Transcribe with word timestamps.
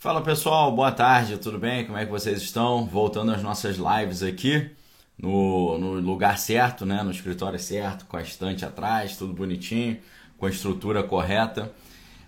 Fala 0.00 0.22
pessoal, 0.22 0.70
boa 0.70 0.92
tarde, 0.92 1.38
tudo 1.38 1.58
bem? 1.58 1.84
Como 1.84 1.98
é 1.98 2.04
que 2.04 2.10
vocês 2.12 2.40
estão? 2.40 2.86
Voltando 2.86 3.32
às 3.32 3.42
nossas 3.42 3.78
lives 3.78 4.22
aqui 4.22 4.70
no, 5.18 5.76
no 5.76 5.94
lugar 5.94 6.38
certo, 6.38 6.86
né? 6.86 7.02
no 7.02 7.10
escritório 7.10 7.58
certo, 7.58 8.06
com 8.06 8.16
a 8.16 8.22
estante 8.22 8.64
atrás, 8.64 9.16
tudo 9.16 9.32
bonitinho, 9.32 9.98
com 10.38 10.46
a 10.46 10.50
estrutura 10.50 11.02
correta. 11.02 11.72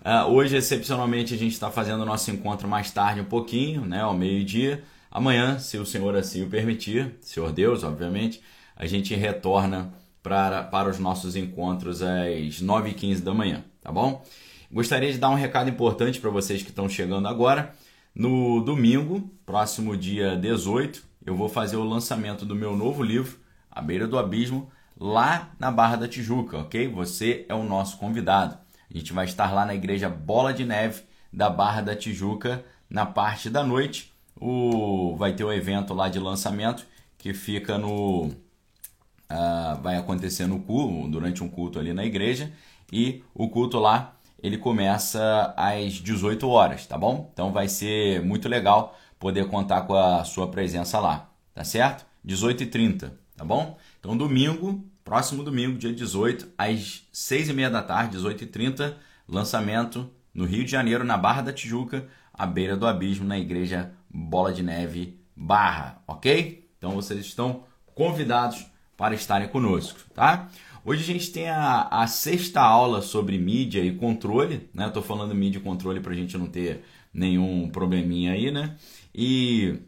Uh, 0.05 0.33
hoje, 0.33 0.57
excepcionalmente, 0.57 1.33
a 1.33 1.37
gente 1.37 1.53
está 1.53 1.71
fazendo 1.71 2.01
o 2.01 2.05
nosso 2.05 2.29
encontro 2.33 2.67
mais 2.67 2.91
tarde 2.91 3.21
um 3.21 3.25
pouquinho, 3.25 3.83
né? 3.83 4.01
ao 4.01 4.15
meio-dia. 4.15 4.83
Amanhã, 5.09 5.61
se 5.61 5.79
o 5.79 5.87
Senhor 5.87 6.17
assim 6.17 6.43
o 6.43 6.51
permitir, 6.51 7.15
Senhor 7.21 7.53
Deus, 7.53 7.85
obviamente, 7.85 8.43
a 8.75 8.85
gente 8.85 9.15
retorna 9.15 9.95
para, 10.25 10.65
para 10.65 10.91
os 10.91 10.99
nossos 10.99 11.37
encontros 11.37 12.03
às 12.03 12.61
9h15 12.61 13.21
da 13.21 13.33
manhã, 13.33 13.63
tá 13.81 13.93
bom? 13.93 14.25
Gostaria 14.73 15.11
de 15.11 15.19
dar 15.19 15.31
um 15.31 15.35
recado 15.35 15.69
importante 15.69 16.21
para 16.21 16.31
vocês 16.31 16.63
que 16.63 16.71
estão 16.71 16.89
chegando 16.89 17.27
agora. 17.27 17.75
No 18.15 18.61
domingo, 18.61 19.29
próximo 19.45 19.97
dia 19.97 20.37
18, 20.37 21.03
eu 21.27 21.35
vou 21.35 21.49
fazer 21.49 21.77
o 21.77 21.83
lançamento 21.83 22.47
do 22.47 22.55
meu 22.55 22.77
novo 22.77 23.03
livro, 23.03 23.37
A 23.69 23.83
Beira 23.83 24.07
do 24.07 24.17
Abismo, 24.17 24.71
lá 24.97 25.51
na 25.59 25.73
Barra 25.73 25.97
da 25.97 26.07
Tijuca, 26.07 26.59
ok? 26.59 26.87
Você 26.87 27.45
é 27.49 27.55
o 27.55 27.65
nosso 27.65 27.99
convidado. 27.99 28.57
A 28.89 28.97
gente 28.97 29.13
vai 29.13 29.25
estar 29.25 29.53
lá 29.53 29.67
na 29.67 29.75
Igreja 29.75 30.09
Bola 30.09 30.55
de 30.55 30.65
Neve 30.65 31.03
da 31.33 31.51
Barra 31.51 31.81
da 31.81 31.97
Tijuca 31.97 32.65
na 32.89 33.05
parte 33.05 33.51
da 33.51 33.65
noite. 33.65 34.13
O... 34.41 35.17
Vai 35.17 35.33
ter 35.33 35.43
o 35.43 35.49
um 35.49 35.53
evento 35.53 35.95
lá 35.95 36.09
de 36.09 36.21
lançamento 36.21 36.87
que 37.19 37.35
fica 37.35 37.77
no. 37.77 38.27
Uh, 38.27 39.83
vai 39.83 39.97
acontecer 39.97 40.47
no 40.47 40.61
culto, 40.61 41.09
durante 41.09 41.43
um 41.43 41.49
culto 41.49 41.81
ali 41.81 41.93
na 41.93 42.05
igreja. 42.05 42.53
E 42.93 43.25
o 43.35 43.49
culto 43.49 43.79
lá 43.79 44.17
ele 44.43 44.57
começa 44.57 45.55
às 45.57 45.95
18 45.95 46.49
horas, 46.49 46.87
tá 46.87 46.97
bom? 46.97 47.31
Então 47.33 47.53
vai 47.53 47.69
ser 47.69 48.23
muito 48.23 48.49
legal 48.49 48.97
poder 49.19 49.47
contar 49.49 49.83
com 49.83 49.95
a 49.95 50.25
sua 50.25 50.49
presença 50.51 50.99
lá, 50.99 51.31
tá 51.55 51.63
certo? 51.63 52.07
18h30, 52.27 53.13
tá 53.37 53.45
bom? 53.45 53.79
Então 53.99 54.17
domingo, 54.17 54.85
próximo 55.05 55.43
domingo, 55.43 55.79
dia 55.79 55.93
18, 55.93 56.49
às 56.57 57.05
6h30 57.13 57.71
da 57.71 57.83
tarde, 57.83 58.17
18h30, 58.17 58.95
lançamento 59.29 60.11
no 60.33 60.45
Rio 60.45 60.65
de 60.65 60.71
Janeiro, 60.71 61.05
na 61.05 61.17
Barra 61.17 61.43
da 61.43 61.53
Tijuca, 61.53 62.07
à 62.33 62.47
beira 62.47 62.77
do 62.77 62.87
abismo, 62.87 63.27
na 63.27 63.39
igreja 63.39 63.93
Bola 64.09 64.53
de 64.53 64.63
Neve 64.63 65.21
Barra, 65.37 66.03
ok? 66.07 66.69
Então 66.79 66.93
vocês 66.93 67.21
estão 67.21 67.65
convidados 67.95 68.67
para 68.97 69.15
estarem 69.15 69.49
conosco, 69.49 69.99
tá? 70.15 70.49
Hoje 70.85 71.03
a 71.03 71.07
gente 71.07 71.31
tem 71.31 71.49
a, 71.49 71.83
a 71.91 72.07
sexta 72.07 72.61
aula 72.61 73.03
sobre 73.03 73.37
mídia 73.39 73.85
e 73.85 73.95
controle, 73.97 74.69
né? 74.73 74.89
Tô 74.89 75.03
falando 75.03 75.35
mídia 75.35 75.59
e 75.59 75.63
controle 75.63 76.01
para 76.01 76.13
a 76.13 76.17
gente 76.17 76.39
não 76.39 76.47
ter 76.47 76.83
nenhum 77.13 77.69
probleminha 77.69 78.33
aí, 78.33 78.51
né? 78.51 78.77
E 79.15 79.79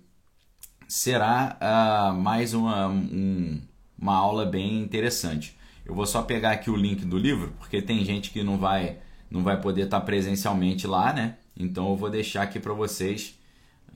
será 0.87 1.57
uh, 1.61 2.15
mais 2.21 2.53
uma, 2.53 2.89
um, 2.89 3.59
uma 3.99 4.15
aula 4.15 4.45
bem 4.45 4.83
interessante. 4.83 5.57
Eu 5.85 5.95
vou 5.95 6.05
só 6.05 6.23
pegar 6.23 6.51
aqui 6.53 6.71
o 6.71 6.77
link 6.77 7.07
do 7.07 7.17
livro, 7.17 7.55
porque 7.59 7.81
tem 7.81 8.05
gente 8.05 8.31
que 8.31 8.43
não 8.43 8.59
vai 8.59 8.99
não 9.31 9.43
vai 9.43 9.59
poder 9.59 9.85
estar 9.85 10.01
presencialmente 10.03 10.87
lá, 10.87 11.11
né? 11.11 11.39
Então 11.59 11.89
eu 11.89 11.97
vou 11.97 12.11
deixar 12.11 12.43
aqui 12.43 12.61
para 12.61 12.75
vocês 12.75 13.39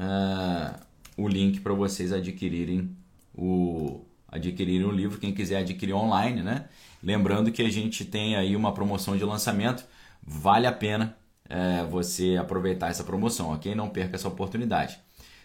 uh, 0.01 0.81
o 1.17 1.29
link 1.29 1.61
para 1.61 1.75
vocês 1.75 2.11
adquirirem 2.11 2.97
o 3.35 4.01
adquirirem 4.29 4.87
o 4.87 4.91
livro, 4.91 5.19
quem 5.19 5.33
quiser 5.33 5.59
adquirir 5.59 5.95
online, 5.95 6.43
né? 6.43 6.67
Lembrando 7.03 7.53
que 7.53 7.63
a 7.63 7.71
gente 7.71 8.05
tem 8.05 8.37
aí 8.37 8.57
uma 8.57 8.73
promoção 8.73 9.17
de 9.17 9.25
lançamento, 9.25 9.85
vale 10.23 10.67
a 10.67 10.73
pena 10.73 11.17
é, 11.49 11.85
você 11.85 12.37
aproveitar 12.37 12.91
essa 12.91 13.05
promoção, 13.05 13.53
ok? 13.53 13.75
Não 13.75 13.89
perca 13.89 14.17
essa 14.17 14.29
oportunidade. 14.29 14.99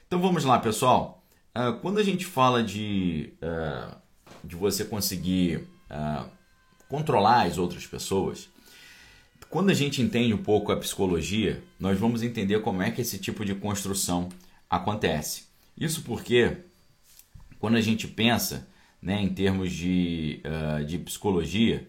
Então 0.07 0.19
vamos 0.19 0.43
lá, 0.43 0.59
pessoal. 0.59 1.23
Uh, 1.55 1.77
quando 1.79 1.99
a 1.99 2.03
gente 2.03 2.25
fala 2.25 2.63
de, 2.63 3.33
uh, 3.41 3.95
de 4.43 4.55
você 4.55 4.85
conseguir 4.85 5.67
uh, 5.89 6.29
controlar 6.87 7.43
as 7.43 7.57
outras 7.57 7.85
pessoas, 7.85 8.49
quando 9.49 9.69
a 9.69 9.73
gente 9.73 10.01
entende 10.01 10.33
um 10.33 10.41
pouco 10.41 10.71
a 10.71 10.77
psicologia, 10.77 11.61
nós 11.77 11.99
vamos 11.99 12.23
entender 12.23 12.61
como 12.61 12.81
é 12.81 12.89
que 12.89 13.01
esse 13.01 13.19
tipo 13.19 13.43
de 13.43 13.53
construção 13.53 14.29
acontece. 14.69 15.43
Isso 15.77 16.03
porque 16.03 16.57
quando 17.59 17.75
a 17.75 17.81
gente 17.81 18.07
pensa 18.07 18.65
né, 19.01 19.21
em 19.21 19.29
termos 19.29 19.71
de, 19.71 20.41
uh, 20.45 20.85
de 20.85 20.99
psicologia, 20.99 21.87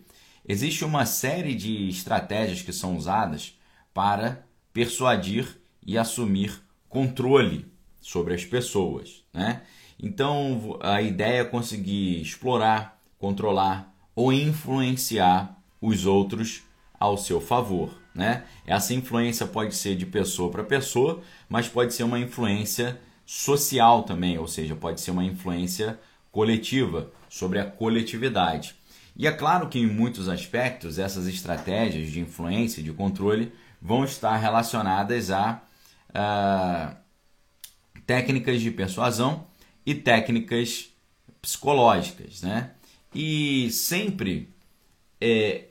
existe 0.49 0.85
uma 0.85 1.05
série 1.05 1.55
de 1.55 1.89
estratégias 1.89 2.63
que 2.63 2.73
são 2.73 2.97
usadas 2.97 3.59
para 3.93 4.47
persuadir 4.73 5.61
e 5.87 5.99
assumir 5.99 6.63
controle 6.89 7.67
sobre 8.01 8.35
as 8.35 8.45
pessoas. 8.45 9.25
Né? 9.33 9.63
Então, 10.03 10.79
a 10.81 11.03
ideia 11.03 11.41
é 11.41 11.45
conseguir 11.45 12.21
explorar, 12.21 13.01
controlar 13.19 13.95
ou 14.15 14.33
influenciar 14.33 15.59
os 15.81 16.07
outros 16.07 16.63
ao 16.99 17.17
seu 17.17 17.41
favor. 17.41 17.91
Né? 18.15 18.45
Essa 18.67 18.95
influência 18.95 19.47
pode 19.47 19.75
ser 19.75 19.97
de 19.97 20.07
pessoa 20.07 20.51
para 20.51 20.65
pessoa, 20.65 21.23
mas 21.49 21.69
pode 21.69 21.95
ser 21.95 22.03
uma 22.03 22.19
influência 22.19 23.01
social 23.25 24.03
também, 24.03 24.39
ou 24.39 24.47
seja, 24.47 24.75
pode 24.77 25.01
ser 25.01 25.11
uma 25.11 25.25
influência 25.25 25.99
coletiva, 26.33 27.13
sobre 27.29 27.59
a 27.61 27.65
coletividade. 27.65 28.75
E 29.17 29.27
é 29.27 29.33
claro 29.33 29.69
que 29.69 29.79
em 29.79 29.87
muitos 29.87 30.29
aspectos 30.29 30.99
essas 30.99 31.27
estratégias 31.27 32.11
de 32.11 32.19
influência 32.19 32.81
e 32.81 32.85
de 32.85 32.93
controle 32.93 33.53
vão 33.81 34.05
estar 34.05 34.37
relacionadas 34.37 35.31
a 35.31 35.63
uh, 36.11 36.97
técnicas 38.07 38.61
de 38.61 38.71
persuasão 38.71 39.47
e 39.85 39.95
técnicas 39.95 40.89
psicológicas, 41.41 42.43
né? 42.43 42.71
E 43.15 43.71
sempre 43.71 44.49
é, 45.21 45.67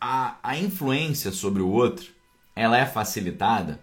a, 0.00 0.38
a 0.42 0.58
influência 0.58 1.30
sobre 1.30 1.62
o 1.62 1.68
outro 1.68 2.12
ela 2.56 2.78
é 2.78 2.86
facilitada 2.86 3.80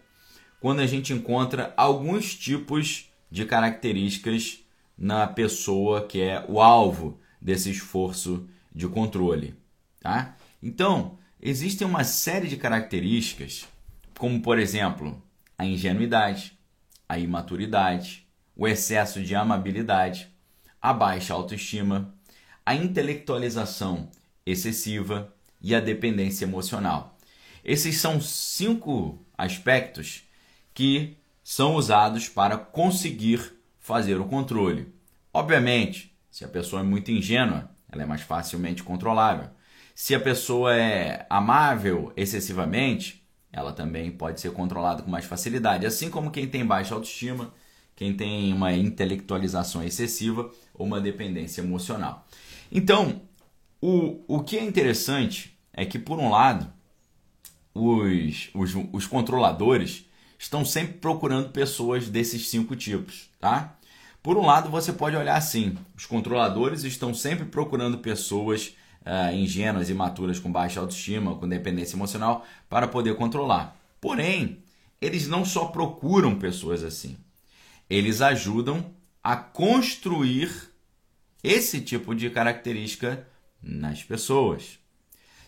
quando 0.59 0.79
a 0.79 0.87
gente 0.87 1.13
encontra 1.13 1.73
alguns 1.75 2.35
tipos 2.35 3.09
de 3.29 3.45
características 3.45 4.59
na 4.97 5.27
pessoa 5.27 6.05
que 6.05 6.21
é 6.21 6.45
o 6.47 6.61
alvo 6.61 7.19
desse 7.41 7.71
esforço 7.71 8.47
de 8.73 8.87
controle. 8.87 9.55
Tá? 9.99 10.35
Então, 10.61 11.17
existem 11.41 11.87
uma 11.87 12.03
série 12.03 12.47
de 12.47 12.57
características, 12.57 13.67
como 14.17 14.41
por 14.41 14.59
exemplo 14.59 15.21
a 15.57 15.65
ingenuidade, 15.65 16.57
a 17.07 17.17
imaturidade, 17.17 18.27
o 18.55 18.67
excesso 18.67 19.21
de 19.21 19.35
amabilidade, 19.35 20.29
a 20.81 20.93
baixa 20.93 21.33
autoestima, 21.33 22.13
a 22.65 22.75
intelectualização 22.75 24.09
excessiva 24.45 25.33
e 25.61 25.75
a 25.75 25.79
dependência 25.79 26.45
emocional. 26.45 27.17
Esses 27.63 27.97
são 27.99 28.19
cinco 28.19 29.23
aspectos 29.37 30.23
que 30.73 31.17
são 31.43 31.75
usados 31.75 32.27
para 32.29 32.57
conseguir 32.57 33.53
fazer 33.81 34.17
o 34.21 34.25
controle. 34.25 34.93
Obviamente, 35.33 36.15
se 36.29 36.45
a 36.45 36.47
pessoa 36.47 36.81
é 36.81 36.85
muito 36.85 37.11
ingênua, 37.11 37.69
ela 37.91 38.03
é 38.03 38.05
mais 38.05 38.21
facilmente 38.21 38.83
controlável. 38.83 39.49
Se 39.93 40.15
a 40.15 40.19
pessoa 40.19 40.73
é 40.73 41.25
amável 41.29 42.13
excessivamente, 42.15 43.27
ela 43.51 43.73
também 43.73 44.09
pode 44.09 44.39
ser 44.39 44.51
controlada 44.53 45.03
com 45.03 45.11
mais 45.11 45.25
facilidade. 45.25 45.85
Assim 45.85 46.09
como 46.09 46.31
quem 46.31 46.47
tem 46.47 46.65
baixa 46.65 46.93
autoestima, 46.93 47.53
quem 47.95 48.13
tem 48.15 48.53
uma 48.53 48.71
intelectualização 48.71 49.83
excessiva 49.83 50.49
ou 50.73 50.85
uma 50.85 51.01
dependência 51.01 51.61
emocional. 51.61 52.25
Então, 52.71 53.21
o, 53.81 54.23
o 54.27 54.43
que 54.43 54.57
é 54.57 54.63
interessante 54.63 55.57
é 55.73 55.85
que, 55.85 55.99
por 55.99 56.19
um 56.19 56.29
lado, 56.29 56.71
os, 57.73 58.49
os, 58.53 58.75
os 58.93 59.07
controladores 59.07 60.05
estão 60.41 60.65
sempre 60.65 60.93
procurando 60.93 61.49
pessoas 61.49 62.09
desses 62.09 62.49
cinco 62.49 62.75
tipos, 62.75 63.29
tá? 63.39 63.77
Por 64.23 64.37
um 64.37 64.45
lado, 64.45 64.69
você 64.69 64.91
pode 64.91 65.15
olhar 65.15 65.35
assim: 65.35 65.77
os 65.95 66.07
controladores 66.07 66.83
estão 66.83 67.13
sempre 67.13 67.45
procurando 67.45 67.99
pessoas 67.99 68.75
uh, 69.05 69.33
ingênuas 69.35 69.87
e 69.87 69.91
imaturas 69.91 70.39
com 70.39 70.51
baixa 70.51 70.79
autoestima, 70.79 71.35
com 71.35 71.47
dependência 71.47 71.95
emocional, 71.95 72.43
para 72.67 72.87
poder 72.87 73.15
controlar. 73.15 73.79
Porém, 74.01 74.63
eles 74.99 75.27
não 75.27 75.45
só 75.45 75.65
procuram 75.65 76.37
pessoas 76.37 76.83
assim, 76.83 77.17
eles 77.87 78.19
ajudam 78.19 78.91
a 79.23 79.35
construir 79.35 80.71
esse 81.43 81.81
tipo 81.81 82.15
de 82.15 82.31
característica 82.31 83.27
nas 83.61 84.03
pessoas. 84.03 84.79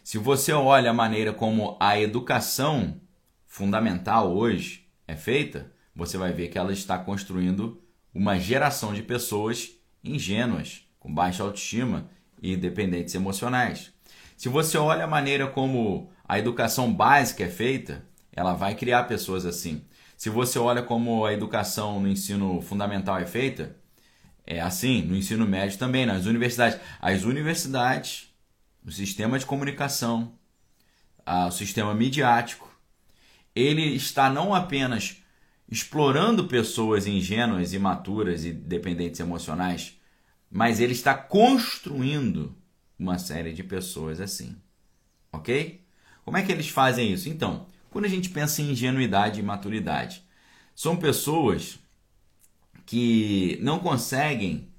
Se 0.04 0.20
você 0.20 0.54
olha 0.54 0.92
a 0.92 0.94
maneira 0.94 1.34
como 1.34 1.78
a 1.80 2.00
educação 2.00 3.02
fundamental 3.48 4.36
hoje 4.36 4.83
é 5.08 5.16
feita, 5.16 5.72
você 5.96 6.18
vai 6.18 6.32
ver 6.32 6.48
que 6.48 6.58
ela 6.58 6.74
está 6.74 6.98
construindo 6.98 7.82
uma 8.14 8.38
geração 8.38 8.94
de 8.94 9.02
pessoas 9.02 9.72
ingênuas, 10.04 10.88
com 11.00 11.14
baixa 11.14 11.44
autoestima 11.44 12.10
e 12.42 12.56
dependentes 12.56 13.16
emocionais. 13.16 13.92
Se 14.38 14.50
você 14.50 14.78
olha 14.78 15.04
a 15.06 15.08
maneira 15.08 15.48
como 15.48 16.12
a 16.28 16.40
educação 16.40 16.94
básica 16.94 17.44
é 17.44 17.50
feita, 17.50 18.06
ela 18.32 18.54
vai 18.54 18.76
criar 18.76 19.04
pessoas 19.04 19.46
assim. 19.46 19.84
Se 20.18 20.30
você 20.30 20.58
olha 20.58 20.82
como 20.82 21.26
a 21.26 21.34
educação 21.34 22.00
no 22.00 22.08
ensino 22.08 22.62
fundamental 22.62 23.18
é 23.20 23.26
feita, 23.26 23.76
é 24.46 24.60
assim, 24.60 25.02
no 25.02 25.16
ensino 25.16 25.46
médio 25.46 25.78
também, 25.78 26.06
nas 26.06 26.26
universidades. 26.26 26.80
As 27.02 27.24
universidades, 27.24 28.34
o 28.86 28.92
sistema 28.92 29.40
de 29.40 29.46
comunicação, 29.46 30.34
o 31.26 31.52
sistema 31.52 31.94
midiático, 31.94 32.73
ele 33.56 33.96
está 33.96 34.30
não 34.30 34.54
apenas 34.54 35.18
explorando 35.70 36.48
pessoas 36.48 37.08
ingênuas, 37.08 37.74
imaturas 37.74 38.46
e 38.46 38.52
dependentes 38.52 39.20
emocionais, 39.20 39.98
mas 40.50 40.80
ele 40.80 40.94
está 40.94 41.16
construindo 41.16 42.56
uma 42.98 43.18
série 43.18 43.54
de 43.54 43.64
pessoas 43.64 44.22
assim. 44.22 44.56
Ok? 45.32 45.84
Como 46.24 46.38
é 46.38 46.44
que 46.44 46.52
eles 46.52 46.70
fazem 46.70 47.12
isso? 47.12 47.28
Então, 47.28 47.66
quando 47.90 48.06
a 48.06 48.10
gente 48.10 48.30
pensa 48.30 48.62
em 48.62 48.72
ingenuidade 48.72 49.40
e 49.40 49.44
maturidade, 49.44 50.24
são 50.76 50.96
pessoas 50.96 51.80
que 52.86 53.58
não 53.62 53.80
conseguem 53.80 54.70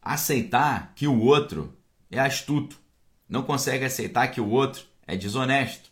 aceitar 0.00 0.92
que 0.94 1.06
o 1.06 1.20
outro 1.20 1.76
é 2.10 2.18
astuto, 2.18 2.78
não 3.28 3.42
conseguem 3.42 3.86
aceitar 3.86 4.28
que 4.28 4.40
o 4.40 4.48
outro 4.48 4.84
é 5.06 5.16
desonesto, 5.16 5.90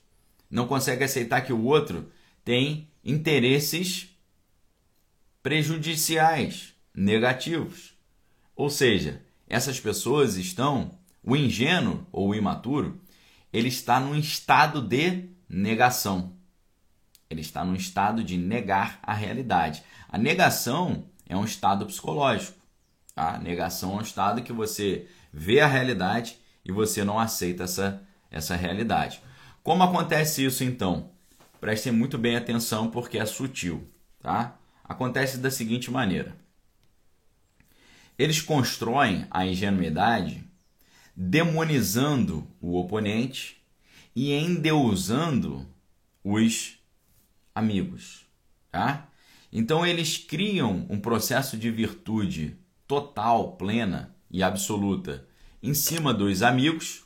não 0.50 0.66
conseguem 0.66 1.04
aceitar 1.04 1.42
que 1.42 1.52
o 1.52 1.64
outro 1.64 2.10
tem 2.48 2.88
interesses 3.04 4.08
prejudiciais, 5.42 6.72
negativos. 6.94 7.92
Ou 8.56 8.70
seja, 8.70 9.22
essas 9.46 9.78
pessoas 9.78 10.36
estão, 10.36 10.98
o 11.22 11.36
ingênuo 11.36 12.06
ou 12.10 12.30
o 12.30 12.34
imaturo, 12.34 13.02
ele 13.52 13.68
está 13.68 14.00
num 14.00 14.14
estado 14.14 14.80
de 14.80 15.28
negação. 15.46 16.32
Ele 17.28 17.42
está 17.42 17.62
num 17.66 17.74
estado 17.74 18.24
de 18.24 18.38
negar 18.38 18.98
a 19.02 19.12
realidade. 19.12 19.82
A 20.08 20.16
negação 20.16 21.04
é 21.28 21.36
um 21.36 21.44
estado 21.44 21.84
psicológico. 21.84 22.58
A 23.14 23.32
tá? 23.32 23.38
negação 23.40 23.92
é 23.92 23.96
um 23.96 24.00
estado 24.00 24.40
que 24.40 24.54
você 24.54 25.06
vê 25.30 25.60
a 25.60 25.66
realidade 25.66 26.38
e 26.64 26.72
você 26.72 27.04
não 27.04 27.18
aceita 27.18 27.64
essa, 27.64 28.02
essa 28.30 28.56
realidade. 28.56 29.20
Como 29.62 29.82
acontece 29.82 30.42
isso 30.42 30.64
então? 30.64 31.17
Prestem 31.60 31.92
muito 31.92 32.16
bem 32.16 32.36
atenção 32.36 32.90
porque 32.90 33.18
é 33.18 33.26
sutil, 33.26 33.88
tá? 34.20 34.58
Acontece 34.84 35.38
da 35.38 35.50
seguinte 35.50 35.90
maneira: 35.90 36.36
eles 38.18 38.40
constroem 38.40 39.26
a 39.30 39.46
ingenuidade 39.46 40.44
demonizando 41.14 42.46
o 42.60 42.78
oponente 42.78 43.60
e 44.14 44.32
endeusando 44.32 45.66
os 46.22 46.78
amigos, 47.54 48.24
tá? 48.70 49.08
Então 49.52 49.86
eles 49.86 50.16
criam 50.16 50.86
um 50.88 51.00
processo 51.00 51.56
de 51.56 51.70
virtude 51.70 52.56
total, 52.86 53.56
plena 53.56 54.14
e 54.30 54.42
absoluta 54.42 55.26
em 55.62 55.74
cima 55.74 56.14
dos 56.14 56.42
amigos 56.42 57.02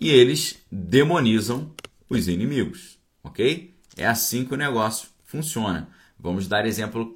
e 0.00 0.08
eles 0.08 0.58
demonizam 0.70 1.74
os 2.08 2.28
inimigos, 2.28 2.97
ok? 3.28 3.74
É 3.96 4.06
assim 4.06 4.44
que 4.44 4.54
o 4.54 4.56
negócio 4.56 5.08
funciona. 5.24 5.88
Vamos 6.18 6.48
dar 6.48 6.66
exemplos 6.66 7.08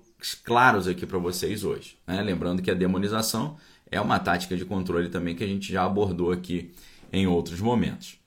claros 0.45 0.87
aqui 0.87 1.05
para 1.05 1.19
vocês 1.19 1.65
hoje. 1.65 1.97
Né? 2.07 2.21
Lembrando 2.23 2.63
que 2.63 2.71
a 2.71 2.75
demonização 2.75 3.57
é 3.91 4.01
uma 4.01 4.19
tática 4.19 4.57
de 4.57 4.65
controle 4.65 5.09
também 5.09 5.35
que 5.35 5.45
a 5.45 5.47
gente 5.47 5.73
já 5.73 5.85
abordou 5.85 6.31
aqui 6.31 6.73
em 7.13 7.27
outros 7.27 7.61
momentos. 7.61 8.19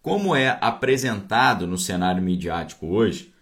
Como 0.00 0.34
é 0.34 0.58
apresentado 0.60 1.66
no 1.66 1.78
cenário 1.78 2.22
midiático 2.22 2.86
hoje, 2.86 3.32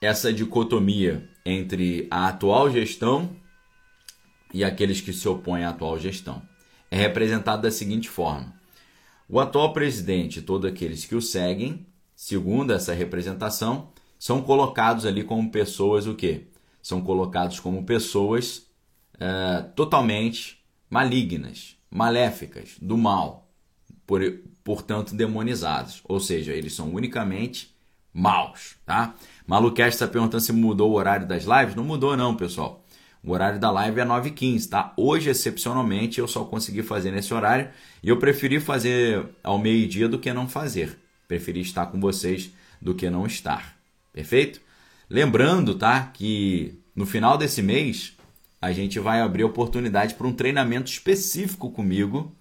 essa 0.00 0.32
dicotomia 0.32 1.28
entre 1.44 2.08
a 2.10 2.28
atual 2.28 2.70
gestão 2.70 3.30
e 4.52 4.64
aqueles 4.64 5.00
que 5.00 5.12
se 5.12 5.28
opõem 5.28 5.64
à 5.64 5.70
atual 5.70 5.98
gestão 5.98 6.42
é 6.90 6.96
representado 6.96 7.62
da 7.62 7.70
seguinte 7.70 8.08
forma: 8.08 8.52
o 9.28 9.38
atual 9.38 9.72
presidente 9.72 10.40
e 10.40 10.42
todos 10.42 10.68
aqueles 10.68 11.04
que 11.04 11.14
o 11.14 11.22
seguem, 11.22 11.86
segundo 12.20 12.70
essa 12.74 12.92
representação, 12.92 13.88
são 14.18 14.42
colocados 14.42 15.06
ali 15.06 15.24
como 15.24 15.50
pessoas 15.50 16.06
o 16.06 16.14
quê? 16.14 16.48
São 16.82 17.00
colocados 17.00 17.58
como 17.58 17.82
pessoas 17.82 18.66
é, 19.18 19.62
totalmente 19.74 20.62
malignas, 20.90 21.78
maléficas, 21.90 22.76
do 22.78 22.98
mal, 22.98 23.48
por, 24.06 24.20
portanto 24.62 25.14
demonizados. 25.14 26.02
Ou 26.04 26.20
seja, 26.20 26.52
eles 26.52 26.74
são 26.74 26.94
unicamente 26.94 27.74
maus, 28.12 28.76
tá? 28.84 29.14
Malucast 29.46 29.94
está 29.94 30.06
perguntando 30.06 30.42
se 30.42 30.52
mudou 30.52 30.90
o 30.90 30.96
horário 30.96 31.26
das 31.26 31.44
lives. 31.44 31.74
Não 31.74 31.84
mudou 31.84 32.14
não, 32.18 32.36
pessoal. 32.36 32.84
O 33.24 33.32
horário 33.32 33.58
da 33.58 33.70
live 33.70 33.98
é 33.98 34.04
9h15, 34.04 34.68
tá? 34.68 34.92
Hoje, 34.94 35.30
excepcionalmente, 35.30 36.20
eu 36.20 36.28
só 36.28 36.44
consegui 36.44 36.82
fazer 36.82 37.12
nesse 37.12 37.32
horário 37.32 37.70
e 38.02 38.10
eu 38.10 38.18
preferi 38.18 38.60
fazer 38.60 39.26
ao 39.42 39.58
meio-dia 39.58 40.06
do 40.06 40.18
que 40.18 40.30
não 40.34 40.46
fazer. 40.46 41.00
Preferi 41.30 41.60
estar 41.60 41.86
com 41.86 42.00
vocês 42.00 42.50
do 42.82 42.92
que 42.92 43.08
não 43.08 43.24
estar. 43.24 43.78
Perfeito? 44.12 44.60
Lembrando, 45.08 45.76
tá, 45.76 46.10
que 46.12 46.74
no 46.92 47.06
final 47.06 47.38
desse 47.38 47.62
mês 47.62 48.16
a 48.60 48.72
gente 48.72 48.98
vai 48.98 49.20
abrir 49.20 49.44
oportunidade 49.44 50.14
para 50.14 50.26
um 50.26 50.32
treinamento 50.32 50.90
específico 50.90 51.70
comigo 51.70 52.34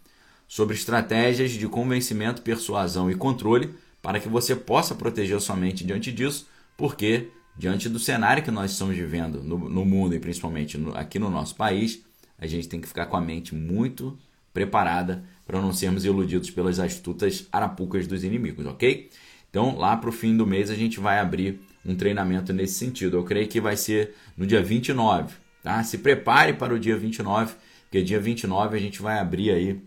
sobre 0.48 0.76
estratégias 0.76 1.52
de 1.52 1.68
convencimento, 1.68 2.42
persuasão 2.42 3.12
e 3.12 3.16
controle 3.16 3.76
para 4.02 4.20
que 4.20 4.28
você 4.28 4.56
possa 4.56 4.96
proteger 4.96 5.40
sua 5.40 5.56
mente 5.56 5.86
diante 5.86 6.12
disso, 6.12 6.48
porque 6.76 7.30
diante 7.56 7.88
do 7.90 8.00
cenário 8.00 8.42
que 8.42 8.50
nós 8.50 8.72
estamos 8.72 8.98
vivendo 8.98 9.44
no, 9.44 9.70
no 9.70 9.86
mundo 9.86 10.16
e 10.16 10.20
principalmente 10.20 10.80
no, 10.80 10.98
aqui 10.98 11.20
no 11.20 11.30
nosso 11.30 11.56
país, 11.56 12.04
a 12.40 12.48
gente 12.48 12.68
tem 12.68 12.82
que 12.82 12.88
ficar 12.88 13.06
com 13.06 13.16
a 13.16 13.22
mente 13.22 13.54
muito 13.54 14.18
preparada 14.52 15.24
para 15.50 15.60
não 15.60 15.74
sermos 15.74 16.06
iludidos 16.06 16.52
pelas 16.52 16.78
astutas 16.80 17.48
arapucas 17.52 18.06
dos 18.06 18.24
inimigos, 18.24 18.68
ok? 18.68 19.10
Então, 19.50 19.76
lá 19.76 19.98
para 19.98 20.08
o 20.08 20.14
fim 20.14 20.38
do 20.38 20.46
mês, 20.46 20.70
a 20.70 20.76
gente 20.76 21.00
vai 21.00 21.18
abrir 21.18 21.60
um 21.84 21.96
treinamento 21.96 22.54
nesse 22.54 22.76
sentido. 22.76 23.18
Eu 23.18 23.24
creio 23.24 23.48
que 23.48 23.60
vai 23.60 23.76
ser 23.76 24.14
no 24.38 24.46
dia 24.46 24.62
29, 24.62 25.34
tá? 25.64 25.84
Se 25.84 25.98
prepare 25.98 26.54
para 26.54 26.72
o 26.72 26.78
dia 26.78 26.96
29, 26.96 27.56
porque 27.82 28.04
dia 28.04 28.20
29 28.20 28.78
a 28.78 28.80
gente 28.80 29.02
vai 29.02 29.18
abrir 29.18 29.50
aí 29.50 29.82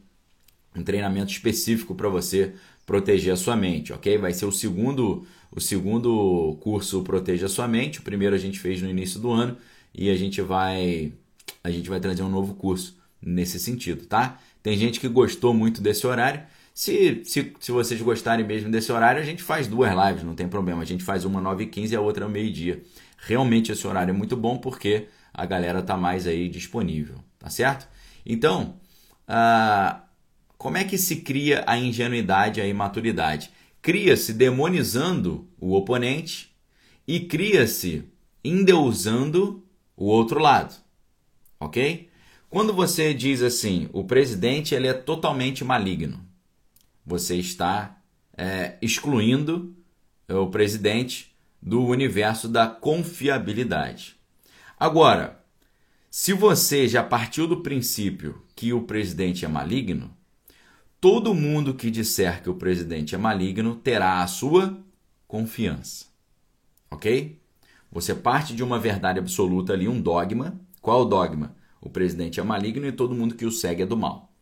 um 0.74 0.82
treinamento 0.82 1.30
específico 1.30 1.94
para 1.94 2.08
você 2.08 2.54
proteger 2.84 3.32
a 3.32 3.36
sua 3.36 3.54
mente, 3.54 3.92
ok? 3.92 4.18
Vai 4.18 4.32
ser 4.34 4.46
o 4.46 4.50
segundo 4.50 5.24
o 5.52 5.60
segundo 5.60 6.58
curso 6.60 7.04
Proteja 7.04 7.46
a 7.46 7.48
Sua 7.48 7.68
Mente. 7.68 8.00
O 8.00 8.02
primeiro 8.02 8.34
a 8.34 8.38
gente 8.38 8.58
fez 8.58 8.82
no 8.82 8.90
início 8.90 9.20
do 9.20 9.30
ano 9.30 9.56
e 9.94 10.10
a 10.10 10.16
gente 10.16 10.42
vai 10.42 11.12
a 11.62 11.70
gente 11.70 11.88
vai 11.88 12.00
trazer 12.00 12.24
um 12.24 12.28
novo 12.28 12.54
curso 12.54 13.00
nesse 13.24 13.60
sentido, 13.60 14.06
tá? 14.06 14.40
Tem 14.62 14.76
gente 14.76 15.00
que 15.00 15.08
gostou 15.08 15.52
muito 15.52 15.80
desse 15.80 16.06
horário. 16.06 16.42
Se, 16.74 17.22
se, 17.24 17.52
se 17.58 17.72
vocês 17.72 18.00
gostarem 18.00 18.46
mesmo 18.46 18.70
desse 18.70 18.90
horário, 18.90 19.20
a 19.20 19.24
gente 19.24 19.42
faz 19.42 19.66
duas 19.66 19.90
lives, 19.90 20.22
não 20.22 20.34
tem 20.34 20.48
problema. 20.48 20.82
A 20.82 20.86
gente 20.86 21.04
faz 21.04 21.24
uma 21.24 21.40
9h15 21.40 21.90
e 21.90 21.96
a 21.96 22.00
outra 22.00 22.28
meio-dia. 22.28 22.82
Realmente 23.18 23.72
esse 23.72 23.86
horário 23.86 24.10
é 24.10 24.16
muito 24.16 24.36
bom 24.36 24.56
porque 24.58 25.08
a 25.32 25.44
galera 25.44 25.82
tá 25.82 25.96
mais 25.96 26.26
aí 26.26 26.48
disponível, 26.48 27.16
tá 27.38 27.50
certo? 27.50 27.88
Então, 28.24 28.76
uh, 29.28 30.00
como 30.56 30.76
é 30.76 30.84
que 30.84 30.96
se 30.96 31.16
cria 31.16 31.64
a 31.66 31.76
ingenuidade 31.76 32.60
a 32.60 32.66
imaturidade? 32.66 33.50
cria-se 33.82 34.32
demonizando 34.32 35.48
o 35.60 35.74
oponente 35.74 36.54
e 37.06 37.18
cria-se 37.18 38.04
endeusando 38.44 39.64
o 39.96 40.06
outro 40.06 40.38
lado. 40.38 40.72
Ok? 41.58 42.08
Quando 42.52 42.74
você 42.74 43.14
diz 43.14 43.40
assim, 43.40 43.88
o 43.94 44.04
presidente 44.04 44.74
ele 44.74 44.86
é 44.86 44.92
totalmente 44.92 45.64
maligno, 45.64 46.20
você 47.02 47.36
está 47.36 47.98
é, 48.36 48.76
excluindo 48.82 49.74
o 50.28 50.46
presidente 50.48 51.34
do 51.62 51.82
universo 51.82 52.50
da 52.50 52.66
confiabilidade. 52.66 54.16
Agora, 54.78 55.42
se 56.10 56.34
você 56.34 56.86
já 56.86 57.02
partiu 57.02 57.48
do 57.48 57.62
princípio 57.62 58.42
que 58.54 58.70
o 58.74 58.82
presidente 58.82 59.46
é 59.46 59.48
maligno, 59.48 60.14
todo 61.00 61.32
mundo 61.32 61.72
que 61.72 61.90
disser 61.90 62.42
que 62.42 62.50
o 62.50 62.54
presidente 62.54 63.14
é 63.14 63.18
maligno 63.18 63.76
terá 63.76 64.22
a 64.22 64.26
sua 64.26 64.78
confiança. 65.26 66.04
Ok? 66.90 67.40
Você 67.90 68.14
parte 68.14 68.54
de 68.54 68.62
uma 68.62 68.78
verdade 68.78 69.18
absoluta 69.18 69.72
ali, 69.72 69.88
um 69.88 69.98
dogma. 69.98 70.60
Qual 70.82 71.00
o 71.00 71.06
dogma? 71.06 71.56
O 71.82 71.90
presidente 71.90 72.38
é 72.38 72.42
maligno 72.44 72.86
e 72.86 72.92
todo 72.92 73.14
mundo 73.14 73.34
que 73.34 73.44
o 73.44 73.50
segue 73.50 73.82
é 73.82 73.86
do 73.86 73.96
mal. 73.96 74.32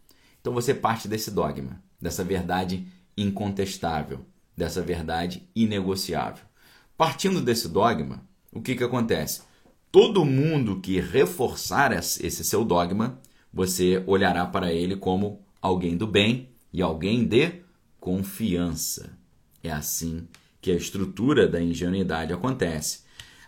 Então 0.40 0.52
você 0.52 0.74
parte 0.74 1.08
desse 1.08 1.30
dogma, 1.30 1.82
dessa 1.98 2.22
verdade 2.22 2.86
incontestável, 3.16 4.20
dessa 4.54 4.82
verdade 4.82 5.48
inegociável. 5.56 6.44
Partindo 6.98 7.40
desse 7.40 7.66
dogma, 7.66 8.22
o 8.52 8.60
que, 8.60 8.76
que 8.76 8.84
acontece? 8.84 9.40
Todo 9.90 10.24
mundo 10.24 10.80
que 10.80 11.00
reforçar 11.00 11.92
esse 11.92 12.44
seu 12.44 12.62
dogma, 12.62 13.18
você 13.52 14.04
olhará 14.06 14.44
para 14.44 14.72
ele 14.72 14.94
como 14.94 15.40
alguém 15.62 15.96
do 15.96 16.06
bem 16.06 16.50
e 16.70 16.82
alguém 16.82 17.24
de 17.24 17.62
confiança. 17.98 19.18
É 19.64 19.70
assim 19.70 20.28
que 20.60 20.70
a 20.70 20.76
estrutura 20.76 21.48
da 21.48 21.60
ingenuidade 21.60 22.34
acontece. 22.34 23.00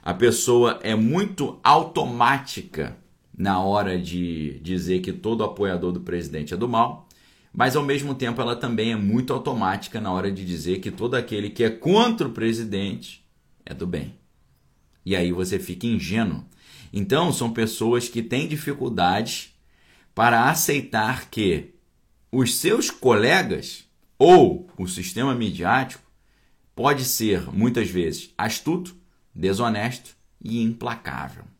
A 0.02 0.14
pessoa 0.14 0.80
é 0.82 0.94
muito 0.94 1.60
automática 1.62 2.96
na 3.42 3.58
hora 3.58 3.98
de 3.98 4.60
dizer 4.60 5.00
que 5.00 5.12
todo 5.12 5.42
apoiador 5.42 5.90
do 5.90 6.00
presidente 6.00 6.54
é 6.54 6.56
do 6.56 6.68
mal, 6.68 7.08
mas 7.52 7.74
ao 7.74 7.82
mesmo 7.82 8.14
tempo 8.14 8.40
ela 8.40 8.54
também 8.54 8.92
é 8.92 8.96
muito 8.96 9.32
automática 9.32 10.00
na 10.00 10.12
hora 10.12 10.30
de 10.30 10.44
dizer 10.44 10.78
que 10.78 10.92
todo 10.92 11.16
aquele 11.16 11.50
que 11.50 11.64
é 11.64 11.68
contra 11.68 12.28
o 12.28 12.32
presidente 12.32 13.26
é 13.66 13.74
do 13.74 13.84
bem. 13.84 14.14
E 15.04 15.16
aí 15.16 15.32
você 15.32 15.58
fica 15.58 15.88
ingênuo. 15.88 16.44
Então, 16.92 17.32
são 17.32 17.52
pessoas 17.52 18.08
que 18.08 18.22
têm 18.22 18.46
dificuldades 18.46 19.52
para 20.14 20.48
aceitar 20.48 21.28
que 21.28 21.74
os 22.30 22.54
seus 22.54 22.92
colegas 22.92 23.88
ou 24.16 24.70
o 24.78 24.86
sistema 24.86 25.34
midiático 25.34 26.04
pode 26.76 27.04
ser 27.04 27.50
muitas 27.52 27.90
vezes 27.90 28.32
astuto, 28.38 28.94
desonesto 29.34 30.14
e 30.40 30.62
implacável. 30.62 31.51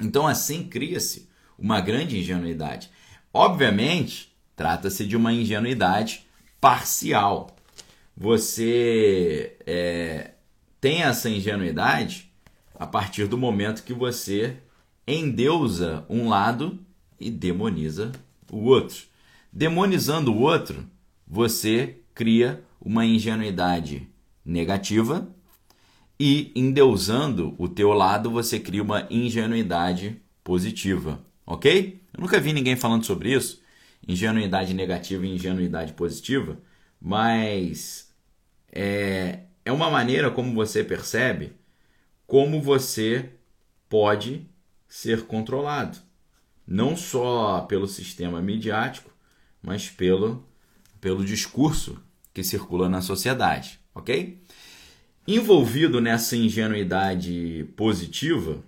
Então, 0.00 0.26
assim 0.26 0.64
cria-se 0.64 1.28
uma 1.58 1.80
grande 1.80 2.18
ingenuidade. 2.18 2.90
Obviamente, 3.32 4.34
trata-se 4.56 5.06
de 5.06 5.16
uma 5.16 5.32
ingenuidade 5.32 6.26
parcial. 6.60 7.54
Você 8.16 9.56
é, 9.66 10.32
tem 10.80 11.02
essa 11.02 11.28
ingenuidade 11.28 12.30
a 12.74 12.86
partir 12.86 13.26
do 13.26 13.38
momento 13.38 13.84
que 13.84 13.92
você 13.92 14.56
endeusa 15.06 16.04
um 16.08 16.28
lado 16.28 16.78
e 17.18 17.30
demoniza 17.30 18.12
o 18.50 18.64
outro. 18.64 19.04
Demonizando 19.52 20.32
o 20.32 20.40
outro, 20.40 20.86
você 21.26 21.98
cria 22.14 22.62
uma 22.80 23.04
ingenuidade 23.04 24.08
negativa 24.44 25.28
e 26.22 26.52
endeusando 26.54 27.54
o 27.56 27.66
teu 27.66 27.94
lado, 27.94 28.30
você 28.30 28.60
cria 28.60 28.82
uma 28.82 29.06
ingenuidade 29.08 30.20
positiva, 30.44 31.18
ok? 31.46 31.98
Eu 32.12 32.20
nunca 32.20 32.38
vi 32.38 32.52
ninguém 32.52 32.76
falando 32.76 33.06
sobre 33.06 33.32
isso, 33.32 33.62
ingenuidade 34.06 34.74
negativa 34.74 35.24
e 35.24 35.34
ingenuidade 35.34 35.94
positiva, 35.94 36.60
mas 37.00 38.12
é, 38.70 39.44
é 39.64 39.72
uma 39.72 39.90
maneira 39.90 40.30
como 40.30 40.52
você 40.52 40.84
percebe 40.84 41.54
como 42.26 42.60
você 42.60 43.30
pode 43.88 44.46
ser 44.86 45.22
controlado, 45.22 45.96
não 46.66 46.98
só 46.98 47.62
pelo 47.62 47.86
sistema 47.86 48.42
midiático, 48.42 49.10
mas 49.62 49.88
pelo, 49.88 50.46
pelo 51.00 51.24
discurso 51.24 51.98
que 52.34 52.44
circula 52.44 52.90
na 52.90 53.00
sociedade, 53.00 53.80
ok? 53.94 54.38
Envolvido 55.26 56.00
nessa 56.00 56.34
ingenuidade 56.34 57.68
positiva 57.76 58.64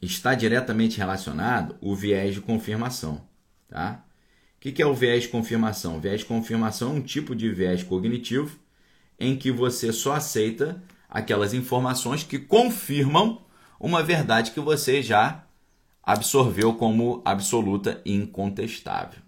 está 0.00 0.34
diretamente 0.34 0.98
relacionado 0.98 1.76
o 1.80 1.94
viés 1.94 2.34
de 2.34 2.40
confirmação. 2.40 3.22
Tá? 3.68 4.04
O 4.56 4.60
que 4.60 4.82
é 4.82 4.86
o 4.86 4.94
viés 4.94 5.24
de 5.24 5.28
confirmação? 5.28 5.96
O 5.96 6.00
viés 6.00 6.20
de 6.20 6.26
confirmação 6.26 6.90
é 6.90 6.94
um 6.94 7.02
tipo 7.02 7.36
de 7.36 7.50
viés 7.50 7.82
cognitivo 7.82 8.58
em 9.18 9.36
que 9.36 9.50
você 9.50 9.92
só 9.92 10.14
aceita 10.14 10.82
aquelas 11.08 11.52
informações 11.52 12.22
que 12.24 12.38
confirmam 12.38 13.42
uma 13.78 14.02
verdade 14.02 14.50
que 14.50 14.60
você 14.60 15.02
já 15.02 15.44
absorveu 16.02 16.74
como 16.74 17.22
absoluta 17.24 18.00
e 18.04 18.14
incontestável. 18.14 19.20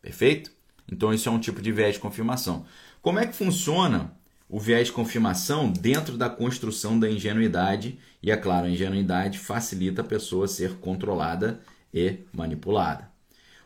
Perfeito? 0.00 0.50
Então, 0.90 1.12
isso 1.12 1.28
é 1.28 1.32
um 1.32 1.38
tipo 1.38 1.62
de 1.62 1.70
viés 1.70 1.94
de 1.94 2.00
confirmação. 2.00 2.64
Como 3.00 3.18
é 3.18 3.26
que 3.26 3.36
funciona 3.36 4.18
o 4.50 4.58
viés 4.58 4.88
de 4.88 4.92
confirmação 4.92 5.70
dentro 5.70 6.18
da 6.18 6.28
construção 6.28 6.98
da 6.98 7.08
ingenuidade, 7.08 7.96
e 8.20 8.32
é 8.32 8.36
claro, 8.36 8.66
a 8.66 8.70
ingenuidade 8.70 9.38
facilita 9.38 10.00
a 10.00 10.04
pessoa 10.04 10.48
ser 10.48 10.74
controlada 10.78 11.60
e 11.94 12.18
manipulada. 12.32 13.08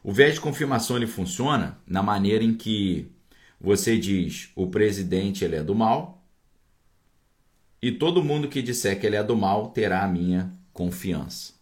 O 0.02 0.12
viés 0.12 0.34
de 0.34 0.40
confirmação 0.40 0.98
ele 0.98 1.06
funciona 1.06 1.78
na 1.86 2.02
maneira 2.02 2.44
em 2.44 2.52
que 2.52 3.10
você 3.58 3.96
diz 3.96 4.50
o 4.54 4.66
presidente 4.66 5.42
ele 5.42 5.56
é 5.56 5.62
do 5.62 5.74
mal 5.74 6.22
e 7.80 7.90
todo 7.90 8.22
mundo 8.22 8.48
que 8.48 8.60
disser 8.60 9.00
que 9.00 9.06
ele 9.06 9.16
é 9.16 9.22
do 9.22 9.34
mal 9.34 9.68
terá 9.68 10.04
a 10.04 10.08
minha 10.08 10.52
confiança. 10.74 11.54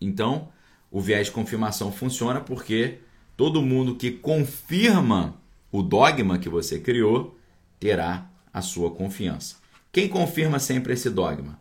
Então, 0.00 0.48
o 0.90 1.02
viés 1.02 1.26
de 1.26 1.32
confirmação 1.32 1.92
funciona 1.92 2.40
porque 2.40 3.00
todo 3.36 3.60
mundo 3.60 3.94
que 3.94 4.10
confirma 4.10 5.38
o 5.70 5.82
dogma 5.82 6.38
que 6.38 6.48
você 6.48 6.78
criou 6.78 7.38
terá 7.78 8.29
a 8.52 8.62
sua 8.62 8.90
confiança. 8.90 9.56
Quem 9.92 10.08
confirma 10.08 10.58
sempre 10.58 10.92
esse 10.92 11.10
dogma? 11.10 11.60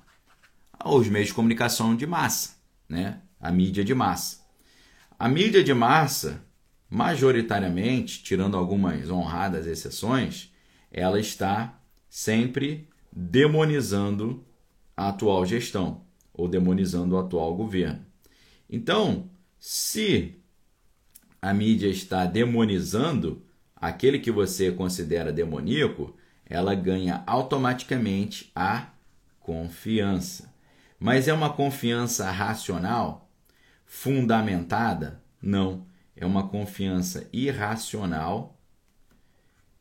Os 0.83 1.07
meios 1.07 1.29
de 1.29 1.33
comunicação 1.33 1.95
de 1.95 2.05
massa, 2.05 2.55
né? 2.87 3.21
a 3.39 3.51
mídia 3.51 3.83
de 3.83 3.93
massa. 3.93 4.39
A 5.17 5.27
mídia 5.27 5.63
de 5.63 5.73
massa, 5.73 6.43
majoritariamente, 6.89 8.23
tirando 8.23 8.55
algumas 8.55 9.09
honradas 9.09 9.67
exceções, 9.67 10.51
ela 10.91 11.19
está 11.19 11.79
sempre 12.09 12.87
demonizando 13.11 14.45
a 14.95 15.09
atual 15.09 15.45
gestão 15.45 16.05
ou 16.33 16.47
demonizando 16.47 17.15
o 17.15 17.19
atual 17.19 17.55
governo. 17.55 18.05
Então, 18.69 19.29
se 19.59 20.35
a 21.41 21.53
mídia 21.53 21.87
está 21.87 22.25
demonizando 22.25 23.43
aquele 23.75 24.19
que 24.19 24.31
você 24.31 24.71
considera 24.71 25.31
demoníaco, 25.31 26.15
ela 26.49 26.73
ganha 26.73 27.23
automaticamente 27.27 28.51
a 28.55 28.87
confiança. 29.39 30.51
Mas 30.99 31.27
é 31.27 31.33
uma 31.33 31.53
confiança 31.53 32.29
racional? 32.31 33.29
Fundamentada? 33.85 35.23
Não. 35.39 35.85
É 36.15 36.25
uma 36.25 36.49
confiança 36.49 37.29
irracional. 37.31 38.59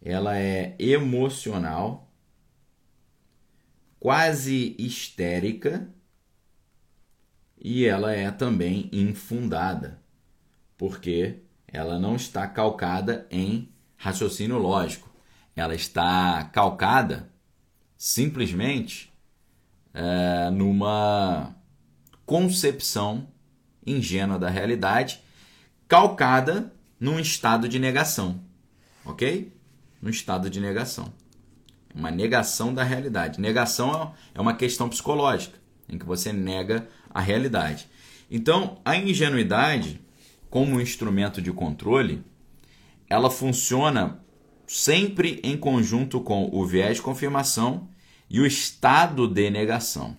Ela 0.01 0.39
é 0.39 0.77
emocional, 0.79 2.13
quase 3.99 4.77
histérica 4.79 5.93
e 7.61 7.85
ela 7.85 8.13
é 8.13 8.31
também 8.31 8.89
infundada, 8.93 10.01
porque 10.77 11.43
ela 11.67 11.99
não 11.99 12.15
está 12.15 12.47
calcada 12.47 13.27
em 13.29 13.69
raciocínio 13.97 14.57
lógico 14.59 15.08
ela 15.61 15.75
está 15.75 16.45
calcada 16.53 17.31
simplesmente 17.97 19.13
é, 19.93 20.51
numa 20.51 21.57
concepção 22.25 23.27
ingênua 23.85 24.39
da 24.39 24.49
realidade, 24.49 25.21
calcada 25.89 26.73
num 27.01 27.19
estado 27.19 27.69
de 27.69 27.79
negação, 27.79 28.41
ok? 29.05 29.53
Num 30.01 30.11
estado 30.11 30.49
de 30.49 30.61
negação. 30.61 31.13
Uma 31.95 32.11
negação 32.11 32.73
da 32.73 32.85
realidade. 32.85 33.41
Negação 33.41 34.15
é 34.35 34.41
uma 34.41 34.55
questão 34.55 34.89
psicológica, 34.89 35.59
em 35.89 35.99
que 35.99 36.05
você 36.05 36.33
nega 36.33 36.89
a 37.11 37.21
realidade. 37.21 37.89
Então, 38.31 38.79
a 38.85 38.95
ingenuidade, 38.95 40.01
como 40.51 40.81
instrumento 40.81 41.41
de 41.43 41.51
controle, 41.51 42.23
ela 43.09 43.31
funciona 43.31 44.21
sempre 44.69 45.41
em 45.43 45.57
conjunto 45.57 46.21
com 46.21 46.51
o 46.53 46.65
viés 46.65 46.99
de 46.99 47.03
confirmação 47.03 47.89
e 48.29 48.39
o 48.39 48.47
estado 48.47 49.27
de 49.27 49.51
negação. 49.51 50.15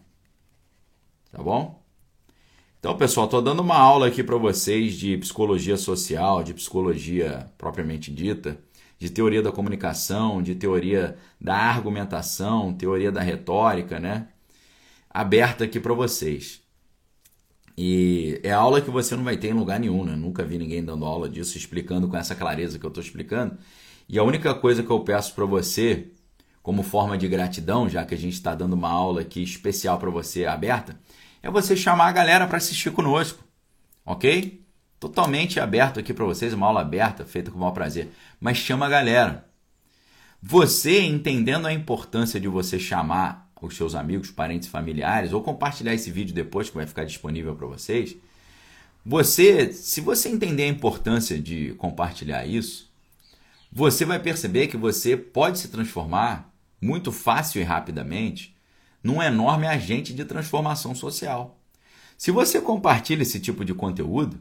Tá 1.31 1.41
bom? 1.41 1.79
Então, 2.79 2.97
pessoal, 2.97 3.25
estou 3.25 3.41
dando 3.41 3.61
uma 3.61 3.77
aula 3.77 4.07
aqui 4.07 4.23
para 4.23 4.37
vocês 4.37 4.95
de 4.95 5.17
psicologia 5.17 5.77
social, 5.77 6.43
de 6.43 6.53
psicologia 6.53 7.51
propriamente 7.57 8.11
dita, 8.11 8.57
de 8.97 9.09
teoria 9.09 9.41
da 9.41 9.51
comunicação, 9.51 10.41
de 10.41 10.55
teoria 10.55 11.15
da 11.39 11.55
argumentação, 11.55 12.73
teoria 12.73 13.11
da 13.11 13.21
retórica, 13.21 13.99
né? 13.99 14.29
Aberta 15.09 15.65
aqui 15.65 15.79
para 15.79 15.93
vocês. 15.93 16.61
E 17.77 18.39
é 18.43 18.51
aula 18.51 18.81
que 18.81 18.89
você 18.89 19.15
não 19.15 19.23
vai 19.23 19.37
ter 19.37 19.49
em 19.49 19.53
lugar 19.53 19.79
nenhum, 19.79 20.03
né? 20.03 20.15
Nunca 20.15 20.43
vi 20.43 20.57
ninguém 20.57 20.83
dando 20.83 21.05
aula 21.05 21.29
disso, 21.29 21.57
explicando 21.57 22.07
com 22.07 22.17
essa 22.17 22.33
clareza 22.33 22.79
que 22.79 22.85
eu 22.85 22.89
estou 22.89 23.03
explicando. 23.03 23.57
E 24.09 24.17
a 24.17 24.23
única 24.23 24.55
coisa 24.55 24.81
que 24.81 24.89
eu 24.89 25.01
peço 25.01 25.35
para 25.35 25.45
você, 25.45 26.07
como 26.63 26.81
forma 26.81 27.15
de 27.15 27.27
gratidão, 27.27 27.87
já 27.87 28.03
que 28.03 28.15
a 28.15 28.17
gente 28.17 28.33
está 28.33 28.55
dando 28.55 28.73
uma 28.73 28.89
aula 28.89 29.21
aqui 29.21 29.43
especial 29.43 29.99
para 29.99 30.09
você 30.09 30.47
aberta, 30.47 30.99
é 31.43 31.51
você 31.51 31.77
chamar 31.77 32.07
a 32.07 32.11
galera 32.11 32.47
para 32.47 32.57
assistir 32.57 32.91
conosco, 32.91 33.43
ok? 34.03 34.65
Totalmente 34.99 35.59
aberto 35.59 35.99
aqui 35.99 36.11
para 36.11 36.25
vocês, 36.25 36.53
uma 36.53 36.65
aula 36.65 36.81
aberta, 36.81 37.23
feita 37.23 37.51
com 37.51 37.57
o 37.57 37.59
maior 37.59 37.71
prazer. 37.71 38.09
Mas 38.39 38.57
chama 38.57 38.87
a 38.87 38.89
galera. 38.89 39.47
Você 40.41 41.01
entendendo 41.01 41.67
a 41.67 41.73
importância 41.73 42.39
de 42.39 42.47
você 42.47 42.79
chamar 42.79 43.47
os 43.61 43.75
seus 43.75 43.93
amigos, 43.93 44.31
parentes, 44.31 44.67
familiares, 44.67 45.33
ou 45.33 45.43
compartilhar 45.43 45.93
esse 45.93 46.09
vídeo 46.09 46.33
depois 46.33 46.67
que 46.67 46.75
vai 46.75 46.87
ficar 46.87 47.03
disponível 47.03 47.55
para 47.55 47.67
vocês. 47.67 48.15
Você, 49.05 49.71
se 49.71 50.01
você 50.01 50.29
entender 50.29 50.63
a 50.63 50.67
importância 50.67 51.37
de 51.39 51.75
compartilhar 51.75 52.45
isso, 52.45 52.88
você 53.71 54.05
vai 54.05 54.19
perceber 54.19 54.67
que 54.67 54.77
você 54.77 55.15
pode 55.15 55.59
se 55.59 55.67
transformar 55.67 56.53
muito 56.81 57.11
fácil 57.11 57.61
e 57.61 57.63
rapidamente 57.63 58.55
num 59.03 59.21
enorme 59.21 59.67
agente 59.67 60.13
de 60.13 60.25
transformação 60.25 60.95
social. 60.95 61.59
Se 62.17 62.31
você 62.31 62.59
compartilha 62.59 63.21
esse 63.21 63.39
tipo 63.39 63.63
de 63.63 63.73
conteúdo, 63.73 64.39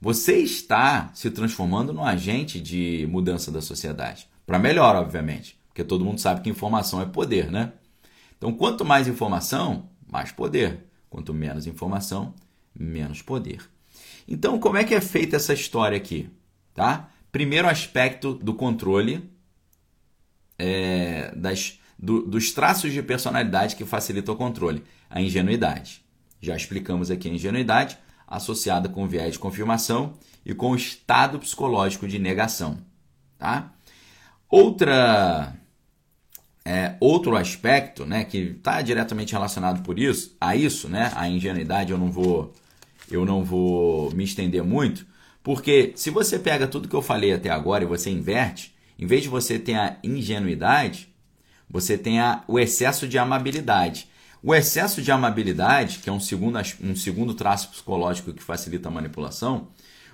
você 0.00 0.38
está 0.38 1.10
se 1.14 1.30
transformando 1.30 1.92
num 1.92 2.04
agente 2.04 2.60
de 2.60 3.06
mudança 3.10 3.50
da 3.50 3.62
sociedade. 3.62 4.28
Para 4.46 4.58
melhor, 4.58 4.96
obviamente, 4.96 5.58
porque 5.68 5.84
todo 5.84 6.04
mundo 6.04 6.20
sabe 6.20 6.40
que 6.40 6.50
informação 6.50 7.00
é 7.00 7.06
poder, 7.06 7.50
né? 7.50 7.72
Então, 8.36 8.52
quanto 8.52 8.84
mais 8.84 9.08
informação, 9.08 9.88
mais 10.06 10.32
poder. 10.32 10.84
Quanto 11.08 11.32
menos 11.32 11.66
informação, 11.66 12.34
menos 12.74 13.22
poder. 13.22 13.60
Então, 14.26 14.58
como 14.58 14.76
é 14.76 14.84
que 14.84 14.94
é 14.94 15.00
feita 15.00 15.36
essa 15.36 15.54
história 15.54 15.96
aqui? 15.96 16.28
Tá? 16.74 17.08
Primeiro 17.34 17.68
aspecto 17.68 18.32
do 18.32 18.54
controle 18.54 19.28
é, 20.56 21.34
das, 21.34 21.80
do, 21.98 22.22
dos 22.22 22.52
traços 22.52 22.92
de 22.92 23.02
personalidade 23.02 23.74
que 23.74 23.84
facilitam 23.84 24.36
o 24.36 24.38
controle, 24.38 24.84
a 25.10 25.20
ingenuidade. 25.20 26.04
Já 26.40 26.54
explicamos 26.54 27.10
aqui 27.10 27.28
a 27.28 27.32
ingenuidade 27.32 27.98
associada 28.24 28.88
com 28.88 29.08
viés 29.08 29.32
de 29.32 29.40
confirmação 29.40 30.14
e 30.46 30.54
com 30.54 30.70
o 30.70 30.76
estado 30.76 31.40
psicológico 31.40 32.06
de 32.06 32.20
negação. 32.20 32.78
Tá? 33.36 33.72
Outra, 34.48 35.56
é, 36.64 36.94
outro 37.00 37.36
aspecto 37.36 38.06
né, 38.06 38.22
que 38.22 38.38
está 38.38 38.80
diretamente 38.80 39.32
relacionado 39.32 39.82
por 39.82 39.98
isso, 39.98 40.36
a 40.40 40.54
isso, 40.54 40.88
né, 40.88 41.10
a 41.16 41.28
ingenuidade, 41.28 41.90
eu 41.90 41.98
não 41.98 42.12
vou 42.12 42.54
eu 43.10 43.26
não 43.26 43.42
vou 43.42 44.12
me 44.12 44.22
estender 44.22 44.62
muito, 44.62 45.04
porque 45.44 45.92
se 45.94 46.08
você 46.08 46.38
pega 46.38 46.66
tudo 46.66 46.88
que 46.88 46.96
eu 46.96 47.02
falei 47.02 47.34
até 47.34 47.50
agora 47.50 47.84
e 47.84 47.86
você 47.86 48.08
inverte, 48.08 48.74
em 48.98 49.06
vez 49.06 49.22
de 49.22 49.28
você 49.28 49.58
ter 49.58 49.74
a 49.74 49.98
ingenuidade, 50.02 51.14
você 51.68 51.98
tem 51.98 52.18
a, 52.18 52.42
o 52.48 52.58
excesso 52.58 53.06
de 53.06 53.18
amabilidade. 53.18 54.08
O 54.42 54.54
excesso 54.54 55.02
de 55.02 55.12
amabilidade, 55.12 55.98
que 55.98 56.08
é 56.08 56.12
um 56.12 56.18
segundo, 56.18 56.58
um 56.82 56.96
segundo 56.96 57.34
traço 57.34 57.68
psicológico 57.68 58.32
que 58.32 58.42
facilita 58.42 58.88
a 58.88 58.90
manipulação, 58.90 59.68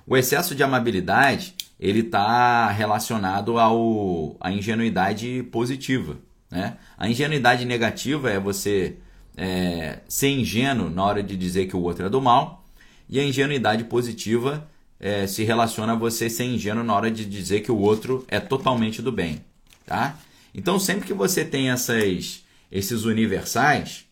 o 0.04 0.16
excesso 0.16 0.52
de 0.52 0.64
amabilidade 0.64 1.54
ele 1.78 2.00
está 2.00 2.68
relacionado 2.68 3.56
ao, 3.56 4.37
à 4.40 4.50
ingenuidade 4.50 5.44
positiva. 5.52 6.18
Né? 6.50 6.76
A 6.99 7.08
ingenuidade 7.08 7.64
negativa 7.64 8.30
é 8.30 8.40
você 8.40 8.96
é, 9.37 10.00
ser 10.08 10.30
ingênuo 10.30 10.90
na 10.90 11.04
hora 11.04 11.22
de 11.22 11.37
dizer 11.37 11.66
que 11.66 11.76
o 11.76 11.82
outro 11.82 12.06
é 12.06 12.08
do 12.08 12.20
mal, 12.20 12.64
e 13.08 13.20
a 13.20 13.25
ingenuidade 13.25 13.84
positiva 13.84 14.68
é, 15.00 15.26
se 15.26 15.42
relaciona 15.42 15.95
a 15.95 15.97
você 15.97 16.28
ser 16.28 16.45
ingênuo 16.45 16.85
na 16.85 16.95
hora 16.95 17.11
de 17.11 17.25
dizer 17.25 17.61
que 17.61 17.73
o 17.73 17.78
outro 17.78 18.25
é 18.28 18.38
totalmente 18.38 19.00
do 19.00 19.11
bem. 19.11 19.42
Tá? 19.87 20.21
Então, 20.54 20.78
sempre 20.78 21.07
que 21.07 21.14
você 21.14 21.45
tem 21.45 21.71
essas, 21.71 22.45
esses 22.71 23.04
universais, 23.04 24.04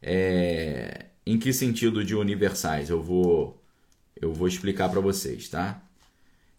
é, 0.00 1.06
em 1.26 1.38
que 1.38 1.52
sentido 1.52 2.04
de 2.04 2.14
universais? 2.14 2.88
Eu 2.88 3.02
vou, 3.02 3.60
eu 4.20 4.32
vou 4.32 4.46
explicar 4.46 4.88
para 4.88 5.00
vocês, 5.00 5.48
tá? 5.48 5.82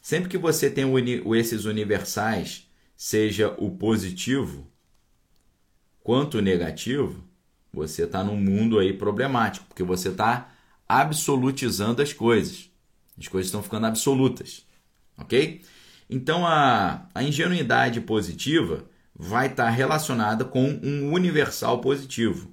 Sempre 0.01 0.29
que 0.29 0.38
você 0.38 0.70
tem 0.70 0.86
esses 1.36 1.63
universais, 1.63 2.67
seja 2.96 3.55
o 3.58 3.72
positivo 3.72 4.67
quanto 6.03 6.39
o 6.39 6.41
negativo, 6.41 7.24
você 7.72 8.03
está 8.03 8.24
num 8.24 8.36
mundo 8.36 8.77
aí 8.77 8.91
problemático, 8.91 9.65
porque 9.67 9.84
você 9.84 10.10
está 10.10 10.53
absolutizando 10.88 12.01
as 12.01 12.12
coisas. 12.12 12.70
As 13.17 13.27
coisas 13.27 13.48
estão 13.48 13.63
ficando 13.63 13.86
absolutas, 13.86 14.65
ok? 15.17 15.62
Então 16.10 16.46
a, 16.46 17.08
a 17.13 17.24
ingenuidade 17.24 18.01
positiva 18.01 18.86
vai 19.15 19.48
estar 19.48 19.70
relacionada 19.70 20.43
com 20.43 20.80
um 20.84 21.12
universal 21.12 21.80
positivo. 21.80 22.52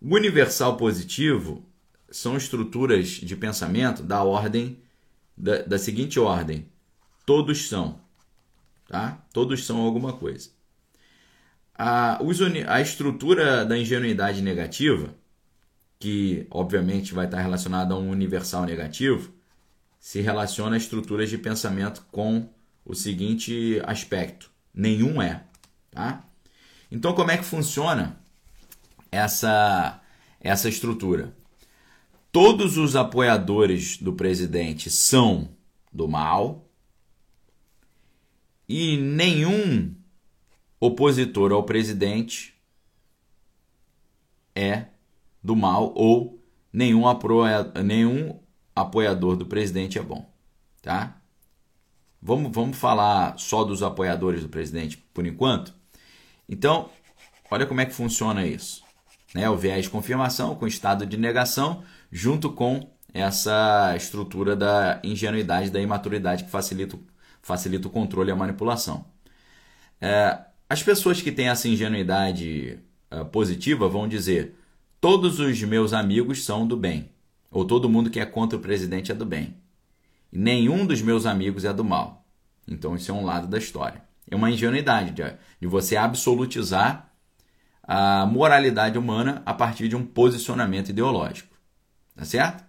O 0.00 0.14
universal 0.14 0.76
positivo 0.76 1.64
são 2.10 2.36
estruturas 2.36 3.08
de 3.08 3.36
pensamento 3.36 4.02
da 4.02 4.22
ordem 4.22 4.78
da, 5.36 5.62
da 5.62 5.78
seguinte 5.78 6.20
ordem: 6.20 6.66
todos 7.24 7.68
são, 7.68 8.00
tá? 8.88 9.24
Todos 9.32 9.64
são 9.64 9.78
alguma 9.78 10.12
coisa. 10.12 10.50
A, 11.74 12.20
a 12.68 12.80
estrutura 12.80 13.64
da 13.64 13.76
ingenuidade 13.76 14.42
negativa, 14.42 15.14
que 15.98 16.46
obviamente 16.50 17.14
vai 17.14 17.24
estar 17.24 17.40
relacionada 17.40 17.94
a 17.94 17.98
um 17.98 18.10
universal 18.10 18.64
negativo, 18.66 19.32
se 20.00 20.20
relaciona 20.20 20.74
a 20.74 20.78
estruturas 20.78 21.30
de 21.30 21.38
pensamento 21.38 22.04
com 22.10 22.48
o 22.84 22.94
seguinte 22.94 23.80
aspecto: 23.84 24.50
nenhum 24.74 25.22
é, 25.22 25.44
tá? 25.92 26.24
Então, 26.90 27.14
como 27.14 27.30
é 27.30 27.38
que 27.38 27.44
funciona 27.44 28.18
essa 29.12 30.02
essa 30.40 30.68
estrutura? 30.68 31.32
todos 32.32 32.76
os 32.76 32.94
apoiadores 32.94 33.98
do 33.98 34.12
presidente 34.12 34.90
são 34.90 35.48
do 35.92 36.06
mal 36.06 36.68
e 38.68 38.96
nenhum 38.96 39.94
opositor 40.78 41.52
ao 41.52 41.64
presidente 41.64 42.54
é 44.54 44.86
do 45.42 45.56
mal 45.56 45.92
ou 45.96 46.40
nenhum, 46.72 47.02
nenhum 47.84 48.40
apoiador 48.80 49.36
do 49.36 49.46
presidente 49.46 49.98
é 49.98 50.02
bom, 50.02 50.28
tá? 50.82 51.16
Vamos, 52.20 52.52
vamos 52.52 52.76
falar 52.76 53.38
só 53.38 53.64
dos 53.64 53.82
apoiadores 53.82 54.42
do 54.42 54.48
presidente 54.48 54.98
por 55.14 55.26
enquanto? 55.26 55.74
Então, 56.48 56.90
olha 57.50 57.66
como 57.66 57.80
é 57.80 57.86
que 57.86 57.94
funciona 57.94 58.46
isso. 58.46 58.82
Né? 59.34 59.48
O 59.48 59.56
viés 59.56 59.84
de 59.84 59.90
confirmação 59.90 60.54
com 60.54 60.66
estado 60.66 61.06
de 61.06 61.16
negação 61.16 61.82
junto 62.10 62.50
com 62.50 62.90
essa 63.12 63.94
estrutura 63.96 64.54
da 64.54 65.00
ingenuidade, 65.02 65.70
da 65.70 65.80
imaturidade 65.80 66.44
que 66.44 66.50
facilita, 66.50 66.98
facilita 67.42 67.88
o 67.88 67.90
controle 67.90 68.30
e 68.30 68.32
a 68.32 68.36
manipulação. 68.36 69.04
É, 70.00 70.38
as 70.68 70.82
pessoas 70.82 71.20
que 71.20 71.32
têm 71.32 71.48
essa 71.48 71.68
ingenuidade 71.68 72.78
uh, 73.10 73.24
positiva 73.26 73.88
vão 73.88 74.08
dizer: 74.08 74.56
todos 75.00 75.40
os 75.40 75.60
meus 75.62 75.92
amigos 75.92 76.44
são 76.44 76.66
do 76.66 76.76
bem, 76.76 77.10
ou 77.50 77.64
todo 77.64 77.88
mundo 77.88 78.10
que 78.10 78.20
é 78.20 78.26
contra 78.26 78.58
o 78.58 78.62
presidente 78.62 79.10
é 79.10 79.14
do 79.14 79.26
bem, 79.26 79.56
e 80.32 80.38
nenhum 80.38 80.86
dos 80.86 81.02
meus 81.02 81.26
amigos 81.26 81.64
é 81.64 81.72
do 81.72 81.84
mal. 81.84 82.24
Então, 82.66 82.94
isso 82.94 83.10
é 83.10 83.14
um 83.14 83.24
lado 83.24 83.48
da 83.48 83.58
história. 83.58 84.02
É 84.30 84.36
uma 84.36 84.50
ingenuidade 84.50 85.10
de, 85.10 85.22
de 85.60 85.66
você 85.66 85.96
absolutizar 85.96 87.12
a 87.82 88.24
moralidade 88.24 88.96
humana 88.96 89.42
a 89.44 89.52
partir 89.52 89.88
de 89.88 89.96
um 89.96 90.06
posicionamento 90.06 90.90
ideológico. 90.90 91.56
Tá 92.14 92.24
certo? 92.24 92.64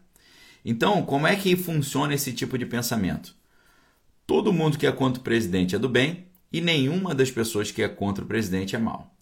Então, 0.66 1.04
como 1.04 1.28
é 1.28 1.36
que 1.36 1.56
funciona 1.56 2.14
esse 2.16 2.34
tipo 2.34 2.58
de 2.58 2.66
pensamento? 2.66 3.36
Todo 4.26 4.54
mundo 4.54 4.78
que 4.78 4.88
é 4.88 4.92
contra 4.92 5.20
o 5.20 5.24
presidente 5.24 5.76
é 5.76 5.80
do 5.80 5.90
bem 5.90 6.26
e 6.52 6.62
nenhuma 6.62 7.14
das 7.14 7.30
pessoas 7.30 7.72
que 7.72 7.84
é 7.84 7.88
contra 7.88 8.24
o 8.24 8.28
presidente 8.28 8.76
é 8.76 8.80
mal. 8.80 9.14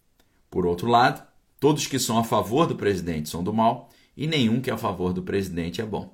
Por 0.49 0.65
outro 0.65 0.87
lado, 0.87 1.21
todos 1.59 1.87
que 1.87 1.99
são 1.99 2.17
a 2.17 2.23
favor 2.23 2.65
do 2.65 2.75
presidente 2.75 3.29
são 3.29 3.43
do 3.43 3.53
mal 3.53 3.89
e 4.19 4.27
nenhum 4.27 4.59
que 4.59 4.69
é 4.69 4.73
a 4.73 4.77
favor 4.77 5.13
do 5.13 5.23
presidente 5.23 5.79
é 5.79 5.85
bom. 5.85 6.13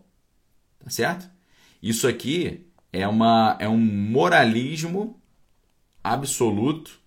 Tá 0.78 0.92
certo? 0.92 1.28
Isso 1.82 2.08
aqui 2.08 2.68
é, 2.94 3.08
uma, 3.08 3.58
é 3.60 3.68
um 3.68 3.80
moralismo 3.80 5.20
absoluto, 6.04 7.00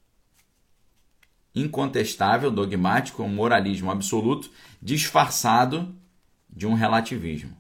incontestável, 1.55 2.51
dogmático, 2.51 3.23
um 3.23 3.29
moralismo 3.29 3.93
absoluto 3.93 4.51
disfarçado 4.83 5.95
de 6.51 6.67
um 6.67 6.75
relativismo. 6.75 7.57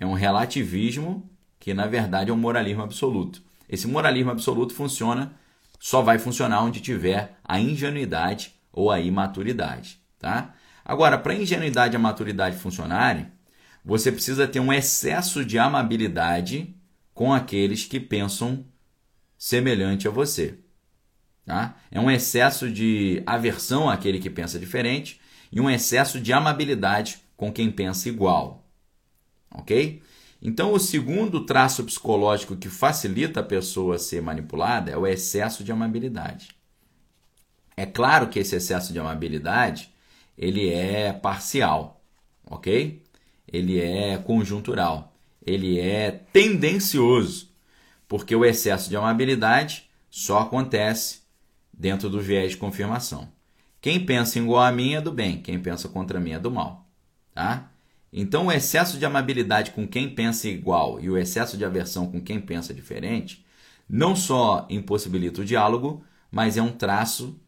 É 0.00 0.04
um 0.04 0.14
relativismo 0.14 1.30
que, 1.60 1.72
na 1.72 1.86
verdade, 1.86 2.32
é 2.32 2.34
um 2.34 2.36
moralismo 2.36 2.82
absoluto. 2.82 3.40
Esse 3.68 3.86
moralismo 3.86 4.32
absoluto 4.32 4.74
funciona, 4.74 5.32
só 5.78 6.02
vai 6.02 6.18
funcionar 6.18 6.60
onde 6.64 6.80
tiver 6.80 7.38
a 7.44 7.60
ingenuidade 7.60 8.52
ou 8.72 8.90
a 8.90 8.98
imaturidade. 8.98 10.00
Tá? 10.18 10.56
Agora, 10.84 11.16
para 11.16 11.32
a 11.32 11.36
ingenuidade 11.36 11.94
e 11.94 11.96
a 11.96 12.00
maturidade 12.00 12.56
funcionarem, 12.56 13.28
você 13.84 14.12
precisa 14.12 14.46
ter 14.46 14.60
um 14.60 14.72
excesso 14.72 15.44
de 15.44 15.58
amabilidade 15.58 16.74
com 17.14 17.32
aqueles 17.32 17.84
que 17.84 17.98
pensam 18.00 18.64
semelhante 19.38 20.06
a 20.06 20.10
você. 20.10 20.58
Tá? 21.46 21.76
É 21.90 22.00
um 22.00 22.10
excesso 22.10 22.70
de 22.70 23.22
aversão 23.26 23.88
àquele 23.88 24.18
que 24.18 24.30
pensa 24.30 24.58
diferente 24.58 25.20
e 25.52 25.60
um 25.60 25.70
excesso 25.70 26.20
de 26.20 26.32
amabilidade 26.32 27.18
com 27.36 27.52
quem 27.52 27.70
pensa 27.70 28.08
igual. 28.08 28.66
Ok? 29.50 30.02
Então, 30.42 30.72
o 30.72 30.78
segundo 30.78 31.46
traço 31.46 31.84
psicológico 31.84 32.56
que 32.56 32.68
facilita 32.68 33.40
a 33.40 33.44
pessoa 33.44 33.98
ser 33.98 34.20
manipulada 34.20 34.90
é 34.90 34.96
o 34.96 35.06
excesso 35.06 35.64
de 35.64 35.72
amabilidade. 35.72 36.48
É 37.76 37.86
claro 37.86 38.28
que 38.28 38.38
esse 38.38 38.54
excesso 38.54 38.92
de 38.92 38.98
amabilidade 38.98 39.93
ele 40.36 40.68
é 40.68 41.12
parcial, 41.12 42.02
ok? 42.44 43.02
Ele 43.50 43.80
é 43.80 44.18
conjuntural, 44.18 45.14
ele 45.44 45.78
é 45.78 46.10
tendencioso, 46.10 47.50
porque 48.08 48.34
o 48.34 48.44
excesso 48.44 48.88
de 48.88 48.96
amabilidade 48.96 49.88
só 50.10 50.40
acontece 50.40 51.22
dentro 51.72 52.08
do 52.08 52.20
viés 52.20 52.52
de 52.52 52.56
confirmação. 52.56 53.28
Quem 53.80 54.04
pensa 54.04 54.38
igual 54.38 54.62
a 54.62 54.72
mim 54.72 54.94
é 54.94 55.00
do 55.00 55.12
bem, 55.12 55.40
quem 55.40 55.58
pensa 55.60 55.88
contra 55.88 56.18
mim 56.18 56.32
é 56.32 56.38
do 56.38 56.50
mal. 56.50 56.86
Tá? 57.34 57.70
Então, 58.12 58.46
o 58.46 58.52
excesso 58.52 58.98
de 58.98 59.04
amabilidade 59.04 59.72
com 59.72 59.86
quem 59.86 60.08
pensa 60.08 60.48
igual 60.48 61.00
e 61.00 61.10
o 61.10 61.18
excesso 61.18 61.56
de 61.56 61.64
aversão 61.64 62.10
com 62.10 62.20
quem 62.20 62.40
pensa 62.40 62.72
diferente 62.72 63.44
não 63.88 64.16
só 64.16 64.66
impossibilita 64.70 65.42
o 65.42 65.44
diálogo, 65.44 66.04
mas 66.30 66.56
é 66.56 66.62
um 66.62 66.72
traço 66.72 67.38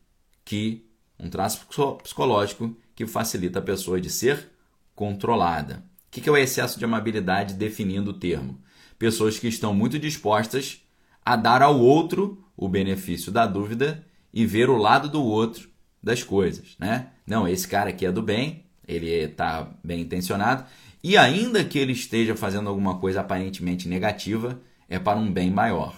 que 0.45 0.86
um 1.19 1.29
traço 1.29 1.67
psicológico 2.03 2.77
que 2.95 3.07
facilita 3.07 3.59
a 3.59 3.63
pessoa 3.63 4.01
de 4.01 4.11
ser 4.11 4.51
controlada. 4.95 5.85
O 6.09 6.11
que 6.11 6.29
é 6.29 6.33
o 6.33 6.37
excesso 6.37 6.79
de 6.79 6.85
amabilidade 6.85 7.55
definindo 7.55 8.11
o 8.11 8.19
termo? 8.19 8.59
Pessoas 8.99 9.39
que 9.39 9.49
estão 9.49 9.75
muito 9.75 9.99
dispostas 9.99 10.81
a 11.25 11.37
dar 11.37 11.61
ao 11.61 11.79
outro 11.79 12.43
o 12.57 12.69
benefício 12.69 13.31
da 13.31 13.47
dúvida 13.47 14.05
e 14.33 14.47
ver 14.47 14.71
o 14.71 14.77
lado 14.77 15.09
do 15.09 15.23
outro 15.23 15.69
das 16.03 16.23
coisas, 16.23 16.77
né? 16.79 17.11
Não, 17.27 17.47
esse 17.47 17.67
cara 17.67 17.91
aqui 17.91 18.07
é 18.07 18.13
do 18.13 18.23
bem, 18.23 18.65
ele 18.87 19.09
está 19.09 19.69
bem 19.85 20.01
intencionado 20.01 20.65
e 21.03 21.17
ainda 21.17 21.65
que 21.65 21.79
ele 21.79 21.93
esteja 21.93 22.35
fazendo 22.35 22.69
alguma 22.69 22.99
coisa 22.99 23.21
aparentemente 23.21 23.89
negativa, 23.89 24.61
é 24.89 24.99
para 24.99 25.19
um 25.19 25.31
bem 25.31 25.51
maior, 25.51 25.97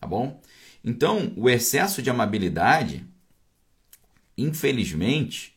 tá 0.00 0.06
bom? 0.06 0.40
Então, 0.84 1.32
o 1.36 1.50
excesso 1.50 2.00
de 2.00 2.10
amabilidade, 2.10 3.04
infelizmente, 4.36 5.56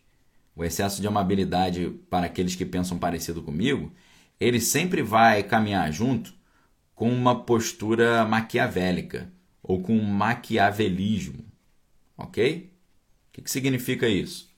o 0.55 0.63
excesso 0.63 1.01
de 1.01 1.07
amabilidade 1.07 1.89
para 2.09 2.25
aqueles 2.25 2.55
que 2.55 2.65
pensam 2.65 2.97
parecido 2.97 3.41
comigo, 3.41 3.91
ele 4.39 4.59
sempre 4.59 5.01
vai 5.01 5.43
caminhar 5.43 5.91
junto 5.91 6.33
com 6.95 7.11
uma 7.11 7.43
postura 7.43 8.25
maquiavélica 8.25 9.31
ou 9.63 9.81
com 9.81 9.97
um 9.97 10.03
maquiavelismo, 10.03 11.45
ok? 12.17 12.71
O 13.29 13.31
que, 13.33 13.41
que 13.41 13.51
significa 13.51 14.07
isso? 14.07 14.49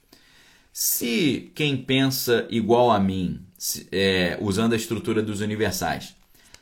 Se 0.74 1.52
quem 1.54 1.78
pensa 1.78 2.48
igual 2.50 2.92
a 2.92 3.00
mim, 3.00 3.46
é, 3.92 4.38
usando 4.40 4.74
a 4.74 4.78
estrutura 4.78 5.22
dos 5.22 5.42
universais, 5.42 6.16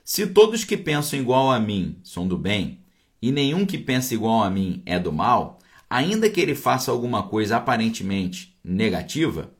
se 0.03 0.25
todos 0.25 0.63
que 0.63 0.75
pensam 0.75 1.19
igual 1.19 1.51
a 1.51 1.59
mim 1.59 1.97
são 2.03 2.27
do 2.27 2.37
bem 2.37 2.79
e 3.21 3.31
nenhum 3.31 3.65
que 3.65 3.77
pensa 3.77 4.13
igual 4.13 4.43
a 4.43 4.49
mim 4.49 4.81
é 4.85 4.97
do 4.99 5.13
mal, 5.13 5.58
ainda 5.89 6.29
que 6.29 6.39
ele 6.39 6.55
faça 6.55 6.91
alguma 6.91 7.23
coisa 7.23 7.57
aparentemente 7.57 8.57
negativa, 8.63 9.51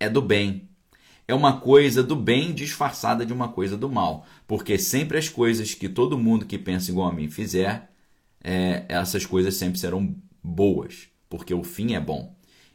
é 0.00 0.08
do 0.08 0.22
bem. 0.22 0.68
É 1.26 1.34
uma 1.34 1.60
coisa 1.60 2.02
do 2.02 2.14
bem 2.14 2.52
disfarçada 2.52 3.24
de 3.24 3.32
uma 3.32 3.48
coisa 3.48 3.76
do 3.76 3.88
mal. 3.88 4.26
Porque 4.46 4.78
sempre 4.78 5.18
as 5.18 5.28
coisas 5.28 5.74
que 5.74 5.88
todo 5.88 6.18
mundo 6.18 6.46
que 6.46 6.58
pensa 6.58 6.90
igual 6.90 7.08
a 7.08 7.12
mim 7.12 7.30
fizer, 7.30 7.90
é, 8.42 8.84
essas 8.88 9.24
coisas 9.24 9.54
sempre 9.54 9.78
serão 9.78 10.14
boas. 10.42 11.08
Porque 11.28 11.54
o 11.54 11.64
fim 11.64 11.94
é 11.94 12.00
bom. 12.00 12.34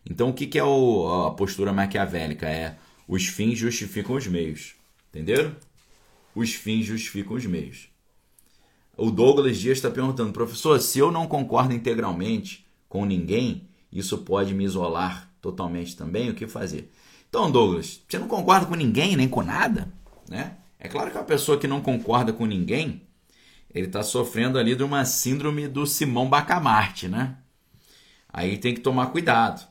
Então 0.09 0.29
o 0.29 0.33
que, 0.33 0.47
que 0.47 0.57
é 0.57 0.63
o, 0.63 1.27
a 1.27 1.31
postura 1.31 1.71
maquiavélica? 1.71 2.47
É 2.47 2.77
os 3.07 3.27
fins 3.27 3.57
justificam 3.57 4.15
os 4.15 4.27
meios. 4.27 4.75
Entenderam? 5.09 5.55
Os 6.35 6.53
fins 6.53 6.85
justificam 6.85 7.35
os 7.35 7.45
meios. 7.45 7.89
O 8.95 9.09
Douglas 9.09 9.57
Dias 9.57 9.77
está 9.77 9.89
perguntando, 9.89 10.33
professor, 10.33 10.79
se 10.79 10.99
eu 10.99 11.11
não 11.11 11.25
concordo 11.25 11.73
integralmente 11.73 12.68
com 12.89 13.05
ninguém, 13.05 13.69
isso 13.91 14.17
pode 14.17 14.53
me 14.53 14.65
isolar 14.65 15.31
totalmente 15.39 15.95
também? 15.95 16.29
O 16.29 16.33
que 16.33 16.47
fazer? 16.47 16.91
Então, 17.29 17.49
Douglas, 17.49 18.01
você 18.07 18.17
não 18.17 18.27
concorda 18.27 18.65
com 18.65 18.75
ninguém, 18.75 19.15
nem 19.15 19.29
com 19.29 19.43
nada, 19.43 19.93
né? 20.27 20.57
É 20.79 20.87
claro 20.87 21.11
que 21.11 21.17
a 21.17 21.23
pessoa 21.23 21.59
que 21.59 21.67
não 21.67 21.81
concorda 21.81 22.33
com 22.33 22.45
ninguém, 22.45 23.03
ele 23.73 23.87
está 23.87 24.01
sofrendo 24.01 24.57
ali 24.57 24.75
de 24.75 24.83
uma 24.83 25.05
síndrome 25.05 25.67
do 25.67 25.85
Simão 25.85 26.27
Bacamarte, 26.27 27.07
né? 27.07 27.37
Aí 28.31 28.57
tem 28.57 28.73
que 28.73 28.81
tomar 28.81 29.07
cuidado. 29.07 29.67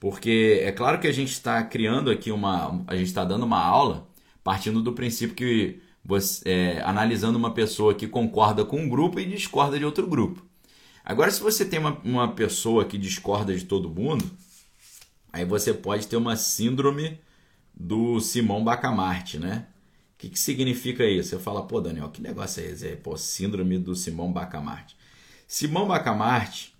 Porque 0.00 0.60
é 0.62 0.72
claro 0.72 1.00
que 1.00 1.06
a 1.06 1.12
gente 1.12 1.30
está 1.30 1.62
criando 1.62 2.10
aqui 2.10 2.30
uma. 2.30 2.84
A 2.86 2.94
gente 2.96 3.06
está 3.06 3.24
dando 3.24 3.44
uma 3.44 3.62
aula 3.62 4.08
partindo 4.42 4.82
do 4.82 4.92
princípio 4.92 5.34
que 5.34 5.80
você, 6.04 6.42
é, 6.48 6.82
analisando 6.84 7.38
uma 7.38 7.54
pessoa 7.54 7.94
que 7.94 8.06
concorda 8.06 8.64
com 8.64 8.80
um 8.80 8.88
grupo 8.88 9.18
e 9.18 9.24
discorda 9.24 9.78
de 9.78 9.84
outro 9.84 10.06
grupo. 10.06 10.44
Agora, 11.04 11.30
se 11.30 11.40
você 11.40 11.66
tem 11.66 11.78
uma, 11.78 12.00
uma 12.02 12.32
pessoa 12.32 12.86
que 12.86 12.96
discorda 12.96 13.54
de 13.54 13.64
todo 13.64 13.90
mundo, 13.90 14.24
aí 15.30 15.44
você 15.44 15.74
pode 15.74 16.06
ter 16.06 16.16
uma 16.16 16.34
síndrome 16.34 17.20
do 17.74 18.18
Simão 18.20 18.64
Bacamarte, 18.64 19.38
né? 19.38 19.66
O 20.14 20.18
que, 20.18 20.30
que 20.30 20.38
significa 20.38 21.04
isso? 21.04 21.30
Você 21.30 21.38
fala, 21.38 21.66
pô, 21.66 21.80
Daniel, 21.80 22.08
que 22.08 22.22
negócio 22.22 22.62
é 22.62 22.66
esse? 22.68 22.96
Pô, 22.96 23.16
síndrome 23.18 23.78
do 23.78 23.94
Simão 23.94 24.32
Bacamarte. 24.32 24.96
Simão 25.46 25.86
Bacamarte 25.86 26.74